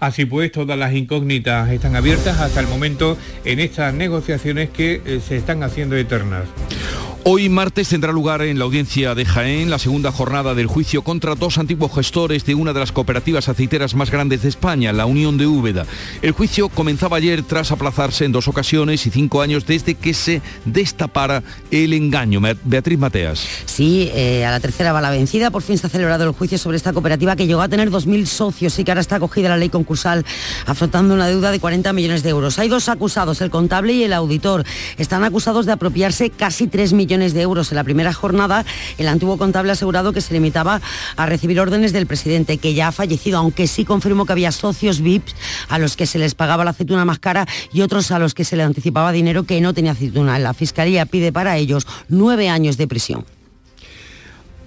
Así 0.00 0.24
pues, 0.24 0.50
todas 0.50 0.78
las 0.78 0.94
incógnitas 0.94 1.70
están 1.70 1.94
abiertas 1.94 2.40
hasta 2.40 2.60
el 2.60 2.66
momento 2.66 3.18
en 3.44 3.60
estas 3.60 3.92
negociaciones 3.94 4.70
que 4.70 5.02
eh, 5.04 5.20
se 5.26 5.36
están 5.36 5.62
haciendo 5.62 5.96
eternas. 5.96 6.44
Hoy 7.22 7.50
martes 7.50 7.90
tendrá 7.90 8.12
lugar 8.12 8.40
en 8.40 8.58
la 8.58 8.64
audiencia 8.64 9.14
de 9.14 9.26
Jaén 9.26 9.68
la 9.68 9.78
segunda 9.78 10.10
jornada 10.10 10.54
del 10.54 10.66
juicio 10.66 11.02
contra 11.02 11.34
dos 11.34 11.58
antiguos 11.58 11.94
gestores 11.94 12.46
de 12.46 12.54
una 12.54 12.72
de 12.72 12.80
las 12.80 12.92
cooperativas 12.92 13.46
aceiteras 13.50 13.94
más 13.94 14.10
grandes 14.10 14.40
de 14.40 14.48
España, 14.48 14.90
la 14.94 15.04
Unión 15.04 15.36
de 15.36 15.46
Úbeda. 15.46 15.84
El 16.22 16.32
juicio 16.32 16.70
comenzaba 16.70 17.18
ayer 17.18 17.42
tras 17.42 17.72
aplazarse 17.72 18.24
en 18.24 18.32
dos 18.32 18.48
ocasiones 18.48 19.06
y 19.06 19.10
cinco 19.10 19.42
años 19.42 19.66
desde 19.66 19.96
que 19.96 20.14
se 20.14 20.40
destapara 20.64 21.42
el 21.70 21.92
engaño. 21.92 22.40
Beatriz 22.64 22.98
Mateas. 22.98 23.46
Sí, 23.66 24.10
eh, 24.14 24.46
a 24.46 24.50
la 24.50 24.60
tercera 24.60 24.94
va 24.94 25.02
la 25.02 25.10
vencida. 25.10 25.50
Por 25.50 25.60
fin 25.60 25.76
se 25.76 25.88
ha 25.88 25.90
celebrado 25.90 26.24
el 26.24 26.32
juicio 26.32 26.56
sobre 26.56 26.78
esta 26.78 26.94
cooperativa 26.94 27.36
que 27.36 27.46
llegó 27.46 27.60
a 27.60 27.68
tener 27.68 27.90
2.000 27.90 28.24
socios 28.24 28.78
y 28.78 28.84
que 28.84 28.92
ahora 28.92 29.02
está 29.02 29.16
acogida 29.16 29.50
la 29.50 29.58
ley 29.58 29.68
afrontando 30.66 31.14
una 31.14 31.26
deuda 31.26 31.50
de 31.50 31.58
40 31.58 31.92
millones 31.92 32.22
de 32.22 32.30
euros. 32.30 32.58
Hay 32.58 32.68
dos 32.68 32.88
acusados, 32.88 33.40
el 33.40 33.50
contable 33.50 33.92
y 33.92 34.04
el 34.04 34.12
auditor. 34.12 34.64
Están 34.98 35.24
acusados 35.24 35.66
de 35.66 35.72
apropiarse 35.72 36.30
casi 36.30 36.66
3 36.66 36.92
millones 36.92 37.34
de 37.34 37.42
euros 37.42 37.72
en 37.72 37.76
la 37.76 37.84
primera 37.84 38.12
jornada, 38.12 38.64
el 38.98 39.08
antiguo 39.08 39.36
contable 39.36 39.70
ha 39.70 39.72
asegurado 39.72 40.12
que 40.12 40.20
se 40.20 40.34
limitaba 40.34 40.80
a 41.16 41.26
recibir 41.26 41.60
órdenes 41.60 41.92
del 41.92 42.06
presidente, 42.06 42.58
que 42.58 42.74
ya 42.74 42.88
ha 42.88 42.92
fallecido, 42.92 43.38
aunque 43.38 43.66
sí 43.66 43.84
confirmó 43.84 44.26
que 44.26 44.32
había 44.32 44.52
socios 44.52 45.00
VIPs 45.00 45.34
a 45.68 45.78
los 45.78 45.96
que 45.96 46.06
se 46.06 46.18
les 46.18 46.34
pagaba 46.34 46.64
la 46.64 46.70
aceituna 46.70 47.04
más 47.04 47.18
cara 47.18 47.46
y 47.72 47.82
otros 47.82 48.10
a 48.10 48.18
los 48.18 48.34
que 48.34 48.44
se 48.44 48.56
le 48.56 48.62
anticipaba 48.62 49.12
dinero 49.12 49.44
que 49.44 49.60
no 49.60 49.74
tenía 49.74 49.92
aceituna. 49.92 50.38
La 50.38 50.54
Fiscalía 50.54 51.06
pide 51.06 51.32
para 51.32 51.56
ellos 51.56 51.86
nueve 52.08 52.48
años 52.48 52.76
de 52.76 52.86
prisión. 52.86 53.39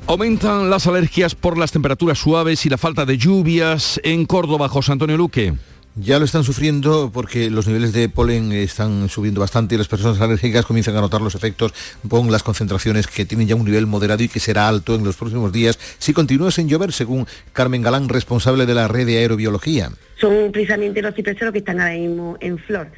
Aumentan 0.05 0.69
las 0.69 0.85
alergias 0.85 1.33
por 1.33 1.57
las 1.57 1.71
temperaturas 1.71 2.19
suaves 2.19 2.65
y 2.65 2.69
la 2.69 2.77
falta 2.77 3.05
de 3.05 3.17
lluvias 3.17 4.01
en 4.03 4.25
Córdoba, 4.25 4.67
José 4.67 4.91
Antonio 4.91 5.15
Luque. 5.15 5.53
Ya 5.95 6.19
lo 6.19 6.25
están 6.25 6.43
sufriendo 6.43 7.09
porque 7.13 7.49
los 7.49 7.67
niveles 7.67 7.93
de 7.93 8.09
polen 8.09 8.51
están 8.51 9.07
subiendo 9.07 9.39
bastante 9.39 9.75
y 9.75 9.77
las 9.77 9.87
personas 9.87 10.19
alérgicas 10.19 10.65
comienzan 10.65 10.97
a 10.97 11.01
notar 11.01 11.21
los 11.21 11.35
efectos 11.35 11.73
con 12.09 12.31
las 12.33 12.43
concentraciones 12.43 13.07
que 13.07 13.25
tienen 13.25 13.47
ya 13.47 13.55
un 13.55 13.63
nivel 13.63 13.87
moderado 13.87 14.23
y 14.23 14.27
que 14.27 14.41
será 14.41 14.67
alto 14.67 14.93
en 14.95 15.05
los 15.05 15.15
próximos 15.15 15.53
días 15.53 15.79
si 15.99 16.11
continúa 16.11 16.51
sin 16.51 16.67
llover, 16.67 16.91
según 16.91 17.25
Carmen 17.53 17.81
Galán, 17.81 18.09
responsable 18.09 18.65
de 18.65 18.73
la 18.73 18.89
red 18.89 19.05
de 19.05 19.19
aerobiología. 19.19 19.89
Son 20.19 20.51
precisamente 20.51 21.01
los 21.01 21.15
cipreses 21.15 21.49
que 21.51 21.59
están 21.59 21.79
ahora 21.79 21.93
mismo 21.93 22.37
en 22.41 22.57
flor. 22.57 22.89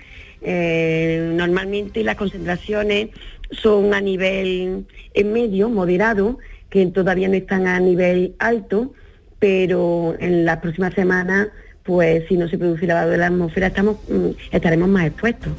Eh, 0.41 1.34
normalmente 1.36 2.03
las 2.03 2.16
concentraciones 2.16 3.10
son 3.51 3.93
a 3.93 4.01
nivel 4.01 4.88
en 5.14 5.34
medio, 5.34 5.70
moderado, 5.70 6.39
que 6.76 6.86
todavía 6.88 7.30
no 7.30 7.36
están 7.36 7.67
a 7.67 7.80
nivel 7.80 8.36
alto, 8.38 8.91
pero 9.39 10.13
en 10.19 10.43
las 10.43 10.57
próximas 10.57 10.93
semanas 10.93 11.47
pues 11.84 12.26
si 12.28 12.36
no 12.36 12.49
se 12.49 12.57
produce 12.57 12.86
lavado 12.86 13.11
de 13.11 13.17
la 13.17 13.28
atmósfera 13.28 13.67
estamos, 13.67 13.97
mm, 14.09 14.32
estaremos 14.51 14.89
más 14.89 15.05
expuestos. 15.05 15.53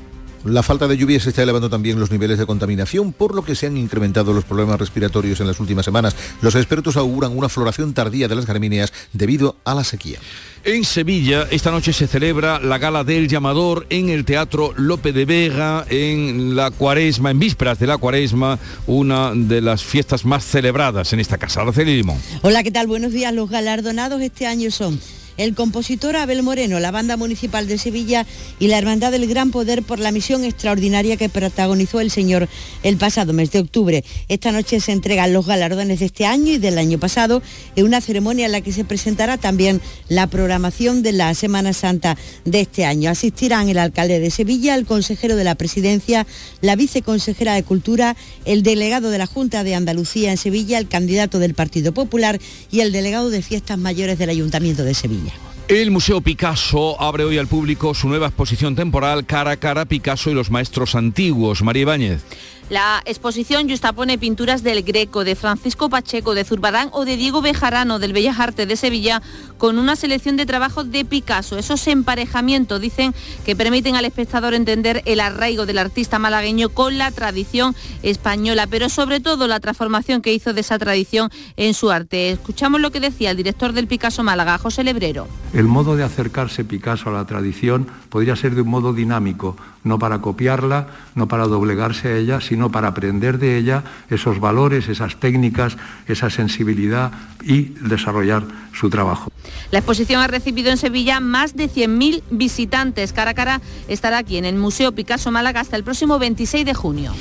La 0.47 0.62
falta 0.62 0.86
de 0.86 0.97
lluvia 0.97 1.18
se 1.18 1.30
está 1.30 1.42
elevando 1.42 1.68
también 1.68 1.99
los 1.99 2.12
niveles 2.12 2.38
de 2.38 2.47
contaminación, 2.47 3.12
por 3.12 3.34
lo 3.34 3.44
que 3.44 3.57
se 3.57 3.66
han 3.66 3.76
incrementado 3.76 4.32
los 4.32 4.44
problemas 4.44 4.78
respiratorios 4.78 5.40
en 5.40 5.49
las 5.49 5.59
últimas 5.59 5.84
semanas. 5.84 6.14
Los 6.40 6.55
expertos 6.55 6.97
auguran 6.97 7.36
una 7.36 7.49
floración 7.49 7.94
tardía 7.94 8.28
de 8.28 8.36
las 8.36 8.47
gramíneas 8.47 8.92
debido 9.12 9.57
a 9.64 9.74
la 9.74 9.82
sequía. 9.82 10.18
En 10.62 10.84
Sevilla, 10.84 11.49
esta 11.51 11.72
noche 11.72 11.92
se 11.92 12.07
celebra 12.07 12.61
la 12.61 12.78
Gala 12.78 13.03
del 13.03 13.26
Llamador 13.26 13.86
en 13.90 14.09
el 14.09 14.24
Teatro 14.24 14.72
Lope 14.76 15.12
de 15.12 15.24
Vega, 15.24 15.84
en 15.90 16.55
la 16.55 16.70
cuaresma, 16.70 17.32
en 17.32 17.40
vísperas 17.40 17.80
de 17.80 17.88
la 17.88 17.99
cuaresma, 17.99 18.59
una 18.86 19.32
de 19.34 19.61
las 19.61 19.82
fiestas 19.82 20.24
más 20.24 20.44
celebradas 20.44 21.12
en 21.12 21.18
esta 21.18 21.38
casa. 21.38 21.62
Araceli 21.62 21.97
Limón. 21.97 22.18
Hola, 22.42 22.62
¿qué 22.62 22.70
tal? 22.70 22.86
Buenos 22.86 23.12
días. 23.12 23.34
Los 23.34 23.51
galardonados 23.51 24.20
este 24.22 24.47
año 24.47 24.70
son 24.70 25.01
el 25.37 25.55
compositor 25.55 26.16
Abel 26.16 26.43
Moreno, 26.43 26.80
la 26.80 26.91
Banda 26.91 27.16
Municipal 27.16 27.66
de 27.66 27.78
Sevilla 27.78 28.26
y 28.59 28.68
la 28.68 28.78
Hermandad 28.78 29.12
del 29.12 29.26
Gran 29.26 29.51
Poder 29.51 29.82
por 29.82 29.99
la 29.99 30.12
misión 30.12 30.45
extraordinaria 30.45 31.16
que 31.16 31.28
protagonizó 31.28 32.01
el 32.01 32.11
señor 32.11 32.49
el 32.82 32.97
pasado 32.97 33.32
mes 33.32 33.51
de 33.51 33.61
octubre. 33.61 34.05
Esta 34.28 34.53
noche 34.53 34.80
se 34.80 34.93
entregan 34.93 35.32
los 35.32 35.47
galardones 35.47 36.01
de 36.01 36.07
este 36.07 36.26
año 36.26 36.53
y 36.53 36.59
del 36.59 36.78
año 36.78 36.99
pasado 36.99 37.43
en 37.74 37.84
una 37.84 38.01
ceremonia 38.01 38.47
en 38.47 38.53
la 38.53 38.61
que 38.61 38.72
se 38.72 38.84
presentará 38.84 39.37
también 39.39 39.80
la 40.09 40.26
programación 40.26 41.03
de 41.03 41.12
la 41.12 41.34
Semana 41.34 41.72
Santa 41.72 42.16
de 42.45 42.61
este 42.61 42.84
año. 42.84 43.11
Asistirán 43.11 43.68
el 43.68 43.78
alcalde 43.78 44.20
de 44.20 44.30
Sevilla, 44.30 44.74
el 44.74 44.87
consejero 44.87 45.37
de 45.37 45.45
la 45.45 45.55
presidencia, 45.55 46.26
la 46.61 46.76
viceconsejera 46.76 47.55
de 47.55 47.62
Cultura, 47.62 48.16
el 48.45 48.62
delegado 48.62 49.11
de 49.11 49.18
la 49.18 49.26
Junta 49.26 49.64
de 49.64 49.74
Andalucía 49.74 50.30
en 50.30 50.37
Sevilla, 50.37 50.78
el 50.78 50.89
candidato 50.89 51.39
del 51.39 51.55
Partido 51.55 51.93
Popular 51.93 52.41
y 52.70 52.80
el 52.80 52.93
delegado 52.93 53.30
de 53.30 53.43
Fiestas 53.43 53.78
Mayores 53.78 54.18
del 54.18 54.30
Ayuntamiento 54.30 54.84
de 54.84 54.95
Sevilla. 54.95 55.26
El 55.68 55.90
Museo 55.90 56.20
Picasso 56.20 57.00
abre 57.02 57.24
hoy 57.24 57.38
al 57.38 57.48
público 57.48 57.92
su 57.92 58.08
nueva 58.08 58.28
exposición 58.28 58.76
temporal 58.76 59.26
Cara 59.26 59.50
a 59.50 59.56
Cara 59.56 59.84
Picasso 59.84 60.30
y 60.30 60.34
los 60.34 60.48
Maestros 60.48 60.94
Antiguos. 60.94 61.62
María 61.62 61.82
Ibáñez. 61.82 62.22
La 62.68 63.00
exposición 63.04 63.68
justapone 63.68 64.18
pinturas 64.18 64.64
del 64.64 64.82
Greco, 64.82 65.22
de 65.22 65.36
Francisco 65.36 65.88
Pacheco, 65.88 66.34
de 66.34 66.44
Zurbarán 66.44 66.88
o 66.92 67.04
de 67.04 67.16
Diego 67.16 67.40
Bejarano 67.40 68.00
del 68.00 68.12
Bellas 68.12 68.40
Artes 68.40 68.66
de 68.66 68.74
Sevilla 68.74 69.22
con 69.56 69.78
una 69.78 69.94
selección 69.94 70.36
de 70.36 70.46
trabajos 70.46 70.90
de 70.90 71.04
Picasso. 71.04 71.58
Esos 71.58 71.86
emparejamientos 71.86 72.80
dicen 72.80 73.14
que 73.44 73.54
permiten 73.54 73.94
al 73.94 74.04
espectador 74.04 74.52
entender 74.52 75.02
el 75.04 75.20
arraigo 75.20 75.64
del 75.64 75.78
artista 75.78 76.18
malagueño 76.18 76.68
con 76.68 76.98
la 76.98 77.12
tradición 77.12 77.76
española, 78.02 78.66
pero 78.66 78.88
sobre 78.88 79.20
todo 79.20 79.46
la 79.46 79.60
transformación 79.60 80.20
que 80.20 80.34
hizo 80.34 80.52
de 80.52 80.62
esa 80.62 80.76
tradición 80.76 81.30
en 81.56 81.72
su 81.72 81.92
arte. 81.92 82.30
Escuchamos 82.30 82.80
lo 82.80 82.90
que 82.90 82.98
decía 82.98 83.30
el 83.30 83.36
director 83.36 83.74
del 83.74 83.86
Picasso 83.86 84.24
Málaga, 84.24 84.58
José 84.58 84.82
Lebrero. 84.82 85.28
El 85.52 85.66
modo 85.66 85.94
de 85.94 86.02
acercarse 86.02 86.64
Picasso 86.64 87.10
a 87.10 87.12
la 87.12 87.26
tradición 87.26 87.86
podría 88.08 88.34
ser 88.34 88.56
de 88.56 88.62
un 88.62 88.70
modo 88.70 88.92
dinámico, 88.92 89.56
no 89.87 89.99
para 89.99 90.20
copiarla, 90.20 90.89
no 91.14 91.28
para 91.28 91.47
doblegarse 91.47 92.09
a 92.09 92.16
ella, 92.16 92.41
sino 92.41 92.70
para 92.70 92.89
aprender 92.89 93.39
de 93.39 93.57
ella 93.57 93.84
esos 94.11 94.41
valores, 94.41 94.89
esas 94.89 95.18
técnicas, 95.18 95.76
esa 96.07 96.28
sensibilidad 96.28 97.12
y 97.43 97.74
desarrollar 97.80 98.43
su 98.74 98.91
trabajo. 98.91 99.30
La 99.70 99.78
exposición 99.78 100.20
ha 100.20 100.26
recibido 100.26 100.70
en 100.70 100.76
Sevilla 100.76 101.20
más 101.20 101.57
de 101.57 101.70
100.000 101.70 102.22
visitantes. 102.30 103.12
Cara 103.12 103.30
a 103.30 103.34
cara 103.34 103.61
estará 103.89 104.18
aquí 104.18 104.37
en 104.37 104.45
el 104.45 104.57
Museo 104.57 104.93
Picasso 104.93 105.30
Málaga 105.30 105.61
hasta 105.61 105.76
el 105.76 105.84
próximo 105.84 106.18
26 106.18 106.66
de 106.66 106.74
junio. 106.74 107.12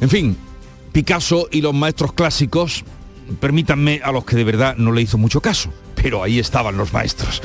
En 0.00 0.10
fin, 0.10 0.36
Picasso 0.92 1.48
y 1.50 1.60
los 1.60 1.74
maestros 1.74 2.12
clásicos, 2.12 2.84
permítanme 3.40 4.00
a 4.02 4.10
los 4.10 4.24
que 4.24 4.36
de 4.36 4.44
verdad 4.44 4.76
no 4.76 4.90
le 4.90 5.02
hizo 5.02 5.18
mucho 5.18 5.40
caso, 5.40 5.72
pero 5.94 6.22
ahí 6.22 6.38
estaban 6.40 6.76
los 6.76 6.92
maestros. 6.92 7.40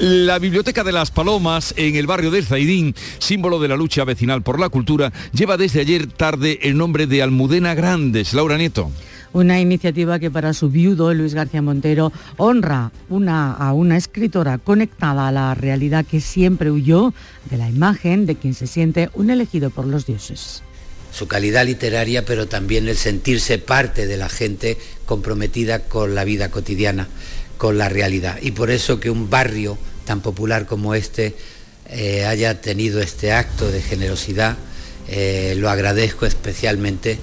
La 0.00 0.38
Biblioteca 0.38 0.82
de 0.82 0.92
las 0.92 1.10
Palomas 1.10 1.74
en 1.76 1.94
el 1.94 2.06
barrio 2.06 2.30
de 2.30 2.40
Zaidín, 2.42 2.94
símbolo 3.18 3.58
de 3.58 3.68
la 3.68 3.76
lucha 3.76 4.02
vecinal 4.02 4.42
por 4.42 4.58
la 4.58 4.70
cultura, 4.70 5.12
lleva 5.34 5.58
desde 5.58 5.80
ayer 5.80 6.06
tarde 6.06 6.58
el 6.62 6.78
nombre 6.78 7.06
de 7.06 7.20
Almudena 7.22 7.74
Grandes. 7.74 8.32
Laura 8.32 8.56
Nieto. 8.56 8.90
Una 9.34 9.60
iniciativa 9.60 10.18
que 10.18 10.30
para 10.30 10.54
su 10.54 10.70
viudo, 10.70 11.12
Luis 11.12 11.34
García 11.34 11.60
Montero, 11.60 12.14
honra 12.38 12.92
una, 13.10 13.52
a 13.52 13.74
una 13.74 13.98
escritora 13.98 14.56
conectada 14.56 15.28
a 15.28 15.32
la 15.32 15.54
realidad 15.54 16.06
que 16.06 16.22
siempre 16.22 16.70
huyó 16.70 17.12
de 17.50 17.58
la 17.58 17.68
imagen 17.68 18.24
de 18.24 18.36
quien 18.36 18.54
se 18.54 18.66
siente 18.66 19.10
un 19.12 19.28
elegido 19.28 19.68
por 19.68 19.84
los 19.84 20.06
dioses 20.06 20.62
su 21.12 21.26
calidad 21.26 21.66
literaria, 21.66 22.24
pero 22.24 22.46
también 22.46 22.88
el 22.88 22.96
sentirse 22.96 23.58
parte 23.58 24.06
de 24.06 24.16
la 24.16 24.28
gente 24.28 24.78
comprometida 25.06 25.80
con 25.80 26.14
la 26.14 26.24
vida 26.24 26.50
cotidiana, 26.50 27.08
con 27.60 27.76
la 27.76 27.90
realidad. 27.90 28.38
Y 28.40 28.52
por 28.52 28.70
eso 28.70 29.00
que 29.00 29.10
un 29.10 29.28
barrio 29.28 29.76
tan 30.06 30.22
popular 30.22 30.64
como 30.64 30.94
este 30.94 31.36
eh, 31.90 32.24
haya 32.24 32.62
tenido 32.62 33.02
este 33.02 33.32
acto 33.32 33.70
de 33.70 33.82
generosidad. 33.82 34.56
Eh, 35.08 35.54
lo 35.58 35.68
agradezco 35.68 36.24
especialmente. 36.24 37.18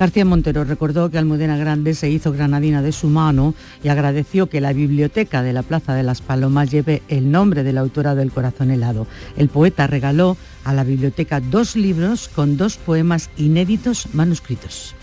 García 0.00 0.24
Montero 0.24 0.64
recordó 0.64 1.10
que 1.10 1.18
Almudena 1.18 1.58
Grande 1.58 1.94
se 1.94 2.08
hizo 2.08 2.32
granadina 2.32 2.80
de 2.80 2.92
su 2.92 3.08
mano 3.08 3.54
y 3.84 3.88
agradeció 3.88 4.48
que 4.48 4.62
la 4.62 4.72
biblioteca 4.72 5.42
de 5.42 5.52
la 5.52 5.62
Plaza 5.62 5.92
de 5.92 6.04
las 6.04 6.22
Palomas 6.22 6.70
lleve 6.70 7.02
el 7.08 7.30
nombre 7.30 7.62
de 7.62 7.74
la 7.74 7.82
autora 7.82 8.14
del 8.14 8.32
Corazón 8.32 8.70
helado. 8.70 9.06
El 9.36 9.50
poeta 9.50 9.86
regaló 9.86 10.38
a 10.64 10.72
la 10.72 10.84
biblioteca 10.84 11.40
dos 11.40 11.76
libros 11.76 12.28
con 12.28 12.56
dos 12.56 12.78
poemas 12.78 13.28
inéditos 13.36 14.08
manuscritos. 14.14 14.95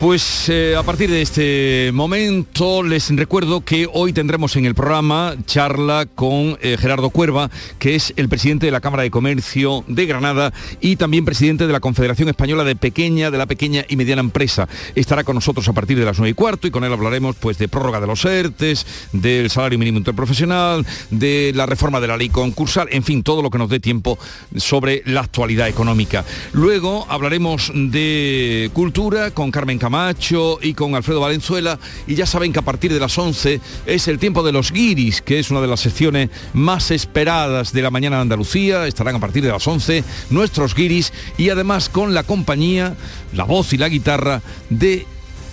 Pues 0.00 0.48
eh, 0.48 0.76
a 0.78 0.82
partir 0.82 1.10
de 1.10 1.20
este 1.20 1.90
momento 1.92 2.82
les 2.82 3.14
recuerdo 3.14 3.60
que 3.60 3.86
hoy 3.92 4.14
tendremos 4.14 4.56
en 4.56 4.64
el 4.64 4.74
programa 4.74 5.34
charla 5.44 6.06
con 6.06 6.56
eh, 6.62 6.78
Gerardo 6.80 7.10
Cuerva, 7.10 7.50
que 7.78 7.96
es 7.96 8.14
el 8.16 8.30
presidente 8.30 8.64
de 8.64 8.72
la 8.72 8.80
Cámara 8.80 9.02
de 9.02 9.10
Comercio 9.10 9.84
de 9.88 10.06
Granada 10.06 10.54
y 10.80 10.96
también 10.96 11.26
presidente 11.26 11.66
de 11.66 11.72
la 11.74 11.80
Confederación 11.80 12.30
Española 12.30 12.64
de 12.64 12.76
Pequeña, 12.76 13.30
de 13.30 13.36
la 13.36 13.44
Pequeña 13.44 13.84
y 13.90 13.96
Mediana 13.96 14.22
Empresa. 14.22 14.66
Estará 14.94 15.22
con 15.22 15.34
nosotros 15.34 15.68
a 15.68 15.74
partir 15.74 15.98
de 15.98 16.06
las 16.06 16.16
9 16.16 16.30
y 16.30 16.34
cuarto 16.34 16.66
y 16.66 16.70
con 16.70 16.82
él 16.82 16.94
hablaremos 16.94 17.36
pues 17.36 17.58
de 17.58 17.68
prórroga 17.68 18.00
de 18.00 18.06
los 18.06 18.24
ERTES, 18.24 18.86
del 19.12 19.50
salario 19.50 19.78
mínimo 19.78 19.98
interprofesional, 19.98 20.86
de 21.10 21.52
la 21.54 21.66
reforma 21.66 22.00
de 22.00 22.08
la 22.08 22.16
ley 22.16 22.30
concursal, 22.30 22.88
en 22.90 23.02
fin, 23.02 23.22
todo 23.22 23.42
lo 23.42 23.50
que 23.50 23.58
nos 23.58 23.68
dé 23.68 23.80
tiempo 23.80 24.18
sobre 24.56 25.02
la 25.04 25.20
actualidad 25.20 25.68
económica. 25.68 26.24
Luego 26.54 27.04
hablaremos 27.10 27.70
de 27.74 28.70
cultura 28.72 29.32
con 29.32 29.50
Carmen 29.50 29.78
Camacho 29.90 30.00
Macho 30.10 30.58
y 30.62 30.74
con 30.74 30.94
Alfredo 30.94 31.20
Valenzuela. 31.20 31.78
Y 32.06 32.14
ya 32.14 32.24
saben 32.24 32.52
que 32.52 32.60
a 32.60 32.62
partir 32.62 32.92
de 32.92 33.00
las 33.00 33.18
11 33.18 33.60
es 33.86 34.08
el 34.08 34.18
tiempo 34.18 34.42
de 34.42 34.52
los 34.52 34.70
guiris, 34.70 35.20
que 35.20 35.40
es 35.40 35.50
una 35.50 35.60
de 35.60 35.66
las 35.66 35.80
secciones 35.80 36.30
más 36.52 36.90
esperadas 36.90 37.72
de 37.72 37.82
la 37.82 37.90
mañana 37.90 38.16
de 38.16 38.22
Andalucía. 38.22 38.86
Estarán 38.86 39.16
a 39.16 39.20
partir 39.20 39.42
de 39.42 39.50
las 39.50 39.66
11 39.66 40.04
nuestros 40.30 40.74
guiris 40.74 41.12
y 41.36 41.50
además 41.50 41.88
con 41.88 42.14
la 42.14 42.22
compañía, 42.22 42.94
la 43.34 43.44
voz 43.44 43.72
y 43.72 43.78
la 43.78 43.88
guitarra 43.88 44.42
de 44.68 45.06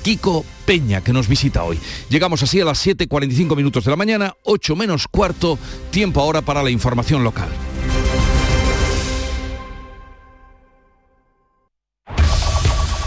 Kiko 0.03 0.45
Peña, 0.65 1.01
que 1.01 1.13
nos 1.13 1.27
visita 1.27 1.63
hoy. 1.63 1.79
Llegamos 2.09 2.43
así 2.43 2.61
a 2.61 2.65
las 2.65 2.85
7.45 2.85 3.55
minutos 3.55 3.85
de 3.85 3.91
la 3.91 3.97
mañana, 3.97 4.35
8 4.43 4.75
menos 4.75 5.07
cuarto, 5.07 5.57
tiempo 5.89 6.21
ahora 6.21 6.41
para 6.41 6.61
la 6.61 6.69
información 6.69 7.23
local. 7.23 7.49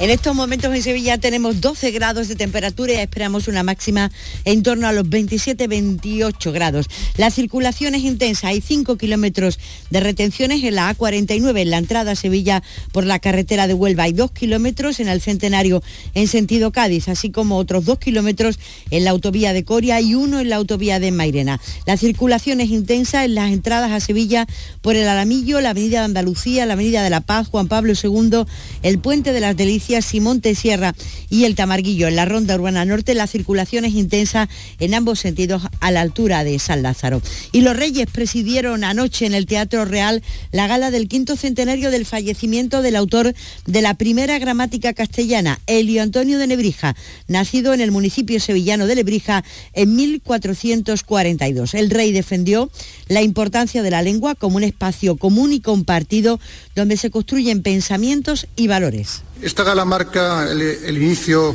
En 0.00 0.10
estos 0.10 0.36
momentos 0.36 0.72
en 0.72 0.80
Sevilla 0.80 1.18
tenemos 1.18 1.60
12 1.60 1.90
grados 1.90 2.28
de 2.28 2.36
temperatura 2.36 2.92
y 2.92 2.96
esperamos 2.98 3.48
una 3.48 3.64
máxima 3.64 4.12
en 4.44 4.62
torno 4.62 4.86
a 4.86 4.92
los 4.92 5.06
27-28 5.06 6.52
grados. 6.52 6.86
La 7.16 7.32
circulación 7.32 7.96
es 7.96 8.04
intensa, 8.04 8.46
hay 8.46 8.60
5 8.60 8.96
kilómetros 8.96 9.58
de 9.90 9.98
retenciones 9.98 10.62
en 10.62 10.76
la 10.76 10.94
A49 10.96 11.62
en 11.62 11.70
la 11.70 11.78
entrada 11.78 12.12
a 12.12 12.14
Sevilla 12.14 12.62
por 12.92 13.06
la 13.06 13.18
carretera 13.18 13.66
de 13.66 13.74
Huelva. 13.74 14.04
Hay 14.04 14.12
2 14.12 14.30
kilómetros 14.30 15.00
en 15.00 15.08
el 15.08 15.20
Centenario 15.20 15.82
en 16.14 16.28
sentido 16.28 16.70
Cádiz, 16.70 17.08
así 17.08 17.30
como 17.30 17.56
otros 17.56 17.84
2 17.84 17.98
kilómetros 17.98 18.60
en 18.92 19.04
la 19.04 19.10
autovía 19.10 19.52
de 19.52 19.64
Coria 19.64 20.00
y 20.00 20.14
uno 20.14 20.38
en 20.38 20.48
la 20.48 20.56
autovía 20.56 21.00
de 21.00 21.10
Mairena. 21.10 21.60
La 21.86 21.96
circulación 21.96 22.60
es 22.60 22.70
intensa 22.70 23.24
en 23.24 23.34
las 23.34 23.50
entradas 23.50 23.90
a 23.90 23.98
Sevilla 23.98 24.46
por 24.80 24.94
el 24.94 25.08
Alamillo, 25.08 25.60
la 25.60 25.70
Avenida 25.70 25.98
de 25.98 26.04
Andalucía, 26.04 26.66
la 26.66 26.74
Avenida 26.74 27.02
de 27.02 27.10
la 27.10 27.20
Paz, 27.20 27.48
Juan 27.48 27.66
Pablo 27.66 27.94
II, 28.00 28.44
el 28.84 29.00
Puente 29.00 29.32
de 29.32 29.40
las 29.40 29.56
Delicias 29.56 29.87
Simón 30.02 30.42
Sierra 30.54 30.94
y 31.30 31.44
el 31.44 31.54
Tamarguillo. 31.54 32.08
En 32.08 32.16
la 32.16 32.24
ronda 32.24 32.54
urbana 32.54 32.84
norte 32.84 33.14
la 33.14 33.26
circulación 33.26 33.84
es 33.84 33.94
intensa 33.94 34.48
en 34.78 34.94
ambos 34.94 35.20
sentidos 35.20 35.62
a 35.80 35.90
la 35.90 36.00
altura 36.02 36.44
de 36.44 36.58
San 36.58 36.82
Lázaro. 36.82 37.22
Y 37.52 37.62
los 37.62 37.76
Reyes 37.76 38.06
presidieron 38.12 38.84
anoche 38.84 39.26
en 39.26 39.34
el 39.34 39.46
Teatro 39.46 39.84
Real 39.84 40.22
la 40.52 40.66
gala 40.66 40.90
del 40.90 41.08
quinto 41.08 41.36
centenario 41.36 41.90
del 41.90 42.06
fallecimiento 42.06 42.82
del 42.82 42.96
autor 42.96 43.34
de 43.66 43.82
la 43.82 43.94
primera 43.94 44.38
gramática 44.38 44.92
castellana, 44.92 45.60
Elio 45.66 46.02
Antonio 46.02 46.38
de 46.38 46.46
Nebrija, 46.46 46.94
nacido 47.26 47.72
en 47.72 47.80
el 47.80 47.90
municipio 47.90 48.40
sevillano 48.40 48.86
de 48.86 48.94
Lebrija 48.94 49.44
en 49.72 49.96
1442. 49.96 51.74
El 51.74 51.90
rey 51.90 52.12
defendió 52.12 52.70
la 53.08 53.22
importancia 53.22 53.82
de 53.82 53.90
la 53.90 54.02
lengua 54.02 54.34
como 54.34 54.56
un 54.56 54.64
espacio 54.64 55.16
común 55.16 55.52
y 55.52 55.60
compartido 55.60 56.40
donde 56.78 56.96
se 56.96 57.10
construyen 57.10 57.62
pensamientos 57.62 58.46
y 58.54 58.68
valores. 58.68 59.22
Esta 59.42 59.64
gala 59.64 59.84
marca 59.84 60.50
el, 60.50 60.96
inicio 60.96 61.54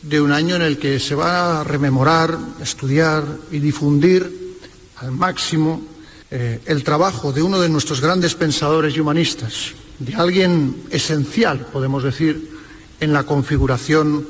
de 0.00 0.20
un 0.20 0.32
año 0.32 0.56
en 0.56 0.62
el 0.62 0.78
que 0.78 0.98
se 0.98 1.14
va 1.14 1.60
a 1.60 1.64
rememorar, 1.64 2.38
estudiar 2.62 3.24
y 3.50 3.58
difundir 3.58 4.58
al 4.96 5.12
máximo 5.12 5.82
eh, 6.30 6.60
el 6.64 6.82
trabajo 6.84 7.32
de 7.32 7.42
uno 7.42 7.60
de 7.60 7.68
nuestros 7.68 8.00
grandes 8.00 8.34
pensadores 8.34 8.96
y 8.96 9.00
humanistas, 9.00 9.74
de 9.98 10.14
alguien 10.14 10.84
esencial, 10.90 11.66
podemos 11.70 12.02
decir, 12.02 12.50
en 12.98 13.12
la 13.12 13.24
configuración 13.24 14.26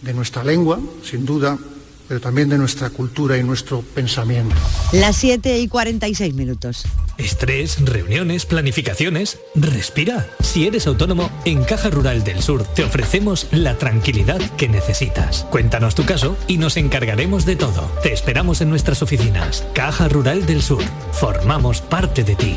de 0.00 0.14
nuestra 0.14 0.42
lengua, 0.42 0.80
sin 1.04 1.26
duda, 1.26 1.58
pero 2.08 2.20
también 2.20 2.48
de 2.48 2.58
nuestra 2.58 2.90
cultura 2.90 3.36
y 3.36 3.42
nuestro 3.42 3.82
pensamiento. 3.82 4.54
Las 4.92 5.16
7 5.16 5.58
y 5.58 5.68
46 5.68 6.34
minutos. 6.34 6.84
Estrés, 7.18 7.78
reuniones, 7.84 8.44
planificaciones. 8.44 9.38
Respira. 9.54 10.26
Si 10.40 10.66
eres 10.66 10.86
autónomo, 10.86 11.30
en 11.44 11.64
Caja 11.64 11.90
Rural 11.90 12.24
del 12.24 12.42
Sur 12.42 12.64
te 12.64 12.84
ofrecemos 12.84 13.48
la 13.52 13.78
tranquilidad 13.78 14.40
que 14.56 14.68
necesitas. 14.68 15.46
Cuéntanos 15.50 15.94
tu 15.94 16.04
caso 16.04 16.36
y 16.46 16.58
nos 16.58 16.76
encargaremos 16.76 17.46
de 17.46 17.56
todo. 17.56 17.90
Te 18.02 18.12
esperamos 18.12 18.60
en 18.60 18.70
nuestras 18.70 19.02
oficinas. 19.02 19.64
Caja 19.74 20.08
Rural 20.08 20.46
del 20.46 20.62
Sur. 20.62 20.82
Formamos 21.12 21.80
parte 21.80 22.22
de 22.22 22.36
ti. 22.36 22.56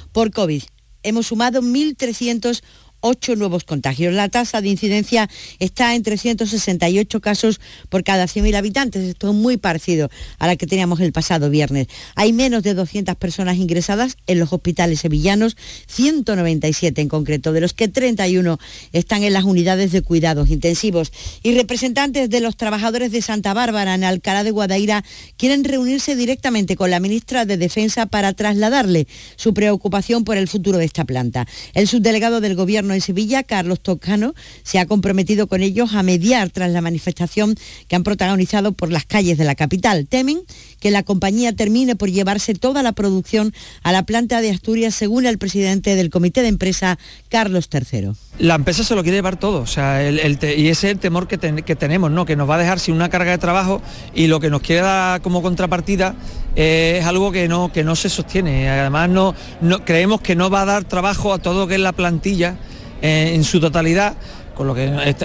por 0.11 0.31
COVID. 0.31 0.63
Hemos 1.03 1.27
sumado 1.27 1.61
1.300 1.61 2.61
8 3.01 3.35
nuevos 3.35 3.63
contagios. 3.63 4.13
La 4.13 4.29
tasa 4.29 4.61
de 4.61 4.69
incidencia 4.69 5.29
está 5.59 5.95
en 5.95 6.03
368 6.03 7.19
casos 7.19 7.59
por 7.89 8.03
cada 8.03 8.25
100.000 8.25 8.55
habitantes. 8.55 9.03
Esto 9.03 9.29
es 9.29 9.35
muy 9.35 9.57
parecido 9.57 10.09
a 10.39 10.47
la 10.47 10.55
que 10.55 10.67
teníamos 10.67 10.99
el 11.01 11.11
pasado 11.11 11.49
viernes. 11.49 11.87
Hay 12.15 12.33
menos 12.33 12.63
de 12.63 12.73
200 12.73 13.15
personas 13.15 13.57
ingresadas 13.57 14.17
en 14.27 14.39
los 14.39 14.53
hospitales 14.53 15.01
sevillanos, 15.01 15.57
197 15.87 17.01
en 17.01 17.09
concreto, 17.09 17.53
de 17.53 17.61
los 17.61 17.73
que 17.73 17.87
31 17.87 18.59
están 18.93 19.23
en 19.23 19.33
las 19.33 19.43
unidades 19.43 19.91
de 19.91 20.01
cuidados 20.01 20.49
intensivos. 20.49 21.11
Y 21.43 21.55
representantes 21.55 22.29
de 22.29 22.39
los 22.39 22.57
trabajadores 22.57 23.11
de 23.11 23.21
Santa 23.21 23.53
Bárbara 23.53 23.95
en 23.95 24.03
Alcalá 24.03 24.43
de 24.43 24.51
Guadaira 24.51 25.03
quieren 25.37 25.63
reunirse 25.63 26.15
directamente 26.15 26.75
con 26.75 26.91
la 26.91 26.99
ministra 26.99 27.45
de 27.45 27.57
Defensa 27.57 28.05
para 28.05 28.33
trasladarle 28.33 29.07
su 29.35 29.53
preocupación 29.53 30.23
por 30.23 30.37
el 30.37 30.47
futuro 30.47 30.77
de 30.77 30.85
esta 30.85 31.05
planta. 31.05 31.47
El 31.73 31.87
subdelegado 31.87 32.41
del 32.41 32.55
Gobierno 32.55 32.90
en 32.93 33.01
Sevilla, 33.01 33.43
Carlos 33.43 33.81
Tocano, 33.81 34.33
se 34.63 34.79
ha 34.79 34.85
comprometido 34.85 35.47
con 35.47 35.61
ellos 35.61 35.93
a 35.93 36.03
mediar 36.03 36.49
tras 36.49 36.71
la 36.71 36.81
manifestación 36.81 37.55
que 37.87 37.95
han 37.95 38.03
protagonizado 38.03 38.71
por 38.73 38.91
las 38.91 39.05
calles 39.05 39.37
de 39.37 39.45
la 39.45 39.55
capital. 39.55 40.07
Temen 40.07 40.41
que 40.79 40.91
la 40.91 41.03
compañía 41.03 41.53
termine 41.53 41.95
por 41.95 42.09
llevarse 42.09 42.53
toda 42.53 42.83
la 42.83 42.91
producción 42.91 43.53
a 43.83 43.91
la 43.91 44.03
planta 44.03 44.41
de 44.41 44.51
Asturias, 44.51 44.95
según 44.95 45.25
el 45.25 45.37
presidente 45.37 45.95
del 45.95 46.09
comité 46.09 46.41
de 46.41 46.47
empresa, 46.49 46.97
Carlos 47.29 47.69
III. 47.71 48.09
La 48.39 48.55
empresa 48.55 48.83
se 48.83 48.95
lo 48.95 49.03
quiere 49.03 49.17
llevar 49.17 49.37
todo, 49.37 49.61
o 49.61 49.67
sea, 49.67 50.09
y 50.09 50.67
ese 50.67 50.69
es 50.69 50.83
el 50.83 50.99
temor 50.99 51.27
que, 51.27 51.37
tenemos, 51.37 52.11
¿no? 52.11 52.25
que 52.25 52.35
nos 52.35 52.49
va 52.49 52.55
a 52.55 52.57
dejar 52.57 52.79
sin 52.79 52.95
una 52.95 53.09
carga 53.09 53.31
de 53.31 53.37
trabajo 53.37 53.81
y 54.15 54.27
lo 54.27 54.39
que 54.39 54.49
nos 54.49 54.61
queda 54.61 55.19
como 55.19 55.41
contrapartida 55.41 56.15
es 56.55 57.05
algo 57.05 57.31
que 57.31 57.47
no, 57.47 57.71
que 57.71 57.83
no 57.83 57.95
se 57.95 58.09
sostiene. 58.09 58.69
Además, 58.69 59.09
no, 59.09 59.35
no, 59.61 59.85
creemos 59.85 60.21
que 60.21 60.35
no 60.35 60.49
va 60.49 60.63
a 60.63 60.65
dar 60.65 60.83
trabajo 60.85 61.33
a 61.33 61.39
todo 61.39 61.61
lo 61.61 61.67
que 61.67 61.75
es 61.75 61.81
la 61.81 61.93
plantilla 61.93 62.57
en 63.01 63.43
su 63.43 63.59
totalidad, 63.59 64.15
con 64.55 64.67
lo 64.67 64.75
que 64.75 65.15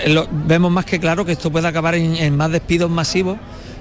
vemos 0.47 0.71
más 0.71 0.85
que 0.85 0.99
claro 0.99 1.25
que 1.25 1.33
esto 1.33 1.51
puede 1.51 1.69
acabar 1.69 1.95
en 1.95 2.37
más 2.37 2.51
despidos 2.51 2.91
masivos 2.91 3.39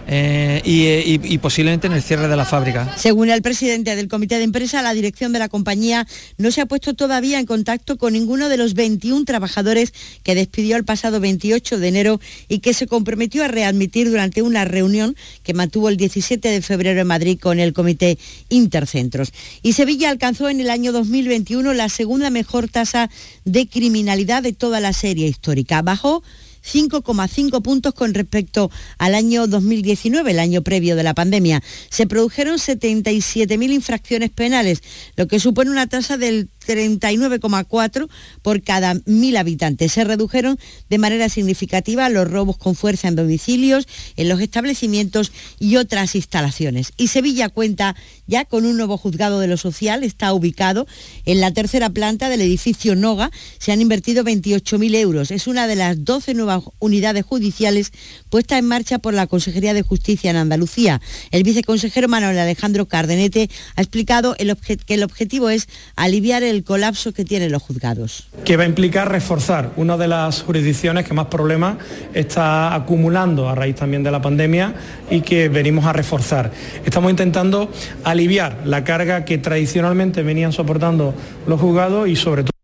eh, 0.07 0.61
eh, 0.63 1.19
y, 1.23 1.37
posiblemente 1.39 1.87
en 1.87 1.93
el 1.93 2.03
cierre 2.03 2.27
de 2.27 2.35
la 2.35 2.45
fábrica. 2.45 2.95
Según 2.97 3.29
el 3.29 3.41
presidente 3.41 3.95
del 3.95 4.07
comité 4.07 4.37
de 4.37 4.43
empresa, 4.43 4.81
la 4.81 4.93
dirección 4.93 5.33
de 5.33 5.39
la 5.39 5.49
compañía 5.49 6.07
no 6.37 6.51
se 6.51 6.61
ha 6.61 6.65
puesto 6.65 6.93
todavía 6.93 7.39
en 7.39 7.45
contacto 7.45 7.97
con 7.97 8.13
ninguno 8.13 8.47
de 8.49 8.57
los 8.57 8.75
21 8.75 9.25
trabajadores 9.25 9.93
que 10.23 10.35
despidió 10.35 10.77
el 10.77 10.85
pasado 10.85 11.19
28 11.19 11.79
de 11.79 11.87
enero 11.87 12.19
y 12.47 12.59
que 12.59 12.73
se 12.73 12.87
comprometió 12.87 13.43
a 13.43 13.47
readmitir 13.47 14.09
durante 14.09 14.41
una 14.41 14.63
reunión 14.65 15.15
que 15.43 15.53
mantuvo 15.53 15.89
el 15.89 15.97
17 15.97 16.49
de 16.49 16.61
febrero 16.61 17.01
en 17.01 17.07
Madrid 17.07 17.39
con 17.39 17.59
el 17.59 17.73
comité 17.73 18.17
Intercentros. 18.49 19.33
Y 19.63 19.73
Sevilla 19.73 20.09
alcanzó 20.09 20.49
en 20.49 20.59
el 20.59 20.69
año 20.69 20.91
2021 20.91 21.73
la 21.73 21.89
segunda 21.89 22.29
mejor 22.29 22.69
tasa 22.69 23.09
de 23.43 23.67
criminalidad 23.67 24.43
de 24.43 24.53
toda 24.53 24.79
la 24.79 24.93
serie 24.93 25.27
histórica. 25.27 25.81
Bajó 25.81 26.23
5,5 26.65 27.61
puntos 27.61 27.93
con 27.93 28.13
respecto 28.13 28.71
al 28.97 29.15
año 29.15 29.47
2019, 29.47 30.31
el 30.31 30.39
año 30.39 30.61
previo 30.61 30.95
de 30.95 31.03
la 31.03 31.13
pandemia. 31.13 31.61
Se 31.89 32.07
produjeron 32.07 32.57
77.000 32.57 33.71
infracciones 33.71 34.29
penales, 34.31 34.81
lo 35.15 35.27
que 35.27 35.39
supone 35.39 35.71
una 35.71 35.87
tasa 35.87 36.17
del 36.17 36.49
39,4 36.65 38.07
por 38.41 38.61
cada 38.61 38.95
mil 39.05 39.37
habitantes. 39.37 39.93
Se 39.93 40.03
redujeron 40.03 40.59
de 40.89 40.97
manera 40.97 41.29
significativa 41.29 42.09
los 42.09 42.29
robos 42.29 42.57
con 42.57 42.75
fuerza 42.75 43.07
en 43.07 43.15
domicilios, 43.15 43.87
en 44.15 44.29
los 44.29 44.41
establecimientos 44.41 45.31
y 45.59 45.77
otras 45.77 46.15
instalaciones. 46.15 46.93
Y 46.97 47.07
Sevilla 47.07 47.49
cuenta 47.49 47.95
ya 48.27 48.45
con 48.45 48.65
un 48.65 48.77
nuevo 48.77 48.97
juzgado 48.97 49.39
de 49.39 49.47
lo 49.47 49.57
social, 49.57 50.03
está 50.03 50.33
ubicado 50.33 50.87
en 51.25 51.41
la 51.41 51.51
tercera 51.51 51.89
planta 51.89 52.29
del 52.29 52.41
edificio 52.41 52.95
Noga. 52.95 53.31
Se 53.59 53.71
han 53.71 53.81
invertido 53.81 54.23
28.000 54.23 54.95
euros. 54.95 55.31
Es 55.31 55.47
una 55.47 55.67
de 55.67 55.75
las 55.75 56.03
12 56.03 56.33
nuevas 56.33 56.63
unidades 56.79 57.25
judiciales 57.25 57.91
puestas 58.35 58.59
en 58.59 58.67
marcha 58.67 58.99
por 58.99 59.13
la 59.13 59.27
Consejería 59.27 59.73
de 59.73 59.81
Justicia 59.81 60.29
en 60.29 60.35
Andalucía. 60.35 60.99
El 61.31 61.43
viceconsejero 61.43 62.09
Manuel 62.09 62.37
Alejandro 62.37 62.85
Cardenete 62.85 63.49
ha 63.77 63.81
explicado 63.81 64.35
que 64.35 64.93
el 64.95 65.03
objetivo 65.03 65.49
es 65.49 65.69
aliviar 65.95 66.43
el 66.43 66.65
colapso 66.65 67.13
que 67.13 67.23
tienen 67.23 67.53
los 67.53 67.63
juzgados. 67.63 68.27
Que 68.43 68.57
va 68.57 68.63
a 68.63 68.65
implicar 68.65 69.09
reforzar 69.09 69.71
una 69.77 69.95
de 69.95 70.09
las 70.09 70.41
jurisdicciones 70.41 71.05
que 71.07 71.13
más 71.13 71.27
problemas 71.27 71.77
está 72.13 72.75
acumulando 72.75 73.47
a 73.47 73.55
raíz 73.55 73.77
también 73.77 74.03
de 74.03 74.11
la 74.11 74.21
pandemia 74.21 74.75
y 75.09 75.21
que 75.21 75.47
venimos 75.47 75.85
a 75.85 75.93
reforzar. 75.93 76.51
Estamos 76.83 77.11
intentando 77.11 77.71
aliviar 78.03 78.63
la 78.65 78.83
carga 78.83 79.23
que 79.23 79.37
tradicionalmente 79.37 80.23
venían 80.23 80.51
soportando 80.51 81.15
los 81.47 81.61
juzgados 81.61 82.09
y 82.09 82.17
sobre 82.17 82.43
todo 82.43 82.54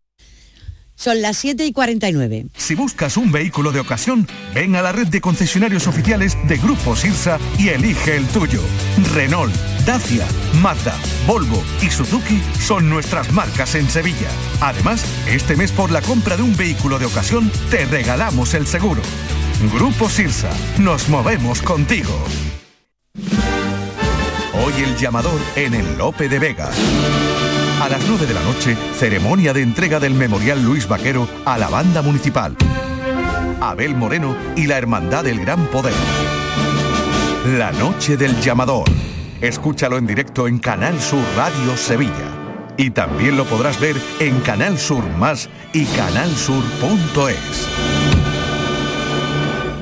son 1.02 1.20
las 1.20 1.36
7 1.38 1.66
y 1.66 1.72
49. 1.72 2.46
Si 2.56 2.76
buscas 2.76 3.16
un 3.16 3.32
vehículo 3.32 3.72
de 3.72 3.80
ocasión, 3.80 4.28
ven 4.54 4.76
a 4.76 4.82
la 4.82 4.92
red 4.92 5.08
de 5.08 5.20
concesionarios 5.20 5.88
oficiales 5.88 6.38
de 6.46 6.58
Grupo 6.58 6.94
Sirsa 6.94 7.40
y 7.58 7.70
elige 7.70 8.16
el 8.16 8.24
tuyo. 8.28 8.62
Renault, 9.12 9.52
Dacia, 9.84 10.24
Mazda, 10.60 10.96
Volvo 11.26 11.60
y 11.82 11.90
Suzuki 11.90 12.40
son 12.60 12.88
nuestras 12.88 13.32
marcas 13.32 13.74
en 13.74 13.90
Sevilla. 13.90 14.28
Además, 14.60 15.04
este 15.26 15.56
mes 15.56 15.72
por 15.72 15.90
la 15.90 16.02
compra 16.02 16.36
de 16.36 16.44
un 16.44 16.56
vehículo 16.56 17.00
de 17.00 17.06
ocasión, 17.06 17.50
te 17.68 17.84
regalamos 17.84 18.54
el 18.54 18.68
seguro. 18.68 19.02
Grupo 19.74 20.08
Sirsa, 20.08 20.50
nos 20.78 21.08
movemos 21.08 21.62
contigo. 21.62 22.16
Hoy 24.54 24.84
el 24.84 24.96
llamador 24.96 25.40
en 25.56 25.74
el 25.74 25.98
Lope 25.98 26.28
de 26.28 26.38
Vega. 26.38 26.70
A 27.82 27.88
las 27.88 28.06
9 28.06 28.26
de 28.26 28.34
la 28.34 28.42
noche, 28.44 28.76
ceremonia 28.94 29.52
de 29.52 29.60
entrega 29.60 29.98
del 29.98 30.14
Memorial 30.14 30.64
Luis 30.64 30.86
Vaquero 30.86 31.26
a 31.44 31.58
la 31.58 31.68
banda 31.68 32.00
municipal. 32.00 32.56
Abel 33.60 33.96
Moreno 33.96 34.36
y 34.54 34.68
la 34.68 34.78
Hermandad 34.78 35.24
del 35.24 35.40
Gran 35.40 35.66
Poder. 35.66 35.92
La 37.58 37.72
noche 37.72 38.16
del 38.16 38.40
llamador. 38.40 38.84
Escúchalo 39.40 39.98
en 39.98 40.06
directo 40.06 40.46
en 40.46 40.60
Canal 40.60 41.00
Sur 41.00 41.24
Radio 41.36 41.76
Sevilla. 41.76 42.70
Y 42.76 42.90
también 42.90 43.36
lo 43.36 43.46
podrás 43.46 43.80
ver 43.80 43.96
en 44.20 44.38
Canal 44.42 44.78
Sur 44.78 45.04
Más 45.18 45.50
y 45.72 45.84
canalsur.es. 45.86 48.01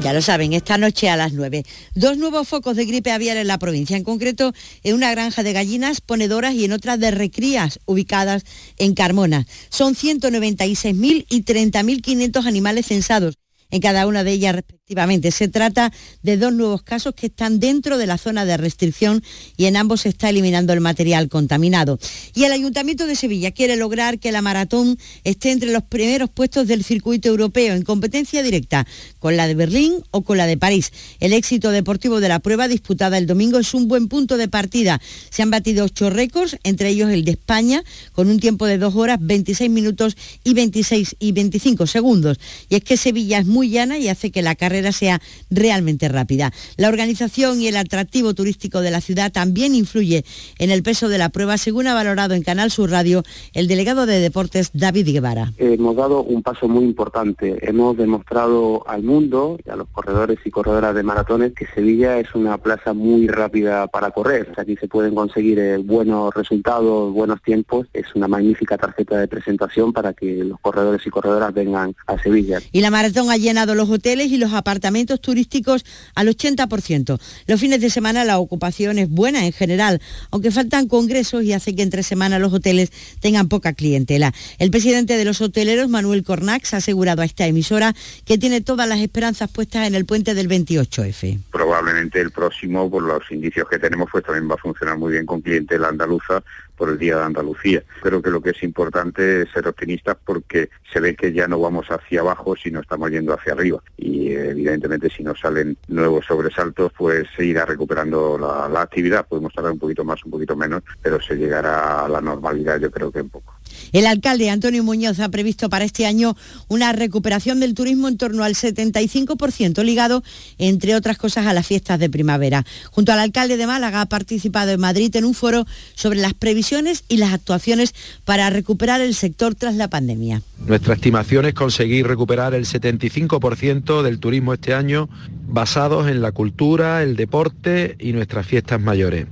Ya 0.03 0.15
lo 0.15 0.23
saben, 0.23 0.55
esta 0.55 0.79
noche 0.79 1.11
a 1.11 1.17
las 1.17 1.35
9. 1.35 1.63
Dos 1.95 2.17
nuevos 2.17 2.49
focos 2.49 2.75
de 2.75 2.87
gripe 2.87 3.11
aviar 3.11 3.37
en 3.37 3.47
la 3.47 3.59
provincia, 3.59 3.99
en 3.99 4.05
concreto 4.05 4.55
en 4.83 4.95
una 4.95 5.11
granja 5.11 5.43
de 5.43 5.53
gallinas 5.53 6.01
ponedoras 6.01 6.55
y 6.55 6.65
en 6.65 6.73
otra 6.73 6.97
de 6.97 7.11
recrías 7.11 7.81
ubicadas 7.85 8.45
en 8.79 8.95
Carmona. 8.95 9.47
Son 9.69 9.95
196.000 9.95 11.27
y 11.29 11.45
30.500 11.45 12.47
animales 12.47 12.87
censados 12.87 13.37
en 13.71 13.81
cada 13.81 14.07
una 14.07 14.25
de 14.25 14.33
ellas 14.33 14.57
respectivamente. 14.57 15.31
Se 15.31 15.49
trata 15.49 15.93
de 16.23 16.37
dos 16.37 16.53
nuevos 16.53 16.83
casos 16.83 17.15
que 17.15 17.27
están 17.27 17.61
dentro 17.61 17.99
de 17.99 18.07
la 18.07 18.19
zona 18.19 18.45
de 18.45 18.57
restricción 18.57 19.23
y 19.57 19.67
en 19.67 19.77
ambos 19.77 20.03
se 20.03 20.09
está 20.09 20.29
eliminando 20.29 20.73
el 20.73 20.81
material 20.81 21.29
contaminado. 21.29 21.99
Y 22.35 22.45
el 22.45 22.53
Ayuntamiento 22.53 23.07
de 23.07 23.17
Sevilla 23.17 23.53
quiere 23.53 23.77
lograr 23.77 24.19
que 24.19 24.33
la 24.33 24.43
maratón 24.43 24.99
esté 25.25 25.53
entre 25.53 25.73
los 25.73 25.85
primeros 25.85 26.31
puestos 26.31 26.67
del 26.67 26.85
circuito 26.85 27.29
europeo 27.29 27.75
en 27.75 27.83
competencia 27.83 28.43
directa 28.43 28.87
con 29.21 29.37
la 29.37 29.47
de 29.47 29.55
Berlín 29.55 30.03
o 30.11 30.23
con 30.23 30.37
la 30.37 30.47
de 30.47 30.57
París. 30.57 30.93
El 31.21 31.33
éxito 31.33 31.71
deportivo 31.71 32.19
de 32.19 32.29
la 32.29 32.41
prueba 32.41 32.67
disputada 32.67 33.19
el 33.19 33.29
domingo 33.29 33.59
es 33.59 33.73
un 33.75 33.87
buen 33.87 34.09
punto 34.09 34.37
de 34.37 34.49
partida. 34.49 35.01
Se 35.31 35.43
han 35.43 35.51
batido 35.51 35.85
ocho 35.85 36.11
récords, 36.11 36.59
entre 36.65 36.89
ellos 36.89 37.11
el 37.11 37.25
de 37.25 37.33
España, 37.33 37.85
con 38.13 38.29
un 38.29 38.41
tiempo 38.41 38.67
de 38.67 38.79
dos 38.79 38.97
horas, 38.97 39.19
26 39.21 39.71
minutos 39.71 40.17
y 40.43 40.55
26 40.55 41.17
y 41.21 41.33
25 41.33 41.87
segundos. 41.87 42.41
Y 42.69 42.75
es 42.75 42.83
que 42.83 42.97
Sevilla 42.97 43.39
es 43.39 43.47
muy 43.47 43.71
llana 43.71 43.99
y 43.99 44.09
hace 44.09 44.33
que 44.33 44.43
la 44.43 44.57
carrera 44.57 44.91
sea 44.91 45.21
realmente 45.51 46.09
rápida. 46.09 46.53
La 46.77 46.89
organización 46.89 47.61
y 47.61 47.69
el 47.69 47.77
atractivo 47.77 48.35
turístico 48.35 48.81
de 48.81 48.91
la 48.91 49.01
ciudad 49.01 49.31
también 49.31 49.75
influye 49.75 50.25
en 50.59 50.71
el 50.71 50.83
peso 50.83 51.09
de 51.09 51.19
la 51.19 51.29
prueba, 51.29 51.59
según 51.59 51.87
ha 51.87 51.95
valorado 51.95 52.35
en 52.35 52.43
Canal 52.43 52.71
Sur 52.71 52.91
Radio 52.91 53.23
el 53.53 53.69
delegado 53.69 54.07
de 54.07 54.21
deportes 54.21 54.71
David 54.73 55.09
Guevara. 55.13 55.53
Hemos 55.59 55.97
dado 55.97 56.23
un 56.23 56.43
paso 56.43 56.69
muy 56.69 56.85
importante. 56.85 57.59
Hemos 57.69 57.97
demostrado 57.97 58.89
al 58.89 59.03
mundo 59.11 59.59
y 59.65 59.71
a 59.71 59.77
los 59.77 59.89
corredores 59.89 60.39
y 60.45 60.51
corredoras 60.51 60.95
de 60.95 61.03
maratones 61.03 61.53
que 61.53 61.67
Sevilla 61.75 62.19
es 62.19 62.33
una 62.35 62.59
plaza 62.59 62.93
muy 62.93 63.27
rápida 63.27 63.89
para 63.89 64.13
correr. 64.13 64.53
Aquí 64.57 64.77
se 64.77 64.87
pueden 64.87 65.15
conseguir 65.15 65.59
eh, 65.59 65.79
buenos 65.79 66.33
resultados, 66.33 67.13
buenos 67.13 67.43
tiempos. 67.43 67.89
Es 67.93 68.07
una 68.15 68.29
magnífica 68.29 68.79
tarjeta 68.79 69.19
de 69.19 69.27
presentación 69.27 69.93
para 69.93 70.13
que 70.13 70.45
los 70.45 70.61
corredores 70.61 71.05
y 71.05 71.11
corredoras 71.11 71.53
vengan 71.53 71.97
a 72.07 72.23
Sevilla. 72.23 72.61
Y 72.71 72.81
la 72.81 72.91
maratón 72.91 73.31
ha 73.31 73.37
llenado 73.37 73.75
los 73.75 73.91
hoteles 73.91 74.31
y 74.31 74.37
los 74.37 74.53
apartamentos 74.53 75.21
turísticos 75.21 75.85
al 76.15 76.29
80%. 76.29 77.19
Los 77.47 77.61
fines 77.61 77.81
de 77.81 77.91
semana 77.91 78.25
la 78.25 78.39
ocupación 78.39 78.99
es 78.99 79.11
buena 79.11 79.45
en 79.45 79.53
general, 79.53 80.01
aunque 80.31 80.53
faltan 80.53 80.87
congresos 80.87 81.43
y 81.43 81.53
hace 81.53 81.75
que 81.75 81.83
entre 81.83 82.05
semanas 82.05 82.41
los 82.41 82.53
hoteles 82.53 82.93
tengan 83.19 83.49
poca 83.49 83.73
clientela. 83.73 84.33
El 84.59 84.71
presidente 84.71 85.17
de 85.17 85.25
los 85.25 85.41
hoteleros, 85.41 85.89
Manuel 85.89 86.23
Cornax, 86.23 86.75
ha 86.75 86.79
asegurado 86.79 87.23
a 87.23 87.25
esta 87.25 87.47
emisora 87.47 87.95
que 88.25 88.39
tiene 88.39 88.61
todas 88.61 88.89
las 88.89 89.00
esperanzas 89.01 89.51
puestas 89.51 89.87
en 89.87 89.95
el 89.95 90.05
puente 90.05 90.35
del 90.35 90.49
28F. 90.49 91.39
Probablemente 91.51 92.21
el 92.21 92.31
próximo, 92.31 92.91
por 92.91 93.03
los 93.03 93.31
indicios 93.31 93.69
que 93.69 93.79
tenemos, 93.79 94.09
pues 94.11 94.25
también 94.25 94.49
va 94.51 94.55
a 94.55 94.59
funcionar 94.59 94.99
muy 94.99 95.13
bien 95.13 95.27
con 95.27 95.41
clientela 95.41 95.89
andaluza 95.89 96.43
por 96.77 96.89
el 96.89 96.99
Día 96.99 97.19
de 97.19 97.25
Andalucía. 97.25 97.83
Creo 98.03 98.23
que 98.23 98.31
lo 98.31 98.41
que 98.41 98.51
es 98.51 98.63
importante 98.63 99.43
es 99.43 99.51
ser 99.51 99.69
optimistas 99.69 100.17
porque 100.25 100.71
se 100.91 100.99
ve 100.99 101.15
que 101.15 101.33
ya 101.33 101.47
no 101.47 101.61
vamos 101.61 101.87
hacia 101.91 102.21
abajo, 102.21 102.57
sino 102.57 102.81
estamos 102.81 103.11
yendo 103.11 103.35
hacia 103.35 103.53
arriba. 103.53 103.83
Y 103.99 104.33
evidentemente 104.33 105.11
si 105.11 105.23
no 105.23 105.35
salen 105.37 105.77
nuevos 105.89 106.25
sobresaltos, 106.25 106.93
pues 106.97 107.29
se 107.37 107.45
irá 107.45 107.67
recuperando 107.67 108.39
la, 108.39 108.67
la 108.69 108.81
actividad. 108.81 109.27
Podemos 109.29 109.53
tardar 109.53 109.73
un 109.73 109.79
poquito 109.79 110.05
más, 110.05 110.25
un 110.25 110.31
poquito 110.31 110.57
menos, 110.57 110.83
pero 111.03 111.21
se 111.21 111.37
llegará 111.37 112.07
a 112.07 112.09
la 112.09 112.21
normalidad 112.23 112.81
yo 112.81 112.91
creo 112.91 113.13
que 113.13 113.21
en 113.21 113.29
poco. 113.29 113.60
El 113.93 114.07
alcalde 114.07 114.51
Antonio 114.51 114.85
Muñoz 114.85 115.21
ha 115.21 115.29
previsto 115.29 115.69
para 115.69 115.85
este 115.85 116.07
año 116.07 116.37
una 116.69 116.93
recuperación 116.93 117.61
del 117.61 117.75
turismo 117.75 118.09
en 118.09 118.17
torno 118.17 118.45
al 118.45 118.55
75% 118.55 119.83
ligado, 119.83 120.23
entre 120.59 120.95
otras 120.95 121.19
cosas, 121.19 121.47
a 121.47 121.55
las 121.55 121.67
fiestas 121.67 121.99
de 121.99 122.11
primavera. 122.11 122.65
Junto 122.91 123.13
al 123.13 123.19
alcalde 123.19 123.57
de 123.57 123.67
Málaga 123.67 124.01
ha 124.01 124.07
participado 124.07 124.71
en 124.71 124.81
Madrid 124.81 125.15
en 125.17 125.25
un 125.25 125.35
foro 125.35 125.67
sobre 125.95 126.21
las 126.21 126.35
previsiones 126.35 127.05
y 127.09 127.17
las 127.17 127.33
actuaciones 127.33 127.95
para 128.25 128.51
recuperar 128.51 129.01
el 129.01 129.15
sector 129.15 129.55
tras 129.55 129.75
la 129.75 129.89
pandemia. 129.89 130.43
Nuestra 130.67 130.95
estimación 130.95 131.47
es 131.47 131.55
conseguir 131.55 132.07
recuperar 132.07 132.55
el 132.55 132.67
75% 132.67 134.03
del 134.03 134.19
turismo 134.19 134.55
este 134.55 134.75
año 134.75 135.09
basados 135.51 136.09
en 136.09 136.23
la 136.23 136.33
cultura, 136.33 137.03
el 137.03 137.17
deporte 137.17 137.97
y 137.99 138.13
nuestras 138.13 138.47
fiestas 138.47 138.81
mayores. 138.81 139.27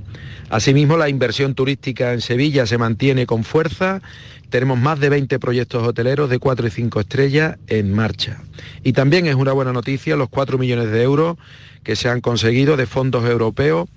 Asimismo, 0.51 0.97
la 0.97 1.09
inversión 1.09 1.55
turística 1.55 2.13
en 2.13 2.21
Sevilla 2.21 2.67
se 2.67 2.79
mantiene 2.79 3.27
con 3.27 3.45
fuerza. 3.45 4.01
Tenemos 4.51 4.79
más 4.79 4.99
de 4.99 5.11
20 5.11 5.39
proyectos 5.39 5.87
hoteleros 5.87 6.31
de 6.31 6.39
4 6.39 6.67
y 6.67 6.71
5 6.71 7.01
estrellas 7.01 7.59
en 7.67 7.93
marcha. 7.93 8.41
Y 8.83 8.93
también 8.93 9.27
es 9.27 9.35
una 9.35 9.53
buena 9.53 9.73
noticia 9.73 10.17
los 10.17 10.29
4 10.29 10.59
millones 10.59 10.91
de 10.91 11.03
euros 11.03 11.37
que 11.85 11.97
se 11.97 12.09
han 12.09 12.21
conseguido 12.21 12.77
de 12.77 12.87
fondos 12.87 13.29
europeos 13.29 13.89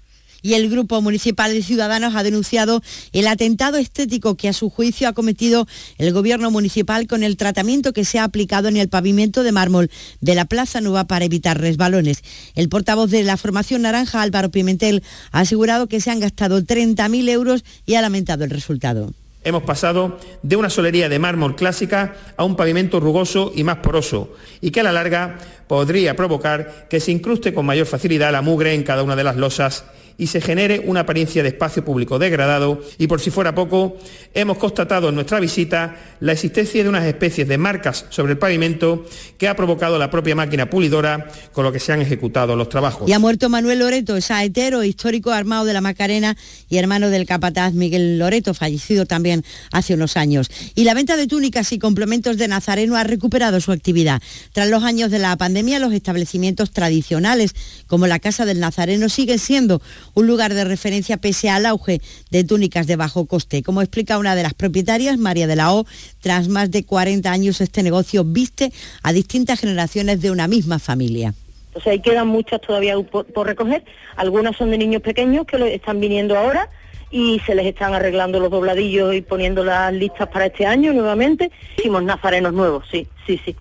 y 0.42 0.54
el 0.54 0.70
Grupo 0.70 1.02
Municipal 1.02 1.54
de 1.54 1.64
Ciudadanos 1.64 2.16
ha 2.16 2.24
denunciado 2.24 2.82
el 3.14 3.28
atentado 3.28 3.78
estético 3.78 4.36
que 4.36 4.50
a 4.50 4.54
su 4.54 4.70
juicio 4.70 5.08
ha 5.08 5.14
cometido 5.14 5.68
el 5.98 6.14
Gobierno 6.14 6.52
Municipal 6.52 7.08
con 7.08 7.24
el 7.24 7.38
tratamiento 7.38 7.94
que 7.94 8.06
se 8.06 8.20
ha 8.20 8.24
aplicado 8.24 8.68
en 8.68 8.78
el 8.78 8.90
pavimento 8.90 9.44
de 9.44 9.52
mármol 9.52 9.90
de 10.20 10.36
la 10.36 10.46
Plaza 10.46 10.82
Nueva 10.82 11.06
para 11.06 11.26
evitar 11.26 11.60
resbalones. 11.60 12.24
El 12.56 12.70
portavoz 12.70 13.10
de 13.10 13.24
la 13.24 13.38
formación 13.38 13.84
naranja, 13.84 14.22
Álvaro 14.22 14.50
Pimentel, 14.50 15.04
ha 15.32 15.42
asegurado 15.42 15.88
que 15.88 16.02
se 16.02 16.12
han 16.12 16.20
gastado 16.20 16.62
30.000 16.62 17.30
euros 17.30 17.64
y 17.86 17.96
ha 17.96 18.02
lamentado 18.02 18.44
el 18.44 18.50
resultado. 18.50 19.12
Hemos 19.44 19.64
pasado 19.64 20.20
de 20.44 20.56
una 20.56 20.70
solería 20.70 21.10
de 21.10 21.18
mármol 21.18 21.56
clásica 21.56 22.16
a 22.38 22.44
un 22.44 22.56
pavimento 22.56 23.00
rugoso 23.00 23.52
y 23.56 23.64
más 23.64 23.78
poroso, 23.78 24.36
y 24.62 24.70
que 24.70 24.82
a 24.82 24.84
la 24.84 24.92
larga 24.92 25.40
podría 25.68 26.16
provocar 26.16 26.88
que 26.90 27.00
se 27.00 27.12
incruste 27.12 27.52
con 27.52 27.66
mayor 27.66 27.88
facilidad 27.88 28.32
la 28.32 28.44
mugre 28.44 28.76
en 28.76 28.84
cada 28.84 29.02
una 29.02 29.16
de 29.16 29.24
las 29.24 29.38
losas 29.38 29.86
y 30.22 30.28
se 30.28 30.40
genere 30.40 30.84
una 30.86 31.00
apariencia 31.00 31.42
de 31.42 31.50
espacio 31.50 31.84
público 31.84 32.20
degradado 32.20 32.80
y 33.00 33.08
por 33.08 33.20
si 33.20 33.32
fuera 33.32 33.56
poco, 33.56 33.98
hemos 34.36 34.60
constatado 34.60 35.10
en 35.10 35.16
nuestra 35.16 35.40
visita 35.40 35.96
la 36.20 36.34
existencia 36.34 36.84
de 36.84 36.90
unas 36.90 37.06
especies 37.06 37.48
de 37.48 37.58
marcas 37.58 38.06
sobre 38.10 38.34
el 38.34 38.38
pavimento 38.38 39.04
que 39.40 39.48
ha 39.48 39.56
provocado 39.56 39.98
la 39.98 40.12
propia 40.12 40.36
máquina 40.36 40.70
pulidora 40.70 41.28
con 41.54 41.64
lo 41.64 41.72
que 41.72 41.80
se 41.80 41.92
han 41.92 42.04
ejecutado 42.04 42.56
los 42.56 42.70
trabajos. 42.70 43.10
Y 43.10 43.14
ha 43.14 43.18
muerto 43.18 43.50
Manuel 43.50 43.80
Loreto, 43.80 44.22
saetero 44.22 44.84
histórico 44.84 45.32
armado 45.32 45.66
de 45.66 45.74
la 45.74 45.82
Macarena 45.82 46.38
y 46.70 46.78
hermano 46.78 47.10
del 47.10 47.26
capataz 47.26 47.74
Miguel 47.74 48.20
Loreto, 48.20 48.54
fallecido 48.54 49.08
también 49.08 49.44
hace 49.72 49.96
unos 49.96 50.18
años. 50.18 50.52
Y 50.76 50.84
la 50.84 50.94
venta 50.94 51.18
de 51.18 51.26
túnicas 51.26 51.72
y 51.72 51.80
complementos 51.80 52.38
de 52.38 52.48
Nazareno 52.48 52.96
ha 52.96 53.04
recuperado 53.04 53.60
su 53.60 53.72
actividad. 53.72 54.22
Tras 54.54 54.70
los 54.70 54.84
años 54.84 55.10
de 55.10 55.18
la 55.18 55.36
pandemia, 55.36 55.80
los 55.80 55.94
establecimientos 55.94 56.70
tradicionales 56.70 57.56
como 57.88 58.06
la 58.06 58.20
Casa 58.20 58.46
del 58.46 58.60
Nazareno 58.60 59.10
siguen 59.10 59.40
siendo 59.40 59.82
un 60.14 60.28
lugar 60.28 60.54
de 60.54 60.64
referencia 60.64 61.18
pese 61.18 61.50
al 61.50 61.66
auge 61.66 62.02
de 62.30 62.44
túnicas 62.44 62.88
de 62.88 62.96
bajo 62.96 63.26
coste. 63.26 63.64
Como 63.64 63.82
explica 63.82 64.18
una 64.18 64.36
de 64.36 64.44
las 64.44 64.54
propietarias, 64.54 65.18
María 65.18 65.48
de 65.48 65.56
la 65.56 65.74
O, 65.74 65.86
tras 66.22 66.48
más 66.48 66.72
de 66.72 66.84
40 66.84 67.32
años 67.32 67.62
este 67.62 67.84
negocio 67.84 68.24
viste 68.24 68.72
a 69.04 69.14
distintas 69.14 69.60
generaciones 69.60 70.22
de 70.22 70.32
una 70.32 70.48
misma 70.48 70.80
familia. 70.80 71.34
Entonces 71.68 71.94
ahí 71.94 72.00
quedan 72.02 72.28
muchas 72.28 72.60
todavía 72.60 72.96
por, 73.00 73.48
recoger. 73.48 73.86
Algunas 74.18 74.58
son 74.58 74.72
de 74.72 74.78
niños 74.78 75.02
pequeños 75.02 75.46
que 75.46 75.74
están 75.74 76.02
viniendo 76.02 76.38
ahora 76.38 76.70
y 77.12 77.40
se 77.46 77.56
les 77.56 77.66
están 77.66 77.94
arreglando 77.94 78.40
los 78.40 78.52
dobladillos 78.52 79.16
y 79.16 79.22
poniendo 79.22 79.64
las 79.64 79.94
listas 79.94 80.28
para 80.28 80.48
este 80.48 80.66
año 80.66 80.92
nuevamente. 80.92 81.50
Hicimos 81.78 82.04
nazarenos 82.04 82.54
nuevos, 82.54 82.86
sí, 82.92 83.08
sí, 83.26 83.40
sí. 83.46 83.56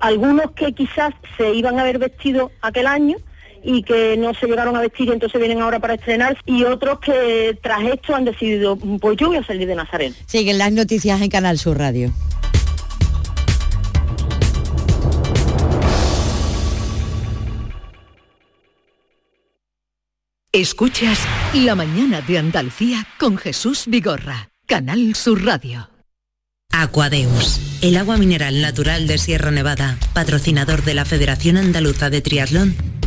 Algunos 0.00 0.50
que 0.52 0.72
quizás 0.72 1.14
se 1.36 1.54
iban 1.54 1.78
a 1.78 1.82
haber 1.82 1.98
vestido 1.98 2.50
aquel 2.60 2.86
año, 2.86 3.16
y 3.64 3.82
que 3.82 4.16
no 4.16 4.34
se 4.34 4.46
llegaron 4.46 4.76
a 4.76 4.80
vestir 4.80 5.08
y 5.08 5.12
entonces 5.12 5.40
vienen 5.40 5.60
ahora 5.60 5.80
para 5.80 5.94
estrenar 5.94 6.36
y 6.46 6.64
otros 6.64 7.00
que 7.00 7.58
tras 7.62 7.82
esto 7.84 8.14
han 8.14 8.24
decidido, 8.24 8.76
pues 8.76 9.16
yo 9.16 9.28
voy 9.28 9.38
a 9.38 9.44
salir 9.44 9.66
de 9.66 9.74
Nazareno. 9.74 10.14
Siguen 10.26 10.58
las 10.58 10.72
noticias 10.72 11.20
en 11.20 11.30
Canal 11.30 11.58
Sur 11.58 11.78
Radio. 11.78 12.12
Escuchas 20.54 21.18
La 21.52 21.74
mañana 21.74 22.20
de 22.20 22.38
Andalucía 22.38 23.08
con 23.18 23.36
Jesús 23.36 23.86
Vigorra, 23.88 24.50
Canal 24.66 25.16
Sur 25.16 25.44
Radio. 25.44 25.90
Aquadeus, 26.70 27.60
el 27.82 27.96
agua 27.96 28.18
mineral 28.18 28.60
natural 28.60 29.08
de 29.08 29.18
Sierra 29.18 29.50
Nevada, 29.50 29.98
patrocinador 30.12 30.84
de 30.84 30.94
la 30.94 31.04
Federación 31.04 31.56
Andaluza 31.56 32.08
de 32.08 32.20
Triatlón, 32.20 32.76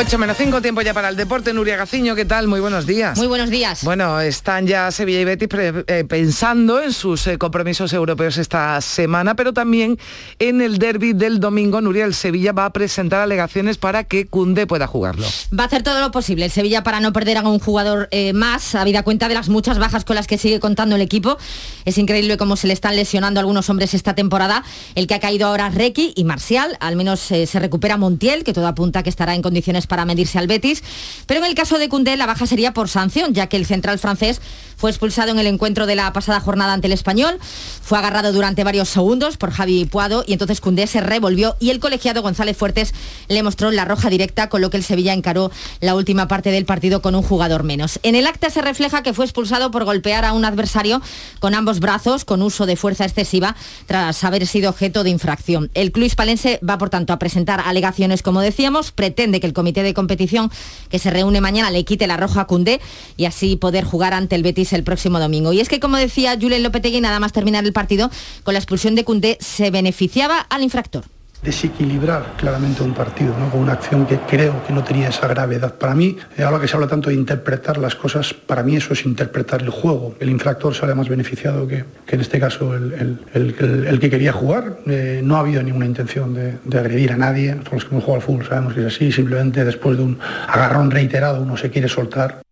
8 0.00 0.16
menos 0.16 0.36
5, 0.36 0.62
tiempo 0.62 0.80
ya 0.80 0.94
para 0.94 1.08
el 1.08 1.16
deporte. 1.16 1.52
Nuria 1.52 1.76
Gaciño, 1.76 2.14
¿qué 2.14 2.24
tal? 2.24 2.46
Muy 2.46 2.60
buenos 2.60 2.86
días. 2.86 3.18
Muy 3.18 3.26
buenos 3.26 3.50
días. 3.50 3.82
Bueno, 3.82 4.20
están 4.20 4.64
ya 4.64 4.92
Sevilla 4.92 5.20
y 5.20 5.24
Betis 5.24 5.48
eh, 5.52 6.04
pensando 6.08 6.80
en 6.80 6.92
sus 6.92 7.26
eh, 7.26 7.36
compromisos 7.36 7.92
europeos 7.92 8.38
esta 8.38 8.80
semana, 8.80 9.34
pero 9.34 9.52
también 9.52 9.98
en 10.38 10.60
el 10.60 10.78
derby 10.78 11.14
del 11.14 11.40
domingo. 11.40 11.80
Nuria, 11.80 12.04
el 12.04 12.14
Sevilla 12.14 12.52
va 12.52 12.66
a 12.66 12.72
presentar 12.72 13.22
alegaciones 13.22 13.76
para 13.76 14.04
que 14.04 14.28
Cunde 14.28 14.68
pueda 14.68 14.86
jugarlo. 14.86 15.26
Va 15.58 15.64
a 15.64 15.66
hacer 15.66 15.82
todo 15.82 16.00
lo 16.00 16.12
posible 16.12 16.44
el 16.44 16.52
Sevilla 16.52 16.84
para 16.84 17.00
no 17.00 17.12
perder 17.12 17.38
a 17.38 17.42
un 17.42 17.58
jugador 17.58 18.06
eh, 18.12 18.32
más, 18.32 18.76
habida 18.76 19.02
cuenta 19.02 19.26
de 19.26 19.34
las 19.34 19.48
muchas 19.48 19.80
bajas 19.80 20.04
con 20.04 20.14
las 20.14 20.28
que 20.28 20.38
sigue 20.38 20.60
contando 20.60 20.94
el 20.94 21.02
equipo. 21.02 21.38
Es 21.84 21.98
increíble 21.98 22.36
cómo 22.36 22.54
se 22.54 22.68
le 22.68 22.72
están 22.72 22.94
lesionando 22.94 23.40
algunos 23.40 23.68
hombres 23.68 23.94
esta 23.94 24.14
temporada. 24.14 24.62
El 24.94 25.08
que 25.08 25.14
ha 25.14 25.20
caído 25.20 25.48
ahora 25.48 25.66
es 25.66 25.74
Requi 25.74 26.12
y 26.14 26.22
Marcial. 26.22 26.76
Al 26.78 26.94
menos 26.94 27.18
se 27.18 27.58
recupera 27.58 27.96
Montiel, 27.96 28.44
que 28.44 28.52
todo 28.52 28.68
apunta 28.68 29.02
que 29.02 29.10
estará 29.10 29.34
en 29.34 29.42
condiciones 29.42 29.87
para 29.88 30.04
medirse 30.04 30.38
al 30.38 30.46
Betis. 30.46 30.84
Pero 31.26 31.40
en 31.40 31.46
el 31.46 31.54
caso 31.54 31.78
de 31.78 31.88
Cundé 31.88 32.16
la 32.16 32.26
baja 32.26 32.46
sería 32.46 32.72
por 32.72 32.88
sanción, 32.88 33.34
ya 33.34 33.48
que 33.48 33.56
el 33.56 33.66
central 33.66 33.98
francés 33.98 34.40
fue 34.78 34.90
expulsado 34.90 35.32
en 35.32 35.40
el 35.40 35.48
encuentro 35.48 35.86
de 35.86 35.96
la 35.96 36.12
pasada 36.12 36.38
jornada 36.38 36.72
ante 36.72 36.86
el 36.86 36.92
español. 36.92 37.38
Fue 37.82 37.98
agarrado 37.98 38.32
durante 38.32 38.62
varios 38.62 38.88
segundos 38.88 39.36
por 39.36 39.50
Javi 39.50 39.84
Puado 39.86 40.22
y 40.26 40.34
entonces 40.34 40.60
Cundé 40.60 40.86
se 40.86 41.00
revolvió 41.00 41.56
y 41.58 41.70
el 41.70 41.80
colegiado 41.80 42.22
González 42.22 42.56
Fuertes 42.56 42.94
le 43.26 43.42
mostró 43.42 43.72
la 43.72 43.84
roja 43.84 44.08
directa, 44.08 44.48
con 44.48 44.60
lo 44.60 44.70
que 44.70 44.76
el 44.76 44.84
Sevilla 44.84 45.14
encaró 45.14 45.50
la 45.80 45.96
última 45.96 46.28
parte 46.28 46.52
del 46.52 46.64
partido 46.64 47.02
con 47.02 47.16
un 47.16 47.22
jugador 47.22 47.64
menos. 47.64 47.98
En 48.04 48.14
el 48.14 48.26
acta 48.28 48.50
se 48.50 48.62
refleja 48.62 49.02
que 49.02 49.14
fue 49.14 49.24
expulsado 49.24 49.72
por 49.72 49.84
golpear 49.84 50.24
a 50.24 50.32
un 50.32 50.44
adversario 50.44 51.02
con 51.40 51.54
ambos 51.54 51.80
brazos, 51.80 52.24
con 52.24 52.42
uso 52.42 52.64
de 52.64 52.76
fuerza 52.76 53.04
excesiva, 53.04 53.56
tras 53.86 54.22
haber 54.22 54.46
sido 54.46 54.70
objeto 54.70 55.02
de 55.02 55.10
infracción. 55.10 55.70
El 55.74 55.90
club 55.90 56.06
hispalense 56.06 56.60
va, 56.68 56.78
por 56.78 56.90
tanto, 56.90 57.12
a 57.12 57.18
presentar 57.18 57.60
alegaciones, 57.64 58.22
como 58.22 58.40
decíamos, 58.40 58.92
pretende 58.92 59.40
que 59.40 59.46
el 59.48 59.52
comité 59.52 59.67
de 59.72 59.94
competición 59.94 60.50
que 60.90 60.98
se 60.98 61.10
reúne 61.10 61.40
mañana 61.40 61.70
le 61.70 61.84
quite 61.84 62.06
la 62.06 62.16
roja 62.16 62.42
a 62.42 62.46
Cundé 62.46 62.80
y 63.16 63.26
así 63.26 63.56
poder 63.56 63.84
jugar 63.84 64.14
ante 64.14 64.36
el 64.36 64.42
Betis 64.42 64.72
el 64.72 64.84
próximo 64.84 65.20
domingo. 65.20 65.52
Y 65.52 65.60
es 65.60 65.68
que, 65.68 65.80
como 65.80 65.96
decía 65.96 66.36
Julen 66.40 66.62
Lopetegui, 66.62 67.00
nada 67.00 67.20
más 67.20 67.32
terminar 67.32 67.64
el 67.64 67.72
partido, 67.72 68.10
con 68.42 68.54
la 68.54 68.60
expulsión 68.60 68.94
de 68.94 69.04
Cundé 69.04 69.38
se 69.40 69.70
beneficiaba 69.70 70.40
al 70.40 70.62
infractor 70.62 71.17
desequilibrar 71.42 72.34
claramente 72.36 72.82
un 72.82 72.94
partido, 72.94 73.32
con 73.50 73.60
una 73.60 73.74
acción 73.74 74.06
que 74.06 74.18
creo 74.18 74.64
que 74.66 74.72
no 74.72 74.82
tenía 74.82 75.08
esa 75.08 75.28
gravedad. 75.28 75.74
Para 75.74 75.94
mí, 75.94 76.16
eh, 76.36 76.42
ahora 76.42 76.60
que 76.60 76.66
se 76.66 76.74
habla 76.74 76.88
tanto 76.88 77.10
de 77.10 77.16
interpretar 77.16 77.78
las 77.78 77.94
cosas, 77.94 78.34
para 78.34 78.62
mí 78.62 78.76
eso 78.76 78.92
es 78.92 79.04
interpretar 79.04 79.62
el 79.62 79.70
juego. 79.70 80.14
El 80.18 80.30
infractor 80.30 80.74
sale 80.74 80.94
más 80.94 81.08
beneficiado 81.08 81.66
que, 81.68 81.84
en 82.08 82.20
este 82.20 82.40
caso 82.40 82.74
el, 82.74 83.98
que 84.00 84.10
quería 84.10 84.32
jugar. 84.32 84.78
Eh, 84.86 85.20
no 85.22 85.36
ha 85.36 85.40
habido 85.40 85.62
ninguna 85.62 85.86
intención 85.86 86.34
de, 86.34 86.58
de, 86.64 86.78
agredir 86.78 87.12
a 87.12 87.16
nadie. 87.16 87.54
Todos 87.54 87.72
los 87.74 87.84
que 87.84 87.90
hemos 87.90 88.04
jugado 88.04 88.20
al 88.20 88.26
fútbol 88.26 88.46
sabemos 88.46 88.74
que 88.74 88.80
es 88.80 88.86
así. 88.94 89.12
Simplemente 89.12 89.64
después 89.64 89.96
de 89.96 90.02
un 90.02 90.18
agarrón 90.48 90.90
reiterado 90.90 91.40
uno 91.40 91.56
se 91.56 91.70
quiere 91.70 91.88
soltar. 91.88 92.42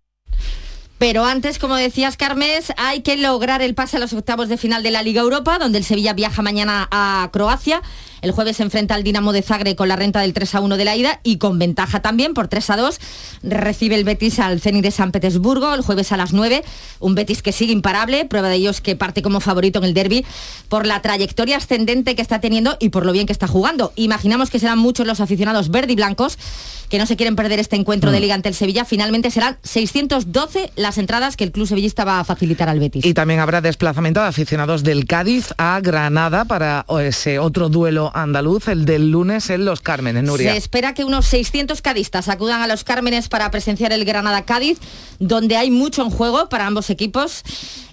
Pero 0.99 1.27
antes, 1.27 1.59
como 1.59 1.77
decías, 1.77 2.17
Carmes, 2.17 2.73
hay 2.79 3.03
que 3.03 3.19
lograr 3.19 3.61
el 3.61 3.75
pase 3.75 3.99
a 3.99 4.01
los 4.01 4.15
octavos 4.15 4.49
de 4.49 4.57
final 4.57 4.83
de 4.83 4.91
la 4.91 5.03
Liga 5.03 5.21
Europa, 5.21 5.59
donde 5.59 5.77
el 5.77 5.85
Sevilla 5.85 6.15
viaja 6.15 6.41
mañana 6.41 6.89
a 6.91 7.29
Croacia. 7.33 7.83
El 8.27 8.33
jueves 8.33 8.57
se 8.57 8.65
enfrenta 8.65 8.97
al 8.97 9.05
Dinamo 9.05 9.33
de 9.33 9.41
Zagreb 9.41 9.77
con 9.77 9.87
la 9.87 9.95
renta 9.95 10.21
del 10.21 10.33
3 10.33 10.57
a 10.57 10.61
1 10.61 10.77
de 10.77 10.85
la 10.85 10.97
ida 10.97 11.21
y 11.23 11.39
con 11.39 11.61
ventaja 11.61 12.03
también 12.03 12.35
por 12.35 12.49
3 12.49 12.71
a 12.71 12.77
2. 12.77 12.99
Recibe 13.45 13.95
el 13.95 14.03
Betis 14.03 14.41
al 14.41 14.61
Zenit 14.61 14.83
de 14.83 14.91
San 14.91 15.13
Petersburgo 15.13 15.73
el 15.73 15.83
jueves 15.83 16.11
a 16.11 16.17
las 16.17 16.33
9. 16.33 16.65
Un 16.99 17.15
Betis 17.15 17.41
que 17.41 17.53
sigue 17.53 17.73
imparable, 17.73 18.25
prueba 18.25 18.49
de 18.49 18.57
ellos 18.57 18.81
que 18.81 18.97
parte 18.97 19.23
como 19.23 19.39
favorito 19.39 19.79
en 19.79 19.85
el 19.85 19.95
derby 19.95 20.27
por 20.69 20.87
la 20.87 21.01
trayectoria 21.03 21.59
ascendente 21.59 22.17
que 22.17 22.23
está 22.23 22.41
teniendo 22.41 22.77
y 22.81 22.89
por 22.89 23.07
lo 23.07 23.13
bien 23.13 23.27
que 23.27 23.33
está 23.33 23.47
jugando. 23.47 23.93
Imaginamos 23.95 24.51
que 24.51 24.59
serán 24.59 24.81
muchos 24.81 25.07
los 25.07 25.21
aficionados 25.21 25.71
verde 25.71 25.93
y 25.93 25.95
blancos 25.95 26.37
que 26.89 26.99
no 26.99 27.07
se 27.07 27.17
quieren 27.17 27.37
perder 27.37 27.59
este 27.61 27.77
encuentro 27.77 28.11
de 28.11 28.19
mm. 28.19 28.23
liga 28.23 28.35
ante 28.35 28.49
el 28.49 28.57
Sevilla. 28.57 28.85
Finalmente 28.85 29.31
serán 29.31 29.57
612 29.63 30.73
las 30.77 30.99
entradas 30.99 31.37
que 31.37 31.45
el 31.45 31.53
club 31.53 31.67
sevillista 31.67 32.05
va 32.05 32.21
a 32.21 32.25
facilitar 32.25 32.69
al 32.69 32.81
Betis. 32.81 33.05
Y 33.05 33.15
también 33.15 33.41
habrá 33.41 33.61
desplazamiento 33.61 34.21
de 34.21 34.27
aficionados 34.27 34.83
del 34.83 35.07
Cádiz 35.07 35.55
a 35.59 35.81
Granada 35.81 36.45
para 36.45 36.85
ese 37.01 37.39
otro 37.39 37.69
duelo 37.69 38.11
andaluz, 38.23 38.69
el 38.69 38.85
del 38.85 39.11
lunes 39.11 39.51
en 39.51 39.65
Los 39.65 39.81
Cármenes, 39.81 40.25
Nuria. 40.25 40.53
Se 40.53 40.59
espera 40.59 40.95
que 40.95 41.05
unos 41.05 41.27
600 41.27 41.83
cadistas 41.83 42.29
acudan 42.29 42.63
a 42.63 42.67
Los 42.67 42.85
Cármenes 42.85 43.29
para 43.29 43.51
presenciar 43.51 43.93
el 43.93 44.05
Granada-Cádiz, 44.05 44.79
donde 45.19 45.57
hay 45.57 45.71
mucho 45.71 46.03
en 46.03 46.11
juego 46.11 46.49
para 46.49 46.67
ambos 46.67 46.91
equipos. 46.91 47.43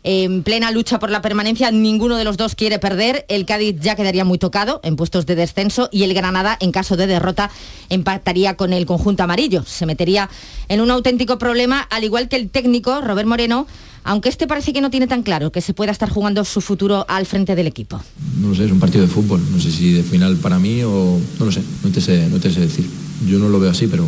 En 0.04 0.44
plena 0.44 0.72
lucha 0.72 1.00
por 1.00 1.10
la 1.10 1.22
permanencia, 1.22 1.72
ninguno 1.72 2.18
de 2.18 2.24
los 2.24 2.38
dos 2.38 2.56
quiere 2.56 2.80
perder. 2.80 3.26
El 3.30 3.46
Cádiz 3.46 3.78
ya 3.80 3.96
quedaría 3.96 4.26
muy 4.26 4.38
tocado 4.38 4.82
en 4.84 4.96
puestos 4.96 5.26
de 5.26 5.36
descenso 5.36 5.90
y 5.92 6.04
el 6.04 6.14
Granada, 6.14 6.58
en 6.60 6.72
caso 6.72 6.98
de 6.98 7.08
derrota, 7.08 7.50
empataría 7.90 8.56
con 8.56 8.74
el 8.74 8.86
conjunto 8.86 9.24
amarillo. 9.24 9.64
Se 9.66 9.86
metería 9.86 10.30
en 10.68 10.82
un 10.82 10.92
auténtico 10.92 11.38
problema, 11.38 11.82
al 11.82 12.04
igual 12.04 12.28
que 12.28 12.36
el 12.36 12.50
técnico, 12.50 13.02
Robert 13.02 13.28
Moreno, 13.28 13.68
aunque 14.04 14.30
este 14.30 14.48
parece 14.48 14.74
que 14.74 14.82
no 14.82 14.90
tiene 14.90 15.08
tan 15.08 15.24
claro 15.24 15.52
que 15.52 15.62
se 15.62 15.74
pueda 15.74 15.92
estar 15.92 16.10
jugando 16.10 16.44
su 16.44 16.62
futuro 16.62 17.06
al 17.08 17.26
frente 17.26 17.56
del 17.56 17.68
equipo. 17.68 18.02
No 18.38 18.50
lo 18.50 18.56
sé, 18.56 18.66
es 18.66 18.72
un 18.72 18.80
partido 18.80 19.04
de 19.04 19.08
fútbol, 19.08 19.42
no 19.52 19.60
sé 19.60 19.72
si 19.72 20.03
final 20.04 20.36
para 20.38 20.60
mí 20.60 20.82
o 20.84 21.20
no 21.40 21.46
lo 21.46 21.52
sé, 21.52 21.62
no 21.84 21.90
te 21.90 22.02
sé, 22.02 22.28
no 22.30 22.40
te 22.40 22.52
sé 22.52 22.62
decir. 22.62 22.86
Yo 23.28 23.40
no 23.40 23.50
lo 23.50 23.60
veo 23.60 23.72
así, 23.72 23.88
pero, 23.88 24.08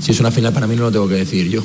si 0.00 0.12
es 0.12 0.20
una 0.20 0.30
final 0.30 0.52
para 0.52 0.66
mí 0.66 0.76
no 0.76 0.82
lo 0.82 0.92
tengo 0.92 1.08
que 1.08 1.14
decir 1.14 1.48
yo. 1.48 1.62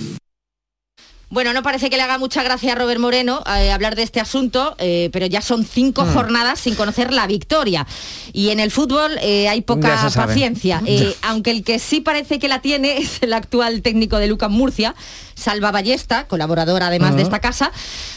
Bueno, 1.32 1.53
no 1.53 1.63
parece 1.63 1.89
que 1.89 1.95
le 1.95 2.03
haga 2.03 2.17
mucha 2.17 2.43
gracia 2.43 2.73
a 2.73 2.75
Robert 2.75 2.99
Moreno 2.99 3.41
eh, 3.57 3.71
hablar 3.71 3.95
de 3.95 4.03
este 4.03 4.19
asunto, 4.19 4.75
eh, 4.79 5.09
pero 5.13 5.27
ya 5.27 5.41
son 5.41 5.63
cinco 5.63 6.03
mm. 6.03 6.13
jornadas 6.13 6.59
sin 6.59 6.75
conocer 6.75 7.13
la 7.13 7.25
victoria. 7.25 7.88
Y 8.34 8.49
en 8.49 8.59
el 8.59 8.69
fútbol 8.69 9.17
eh, 9.21 9.47
hay 9.47 9.61
poca 9.61 10.09
paciencia. 10.13 10.84
aunque 11.21 11.51
el 11.51 11.63
que 11.63 11.79
sí 11.79 12.01
parece 12.01 12.38
que 12.38 12.49
la 12.49 12.61
tiene 12.61 12.97
es 13.01 13.19
el 13.21 13.32
actual 13.32 13.82
técnico 13.82 14.17
de 14.17 14.27
Lucas 14.27 14.51
Murcia, 14.51 14.93
Salva 15.34 15.71
Ballesta, 15.71 16.27
colaborador 16.27 16.84
además 16.84 17.15
de 17.15 17.21
esta 17.21 17.39
casa. 17.39 17.71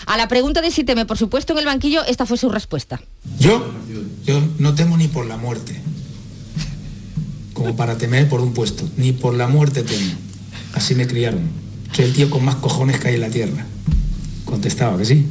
A 0.07 0.17
la 0.17 0.27
pregunta 0.27 0.61
de 0.61 0.73
si 0.73 0.83
teme, 0.83 1.07
por 1.07 1.17
supuesto, 1.17 1.53
en 1.53 1.61
el 1.61 1.67
banquillo, 1.67 2.05
esta 2.05 2.27
fue 2.27 2.37
su 2.37 2.49
respuesta. 2.49 3.01
Yo, 3.39 3.65
yo 4.25 4.43
no 4.59 4.75
temo 4.75 4.97
ni 4.97 5.07
por 5.07 5.27
la 5.27 5.37
muerte, 5.37 5.81
como 7.53 7.77
para 7.77 7.97
temer 7.97 8.29
por 8.29 8.41
un 8.41 8.53
puesto, 8.53 8.89
ni 8.97 9.12
por 9.12 9.35
la 9.35 9.47
muerte 9.47 9.85
temo. 9.85 10.15
Así 10.75 10.97
me 10.97 11.07
criaron 11.07 11.64
soy 11.95 12.07
el 12.07 12.13
tío 12.13 12.29
con 12.29 12.45
más 12.45 12.57
cojones 12.57 12.99
que 12.99 13.09
hay 13.09 13.15
en 13.15 13.21
la 13.21 13.31
tierra. 13.31 13.65
Contestaba 14.45 14.99
que 14.99 15.05
sí. 15.05 15.27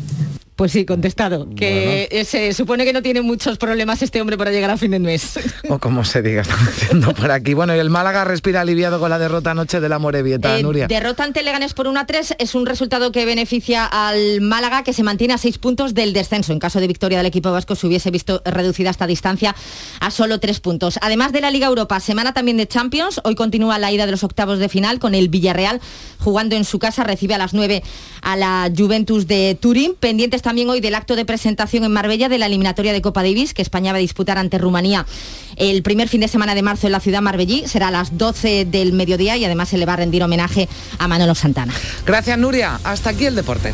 Pues 0.56 0.72
sí, 0.72 0.86
contestado. 0.86 1.48
Que 1.56 2.24
se 2.28 2.54
supone 2.54 2.86
que 2.86 2.94
no 2.94 3.02
tiene 3.02 3.22
muchos 3.22 3.58
problemas 3.58 4.02
este 4.04 4.22
hombre 4.22 4.38
para 4.38 4.52
llegar 4.52 4.70
a 4.70 4.78
fin 4.78 4.92
de 4.92 5.00
mes. 5.00 5.40
O 5.70 5.80
como 5.80 6.04
se 6.04 6.22
diga, 6.22 6.42
estamos 6.42 6.68
diciendo 6.76 7.14
por 7.16 7.32
aquí. 7.32 7.54
Bueno, 7.56 7.76
y 7.76 7.80
el 7.80 7.90
Málaga 7.90 8.24
respira 8.26 8.62
aliviado 8.62 9.00
con 9.00 9.10
la 9.10 9.18
derrota 9.18 9.52
anoche 9.52 9.80
de 9.80 9.90
la 9.90 9.98
Morevieta, 9.98 10.58
Eh, 10.60 10.62
Nuria. 10.62 10.88
derrota 10.88 11.24
ante 11.24 11.42
Leganés 11.42 11.74
por 11.74 11.88
1 11.88 12.00
a 12.00 12.06
3 12.06 12.36
es 12.38 12.54
un 12.54 12.66
resultado 12.68 13.12
que 13.12 13.26
beneficia 13.26 13.86
al 13.86 14.42
Málaga 14.42 14.84
que 14.84 14.94
se 14.94 15.02
mantiene 15.04 15.34
a 15.34 15.38
6 15.40 15.58
puntos 15.58 15.94
del 15.96 16.14
descenso. 16.14 16.52
En 16.54 16.60
caso 16.60 16.80
de 16.80 16.88
victoria 16.88 17.18
del 17.18 17.26
equipo 17.28 17.52
vasco 17.52 17.76
se 17.76 17.88
hubiese 17.88 18.12
visto 18.12 18.42
reducida 18.46 18.92
esta 18.92 19.08
distancia 19.08 19.56
a 20.00 20.12
solo 20.12 20.40
3 20.40 20.60
puntos. 20.60 21.00
Además 21.02 21.32
de 21.32 21.42
la 21.42 21.50
Liga 21.50 21.66
Europa, 21.68 22.00
semana 22.00 22.34
también 22.34 22.58
de 22.58 22.68
Champions. 22.68 23.22
Hoy 23.24 23.34
continúa 23.36 23.80
la 23.80 23.92
ida 23.92 24.06
de 24.06 24.12
los 24.12 24.24
octavos 24.24 24.60
de 24.60 24.70
final 24.70 25.00
con 25.00 25.16
el 25.16 25.30
Villarreal 25.30 25.82
jugando 26.20 26.56
en 26.56 26.66
su 26.66 26.78
casa. 26.78 27.04
Recibe 27.04 27.34
a 27.34 27.38
las 27.40 27.54
9 27.56 27.82
a 28.22 28.36
la 28.36 28.70
Juventus 28.78 29.26
de 29.28 29.58
Turín. 29.60 29.96
Pendientes 30.00 30.43
también 30.44 30.70
hoy 30.70 30.80
del 30.80 30.94
acto 30.94 31.16
de 31.16 31.26
presentación 31.26 31.84
en 31.84 31.92
Marbella 31.92 32.30
de 32.30 32.38
la 32.38 32.46
eliminatoria 32.46 32.94
de 32.94 33.02
Copa 33.02 33.24
Davis 33.24 33.56
que 33.56 33.64
España 33.64 33.92
va 33.92 33.98
a 33.98 34.02
disputar 34.02 34.38
ante 34.38 34.60
Rumanía 34.60 35.08
el 35.56 35.82
primer 35.82 36.08
fin 36.08 36.22
de 36.22 36.28
semana 36.28 36.54
de 36.54 36.62
marzo 36.62 36.86
en 36.88 36.92
la 36.92 37.00
ciudad 37.00 37.22
marbellí. 37.22 37.68
Será 37.68 37.88
a 37.88 37.92
las 37.92 38.18
12 38.18 38.66
del 38.66 38.94
mediodía 38.94 39.38
y 39.38 39.46
además 39.46 39.70
se 39.70 39.78
le 39.80 39.86
va 39.86 39.94
a 39.94 39.98
rendir 39.98 40.24
homenaje 40.24 40.70
a 41.00 41.08
Manolo 41.08 41.34
Santana. 41.34 41.74
Gracias, 42.06 42.38
Nuria. 42.38 42.80
Hasta 42.84 43.10
aquí 43.10 43.26
el 43.26 43.36
deporte. 43.36 43.74